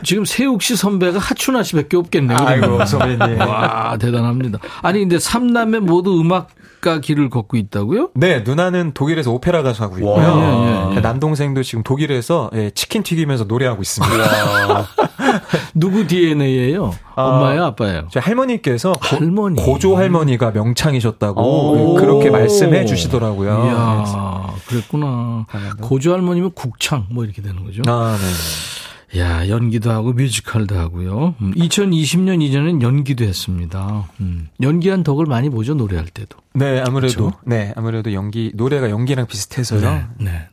지금 0.04 0.24
세욱 0.24 0.62
씨 0.62 0.76
선배가 0.76 1.18
하춘아 1.18 1.62
씨밖에 1.62 1.96
없겠네. 1.96 2.34
아이고, 2.38 2.84
선배님. 2.84 3.40
와, 3.40 3.96
대단합니다. 3.98 4.59
아니, 4.82 5.00
근데 5.00 5.18
삼남매 5.18 5.80
모두 5.80 6.20
음악가 6.20 7.00
길을 7.00 7.30
걷고 7.30 7.56
있다고요? 7.56 8.11
네, 8.14 8.40
누나는 8.40 8.92
독일에서 8.94 9.32
오페라 9.32 9.62
가수 9.62 9.82
하고 9.82 9.96
있고요. 9.98 10.14
와. 10.14 10.90
예, 10.92 10.96
예. 10.96 11.00
남동생도 11.00 11.62
지금 11.62 11.82
독일에서 11.82 12.50
예, 12.54 12.70
치킨 12.70 13.02
튀기면서 13.02 13.44
노래하고 13.44 13.82
있습니다. 13.82 14.16
누구 15.74 16.06
DNA예요? 16.06 16.92
아, 17.14 17.22
엄마예요, 17.22 17.64
아빠예요? 17.66 18.09
저 18.11 18.20
할머니께서 18.20 18.92
고, 18.92 19.16
할머니. 19.16 19.62
고조 19.62 19.96
할머니가 19.96 20.50
명창이셨다고 20.52 21.40
오. 21.40 21.94
그렇게 21.94 22.30
말씀해 22.30 22.84
주시더라고요. 22.84 23.64
이야, 23.66 24.54
그랬구나. 24.68 25.46
고조 25.80 26.12
할머니면 26.12 26.52
국창 26.54 27.06
뭐 27.11 27.24
이렇게 27.24 27.42
되는 27.42 27.64
거죠. 27.64 27.82
아, 27.86 28.16
네. 28.18 28.78
야, 29.16 29.48
연기도 29.48 29.90
하고 29.90 30.12
뮤지컬도 30.12 30.78
하고요. 30.78 31.34
음, 31.40 31.54
2020년 31.54 32.42
이전엔 32.42 32.82
연기도 32.82 33.24
했습니다. 33.24 34.09
음, 34.20 34.48
연기한 34.61 35.02
덕을 35.02 35.24
많이 35.24 35.48
보죠, 35.48 35.74
노래할 35.74 36.06
때도. 36.06 36.38
네, 36.54 36.80
아무래도 36.86 37.30
그쵸? 37.30 37.38
네, 37.46 37.72
아무래도 37.74 38.12
연기 38.12 38.52
노래가 38.54 38.90
연기랑 38.90 39.26
비슷해서요. 39.26 39.80
네, 39.80 40.04
네. 40.18 40.48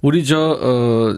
우리 0.00 0.24
저, 0.24 0.38
어, 0.38 1.16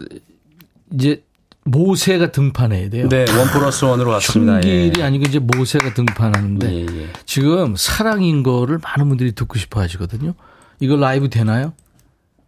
이제 0.93 1.23
모세가 1.63 2.31
등판해야 2.31 2.89
돼요. 2.89 3.07
네, 3.07 3.25
원 3.37 3.47
플러스 3.47 3.85
원으로 3.85 4.09
왔습니다. 4.11 4.59
춘길이 4.61 4.99
예. 4.99 5.03
아니고 5.03 5.25
이제 5.27 5.39
모세가 5.39 5.93
등판하는데 5.93 6.73
예, 6.73 6.81
예. 6.81 7.07
지금 7.25 7.75
사랑인 7.77 8.43
거를 8.43 8.79
많은 8.83 9.07
분들이 9.07 9.31
듣고 9.31 9.57
싶어 9.57 9.79
하시거든요. 9.79 10.33
이거 10.79 10.95
라이브 10.97 11.29
되나요? 11.29 11.73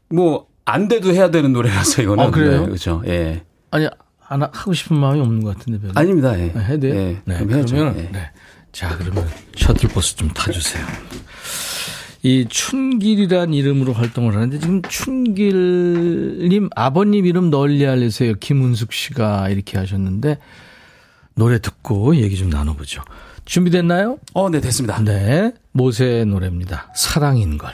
뭐, 0.09 0.47
안 0.65 0.87
돼도 0.87 1.13
해야 1.13 1.29
되는 1.31 1.53
노래라서 1.53 2.01
이거는. 2.01 2.23
아, 2.23 2.31
그래요? 2.31 2.61
네, 2.61 2.65
그렇죠. 2.65 3.03
예. 3.07 3.43
아니, 3.73 3.87
안 4.27 4.41
하- 4.43 4.49
하고 4.53 4.73
싶은 4.73 4.95
마음이 4.97 5.19
없는 5.19 5.43
것 5.43 5.57
같은데. 5.57 5.79
별로. 5.79 5.93
아닙니다. 5.95 6.39
예. 6.39 6.51
아, 6.55 6.59
해야 6.59 6.77
돼요? 6.77 6.95
예. 6.95 7.21
네. 7.25 7.37
그럼. 7.43 7.65
그러면, 7.65 7.97
예. 7.97 8.09
네. 8.11 8.29
자, 8.71 8.95
그러면 8.97 9.27
셔틀버스 9.55 10.15
좀 10.15 10.29
타주세요. 10.29 10.85
이 12.25 12.45
춘길이란 12.49 13.53
이름으로 13.53 13.93
활동을 13.93 14.35
하는데 14.35 14.57
지금 14.59 14.81
춘길님 14.83 16.69
아버님 16.75 17.25
이름 17.25 17.49
널리 17.49 17.85
알리세요. 17.85 18.35
김은숙 18.35 18.93
씨가 18.93 19.49
이렇게 19.49 19.77
하셨는데 19.77 20.37
노래 21.35 21.59
듣고 21.59 22.15
얘기 22.15 22.37
좀 22.37 22.49
나눠보죠. 22.49 23.01
준비됐나요? 23.45 24.19
어, 24.33 24.49
네, 24.49 24.61
됐습니다. 24.61 25.01
네. 25.03 25.51
모세의 25.73 26.25
노래입니다. 26.25 26.93
사랑인 26.95 27.57
걸. 27.57 27.73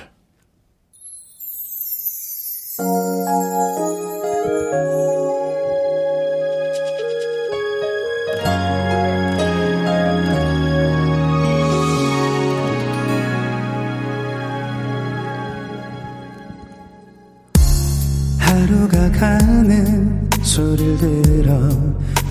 가 19.19 19.37
가는 19.37 20.29
소리를 20.41 21.21
들어 21.23 21.53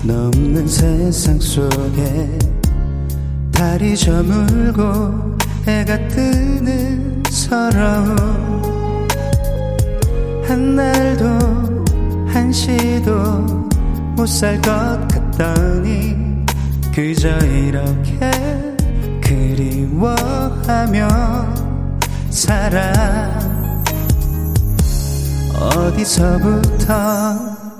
넘는 0.03 0.67
세상 0.67 1.39
속에 1.39 2.39
달이 3.51 3.95
저물고 3.95 5.37
해가 5.67 6.07
뜨는 6.07 7.21
서러움. 7.29 8.15
한 10.47 10.75
날도 10.75 11.25
한시도 12.27 13.11
못 14.15 14.27
살 14.27 14.59
것 14.61 15.07
같더니 15.07 16.15
그저 16.93 17.29
이렇게 17.45 18.31
그리워하며 19.21 21.07
살아 22.31 23.48
어디서부터 25.59 26.93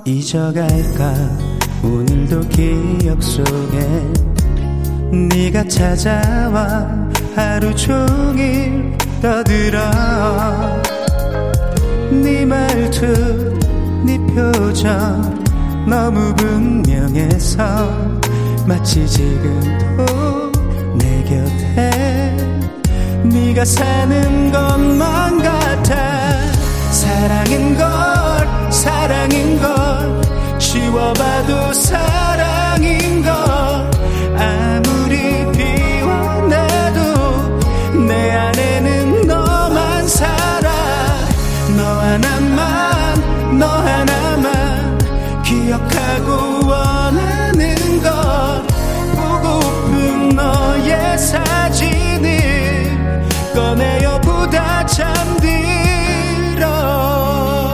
잊어갈까? 0.04 1.14
오늘도 1.82 2.40
기억 2.48 3.22
속에 3.22 3.78
네가 5.10 5.64
찾아와 5.64 6.86
하루 7.34 7.74
종일 7.74 8.96
떠들어. 9.22 9.80
네 12.10 12.44
말투 12.44 13.06
네 14.04 14.18
표정 14.34 15.44
너무 15.86 16.34
분명해서 16.34 17.64
마치 18.66 19.06
지금도 19.06 20.52
내 20.98 21.24
곁에 21.24 22.36
네가 23.24 23.64
사는 23.64 24.52
것만 24.52 25.42
같아 25.42 26.49
사랑인 27.00 27.76
걸 27.78 27.88
사랑인 28.70 29.58
걸 29.58 30.20
지워봐도 30.58 31.72
사랑인 31.72 33.22
걸. 33.22 33.32
아무리 34.36 35.16
비워내도 35.50 36.98
내 38.06 38.30
안에는 38.32 39.26
너만 39.26 40.06
살아. 40.08 40.68
너 41.74 41.82
하나만 41.84 43.58
너 43.58 43.66
하나만 43.66 44.98
기억하고 45.42 46.66
원하는 46.68 48.02
것 48.02 48.62
보고픈 49.16 50.28
너의 50.36 51.18
사진을 51.18 52.28
꺼내요 53.54 54.20
보다 54.20 54.84
잠들 54.84 55.69
어. 56.66 57.70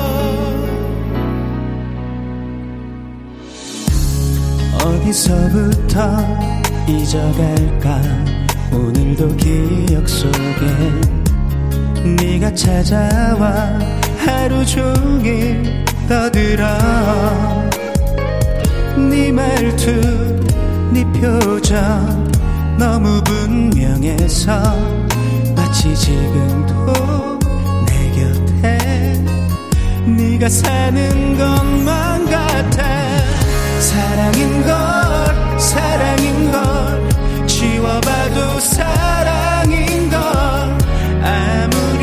어디서부터 4.84 6.00
잊어갈까? 6.86 8.00
오늘도 8.72 9.36
기억 9.36 10.08
속에 10.08 10.66
네가 12.20 12.54
찾아와 12.54 13.78
하루 14.24 14.64
종일 14.64 15.84
떠들어. 16.08 16.66
네 19.10 19.32
말투 19.32 19.90
네 20.92 21.04
표정 21.12 22.30
너무 22.78 23.22
분명해서 23.24 24.52
마치 25.54 25.94
지금도 25.94 27.15
네가 30.36 30.50
사는 30.50 31.38
것만 31.38 32.26
같아. 32.26 32.82
사랑인 33.80 34.62
걸 34.64 35.58
사랑인 35.58 36.52
걸. 36.52 37.46
지워봐도 37.46 38.60
사랑인 38.60 40.10
걸. 40.10 40.20
아무 41.22 41.95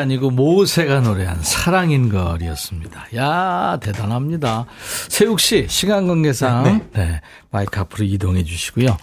아니고 0.00 0.30
모세가 0.30 1.00
노래한 1.00 1.38
사랑인 1.42 2.08
걸이었습니다. 2.08 3.06
야 3.16 3.78
대단합니다. 3.80 4.66
세욱 5.08 5.40
씨 5.40 5.66
시간 5.68 6.06
관계상 6.08 6.88
네, 6.92 7.20
마이크 7.50 7.78
앞으로 7.80 8.04
이동해 8.04 8.42
주시고요. 8.44 8.96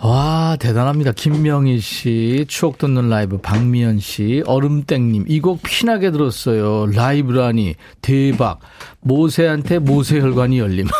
와 0.00 0.56
대단합니다. 0.60 1.10
김명희 1.12 1.80
씨 1.80 2.44
추억 2.48 2.78
돋는 2.78 3.08
라이브 3.08 3.38
박미연 3.38 3.98
씨 3.98 4.42
얼음땡님 4.46 5.24
이 5.28 5.40
곡 5.40 5.60
피나게 5.62 6.12
들었어요. 6.12 6.86
라이브라니 6.86 7.74
대박. 8.00 8.60
모세한테 9.00 9.80
모세혈관이 9.80 10.58
열림. 10.60 10.86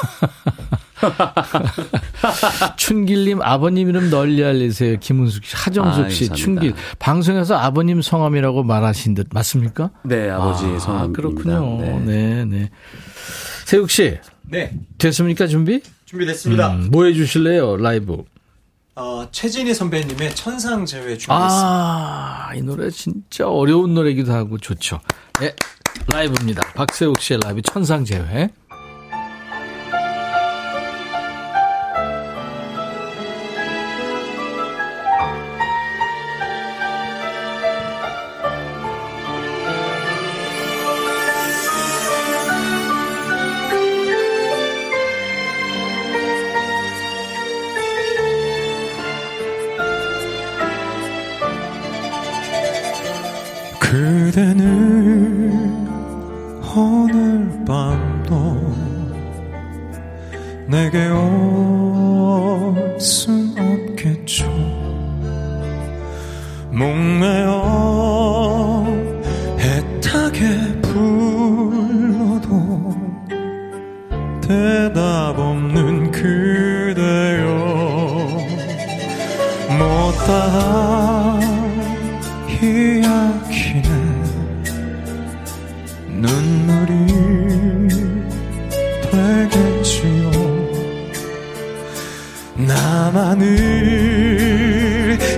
춘길님 2.76 3.40
아버님 3.42 3.88
이름 3.88 4.10
널리 4.10 4.44
알리세요. 4.44 4.98
김은숙 4.98 5.44
씨, 5.44 5.56
하정숙 5.56 6.04
아, 6.04 6.08
씨, 6.08 6.28
감사합니다. 6.28 6.34
춘길 6.36 6.74
방송에서 6.98 7.56
아버님 7.56 8.02
성함이라고 8.02 8.62
말하신 8.62 9.14
듯 9.14 9.28
맞습니까? 9.32 9.90
네, 10.04 10.28
아버지 10.30 10.64
아, 10.66 10.78
성함입니다. 10.78 11.16
그렇군요. 11.22 11.80
네. 11.80 11.98
네, 12.00 12.44
네. 12.44 12.70
세욱 13.64 13.90
씨 13.90 14.18
네, 14.42 14.72
됐습니까 14.98 15.46
준비? 15.46 15.80
준비됐습니다. 16.06 16.70
음, 16.74 16.88
뭐 16.90 17.04
해주실래요 17.04 17.76
라이브? 17.76 18.24
어, 18.96 19.28
최진희 19.30 19.74
선배님의 19.74 20.34
천상 20.34 20.84
제외 20.84 21.16
준비했습니다. 21.16 21.30
아, 21.30 22.50
이 22.56 22.62
노래 22.62 22.90
진짜 22.90 23.46
어려운 23.48 23.94
노래기도 23.94 24.32
하고 24.32 24.58
좋죠. 24.58 25.00
네, 25.40 25.54
라이브입니다. 26.12 26.62
박세욱 26.74 27.20
씨의 27.20 27.40
라이브 27.44 27.62
천상재회. 27.62 28.48
그대는 54.38 55.88
오늘 56.76 57.64
밤도 57.66 58.72
내게 60.68 61.08
올 61.08 62.78
순 63.00 63.52
없겠죠. 63.58 64.46
목매어 66.70 67.64
애타게 69.58 70.80
불러도 70.82 72.94
대답 74.40 75.36
없는 75.36 76.12
그대여 76.12 77.48
못다 79.78 81.40
이야기는 82.62 83.87
눈물이 86.20 86.92
되겠지요. 89.10 90.30
너만을 92.66 93.48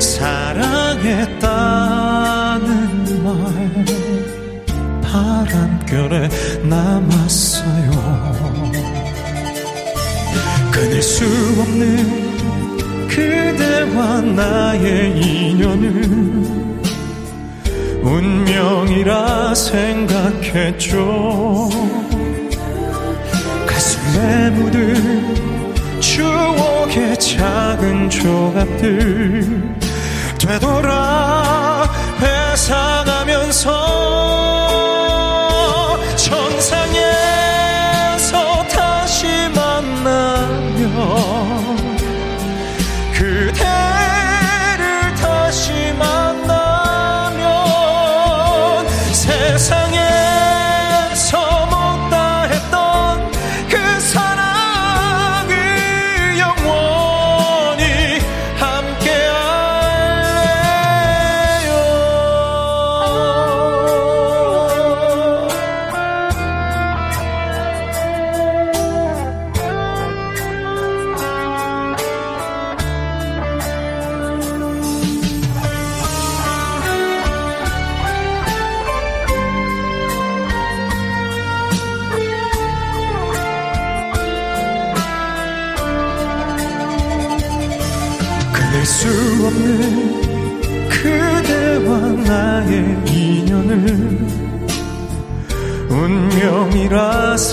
사랑했다는 0.00 1.44
말 3.24 3.34
바람결에 5.02 6.28
남았어요. 6.62 7.90
끊을 10.72 11.02
수 11.02 11.24
없는 11.60 12.30
그대와 13.08 14.20
나의 14.22 15.20
인연은 15.20 16.19
운명이라 18.60 19.54
생각했죠. 19.54 20.98
가슴에 23.66 24.50
묻은 24.50 26.00
추억의 26.00 27.18
작은 27.18 28.10
조각들 28.10 29.76
되돌아 30.38 31.88
회상하면서 32.20 34.09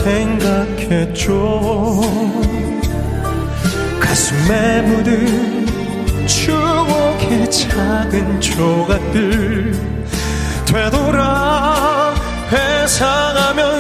생각했죠 0.08 2.02
가슴에 4.00 4.82
묻은 4.84 5.68
추억의 6.26 7.52
작은 7.52 8.40
조각들 8.40 9.74
되돌아 10.66 12.14
회상하면 12.50 13.77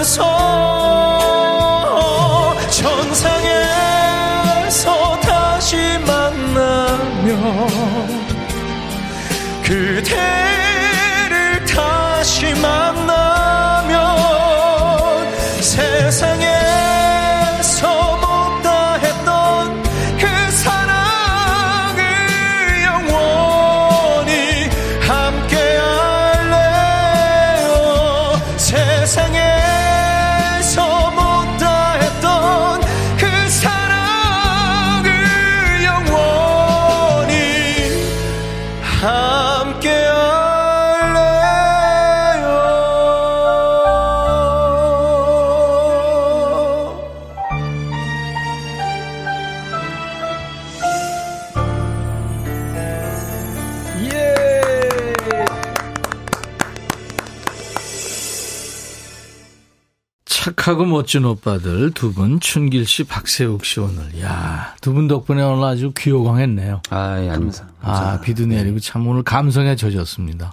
착하고 60.67 60.83
멋진 60.83 61.23
오빠들 61.23 61.91
두 61.91 62.11
분 62.13 62.41
춘길 62.41 62.85
씨, 62.85 63.05
박세욱 63.05 63.63
씨 63.63 63.79
오늘 63.79 64.21
야 64.21 64.75
두 64.81 64.91
분 64.93 65.07
덕분에 65.07 65.41
오늘 65.41 65.63
아주 65.63 65.93
귀호강했네요. 65.97 66.81
아, 66.89 67.21
예, 67.21 67.29
아닙니다. 67.29 67.69
아 67.81 68.19
비도 68.19 68.45
내리고 68.47 68.77
참 68.79 69.07
오늘 69.07 69.23
감성에 69.23 69.77
젖었습니다. 69.77 70.51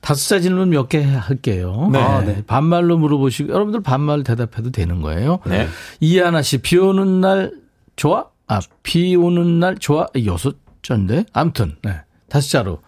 다섯 0.00 0.26
자 0.28 0.40
질문 0.40 0.70
몇 0.70 0.88
개 0.88 1.02
할게요. 1.02 1.90
네. 1.92 1.98
아, 2.00 2.20
네. 2.24 2.42
반말로 2.46 2.96
물어보시고 2.96 3.52
여러분들 3.52 3.82
반말 3.82 4.24
대답해도 4.24 4.70
되는 4.70 5.02
거예요. 5.02 5.40
네. 5.44 5.68
이하나 6.00 6.40
씨, 6.40 6.56
비 6.58 6.78
오는 6.78 7.20
날 7.20 7.52
좋아? 7.96 8.28
아, 8.46 8.60
비 8.82 9.16
오는 9.16 9.60
날 9.60 9.76
좋아? 9.76 10.06
여섯 10.24 10.56
자인데? 10.82 11.26
아무튼, 11.34 11.76
네. 11.82 12.00
다섯 12.30 12.48
자로. 12.48 12.80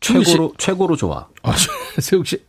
최고로, 0.00 0.52
최고로 0.58 0.96
좋아. 0.96 1.28
아, 1.44 1.54
세욱 1.98 2.26
씨. 2.26 2.44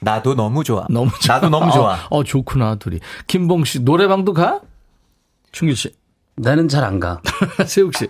나도 0.00 0.34
너무 0.34 0.62
좋아. 0.64 0.86
너무 0.90 1.10
좋아. 1.20 1.36
나도 1.36 1.48
너무 1.48 1.72
좋아. 1.72 1.94
어, 2.10 2.18
어, 2.18 2.24
좋구나, 2.24 2.76
둘이. 2.76 3.00
김봉 3.26 3.64
씨, 3.64 3.80
노래방도 3.80 4.32
가? 4.34 4.60
충길 5.52 5.74
씨. 5.76 5.94
나는 6.36 6.68
잘 6.68 6.84
안 6.84 7.00
가. 7.00 7.20
세욱 7.66 7.96
씨. 7.96 8.08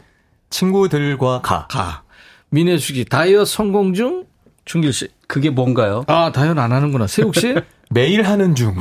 친구들과 0.51 1.41
가. 1.43 1.67
가. 1.69 2.03
민혜수 2.51 2.95
씨, 2.95 3.05
다이어트 3.05 3.51
성공 3.51 3.95
중? 3.95 4.25
충길 4.65 4.93
씨. 4.93 5.09
그게 5.29 5.51
뭔가요? 5.51 6.05
아, 6.09 6.31
다이어트 6.33 6.59
안 6.59 6.73
하는구나. 6.73 7.07
세욱 7.07 7.35
씨. 7.37 7.55
매일 7.91 8.23
하는 8.27 8.55
중. 8.57 8.75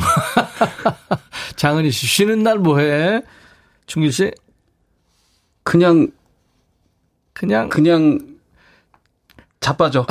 장은희 1.58 1.92
씨, 1.92 2.08
쉬는 2.08 2.42
날 2.44 2.58
뭐 2.58 2.80
해? 2.80 3.22
충길 3.86 4.12
씨. 4.12 4.32
그냥, 5.64 6.08
그냥 7.34 7.70
그냥, 7.70 8.20
자빠져. 9.60 10.06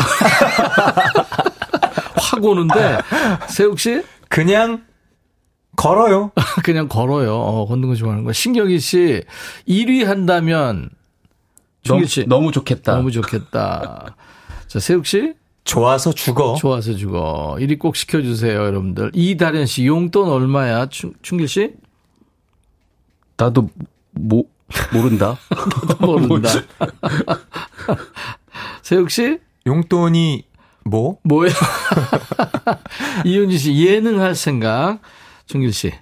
확 2.34 2.44
오는데, 2.44 2.98
세욱 3.48 3.78
씨. 3.78 4.02
그냥 4.28 4.84
걸어요. 5.76 6.32
그냥 6.64 6.88
걸어요. 6.88 7.36
어, 7.36 7.66
걷는 7.66 7.88
거 7.88 7.94
좋아하는 7.94 8.24
거야. 8.24 8.32
신경희 8.32 8.78
씨, 8.80 9.22
1위 9.68 10.04
한다면, 10.04 10.90
너무, 11.84 12.00
충길 12.00 12.08
씨. 12.08 12.26
너무 12.26 12.52
좋겠다. 12.52 12.94
너무 12.96 13.10
좋겠다. 13.10 14.16
자, 14.66 14.80
세욱 14.80 15.06
씨. 15.06 15.34
좋아서 15.64 16.12
죽어. 16.12 16.56
좋아서 16.56 16.94
죽어. 16.94 17.56
1위 17.58 17.78
꼭 17.78 17.96
시켜주세요, 17.96 18.54
여러분들. 18.54 19.12
이다련 19.14 19.66
씨, 19.66 19.86
용돈 19.86 20.28
얼마야? 20.28 20.86
충, 20.86 21.12
충길 21.22 21.48
씨? 21.48 21.72
나도, 23.36 23.70
모, 24.10 24.46
모른다. 24.92 25.38
모른다. 26.00 26.50
세욱 28.82 29.10
씨? 29.10 29.38
용돈이 29.66 30.44
뭐? 30.84 31.18
뭐야? 31.22 31.50
이윤지 33.24 33.58
씨, 33.58 33.86
예능 33.86 34.20
할 34.20 34.34
생각. 34.34 35.00
충길 35.46 35.72
씨. 35.72 35.92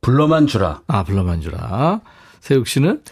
불러만 0.00 0.46
주라. 0.46 0.80
아, 0.86 1.02
불러만 1.04 1.40
주라. 1.40 2.00
세욱 2.40 2.66
씨는? 2.66 3.02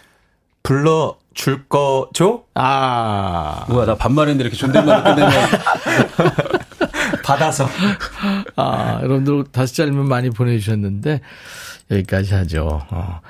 불러 0.63 1.19
줄 1.35 1.67
거죠? 1.69 2.45
아. 2.55 3.67
우와, 3.69 3.87
나 3.87 3.95
반말했는데 3.97 4.45
이렇게 4.45 4.57
존댓말을 4.57 5.03
끝내면. 5.15 5.33
받아서. 7.25 7.69
아, 8.57 8.99
여러분들 9.03 9.45
다시 9.53 9.77
잘면 9.77 10.09
많이 10.09 10.31
보내주셨는데, 10.31 11.21
여기까지 11.91 12.35
하죠. 12.35 12.87
어. 12.91 13.21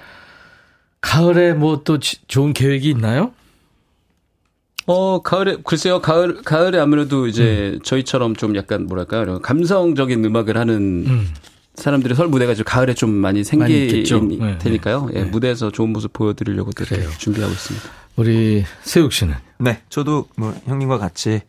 가을에 1.01 1.53
뭐 1.55 1.83
또 1.85 1.99
좋은 1.99 2.53
계획이 2.53 2.89
있나요? 2.91 3.33
어, 4.89 5.21
가을에, 5.21 5.59
글쎄요, 5.65 6.01
가을, 6.01 6.43
가을에 6.43 6.79
아무래도 6.79 7.27
이제 7.27 7.79
저희처럼 7.85 8.35
좀 8.37 8.57
약간 8.57 8.87
뭐랄까요, 8.87 9.39
감성적인 9.41 10.25
음악을 10.25 10.57
하는 10.57 11.05
음. 11.07 11.29
사람들이 11.79 12.15
설 12.15 12.29
무대가 12.29 12.55
좀 12.55 12.65
가을에 12.65 12.95
좀 12.95 13.11
많이 13.11 13.39
많이 13.39 13.45
생길 13.45 13.85
있겠죠. 13.85 14.21
네, 14.25 14.59
테니까요. 14.59 15.11
예, 15.15 15.23
네. 15.23 15.25
무대에서 15.25 15.71
좋은 15.71 15.91
모습 15.91 16.13
보여드리려고 16.13 16.73
늘 16.73 16.87
그래요. 16.87 17.09
준비하고 17.19 17.53
있습니다. 17.53 17.89
우리 18.17 18.65
세욱 18.83 19.13
씨는 19.13 19.35
네, 19.59 19.81
저도 19.89 20.27
뭐 20.37 20.53
형님과 20.67 20.99
같이 20.99 21.41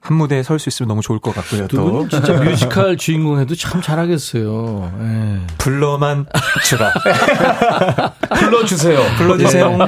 한 0.00 0.16
무대에 0.16 0.42
설 0.42 0.58
수 0.58 0.70
있으면 0.70 0.88
너무 0.88 1.02
좋을 1.02 1.18
것 1.18 1.34
같고요. 1.34 1.62
음. 1.62 1.68
두또분 1.68 2.08
진짜 2.08 2.32
뮤지컬 2.42 2.96
주인공 2.96 3.38
해도 3.38 3.54
참 3.54 3.82
잘하겠어요. 3.82 4.92
예. 5.00 5.46
불러만 5.58 6.24
주라. 6.64 6.90
불러주세요. 8.38 8.98
불러주세요. 9.18 9.78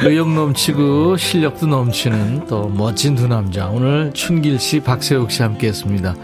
의욕 0.00 0.32
넘치고 0.34 1.16
실력도 1.16 1.66
넘치는 1.66 2.46
또 2.48 2.68
멋진 2.68 3.14
두 3.14 3.28
남자. 3.28 3.68
오늘 3.68 4.10
춘길 4.12 4.58
씨, 4.58 4.80
박세욱 4.80 5.30
씨 5.30 5.42
함께 5.42 5.68
했습니다. 5.68 6.14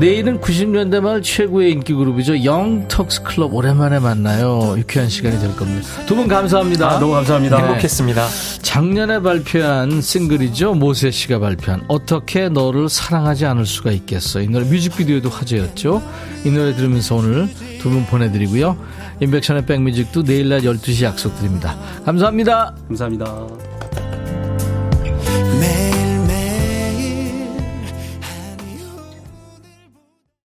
내일은 0.00 0.40
90년대 0.40 1.00
말 1.00 1.22
최고의 1.22 1.72
인기 1.72 1.92
그룹이죠. 1.92 2.44
영턱스 2.44 3.22
클럽 3.24 3.52
오랜만에 3.54 3.98
만나요. 3.98 4.76
유쾌한 4.78 5.08
시간이 5.08 5.38
될 5.40 5.56
겁니다. 5.56 5.88
두 6.06 6.14
분 6.14 6.28
감사합니다. 6.28 6.88
아, 6.90 6.98
너무 7.00 7.12
감사합니다. 7.14 7.56
행복했습니다. 7.58 8.26
작년에 8.62 9.20
발표한 9.20 10.00
싱글이죠. 10.00 10.74
모세 10.74 11.10
씨가 11.10 11.40
발표한 11.40 11.82
어떻게 11.88 12.48
너를 12.48 12.88
사랑하지 12.88 13.46
않을 13.46 13.66
수가 13.66 13.90
있겠어. 13.92 14.40
이 14.40 14.48
노래 14.48 14.64
뮤직비디오도 14.66 15.30
화제였죠. 15.30 16.02
이 16.44 16.50
노래 16.50 16.74
들으면서 16.74 17.16
오늘 17.16 17.48
두 17.80 17.88
분 17.90 18.04
보내드리고요. 18.06 18.76
인백션의 19.20 19.66
백뮤직도 19.66 20.22
내일 20.24 20.48
낮 20.48 20.62
12시 20.62 21.04
약속드립니다. 21.04 21.76
감사합니다. 22.04 22.74
감사합니다. 22.88 23.46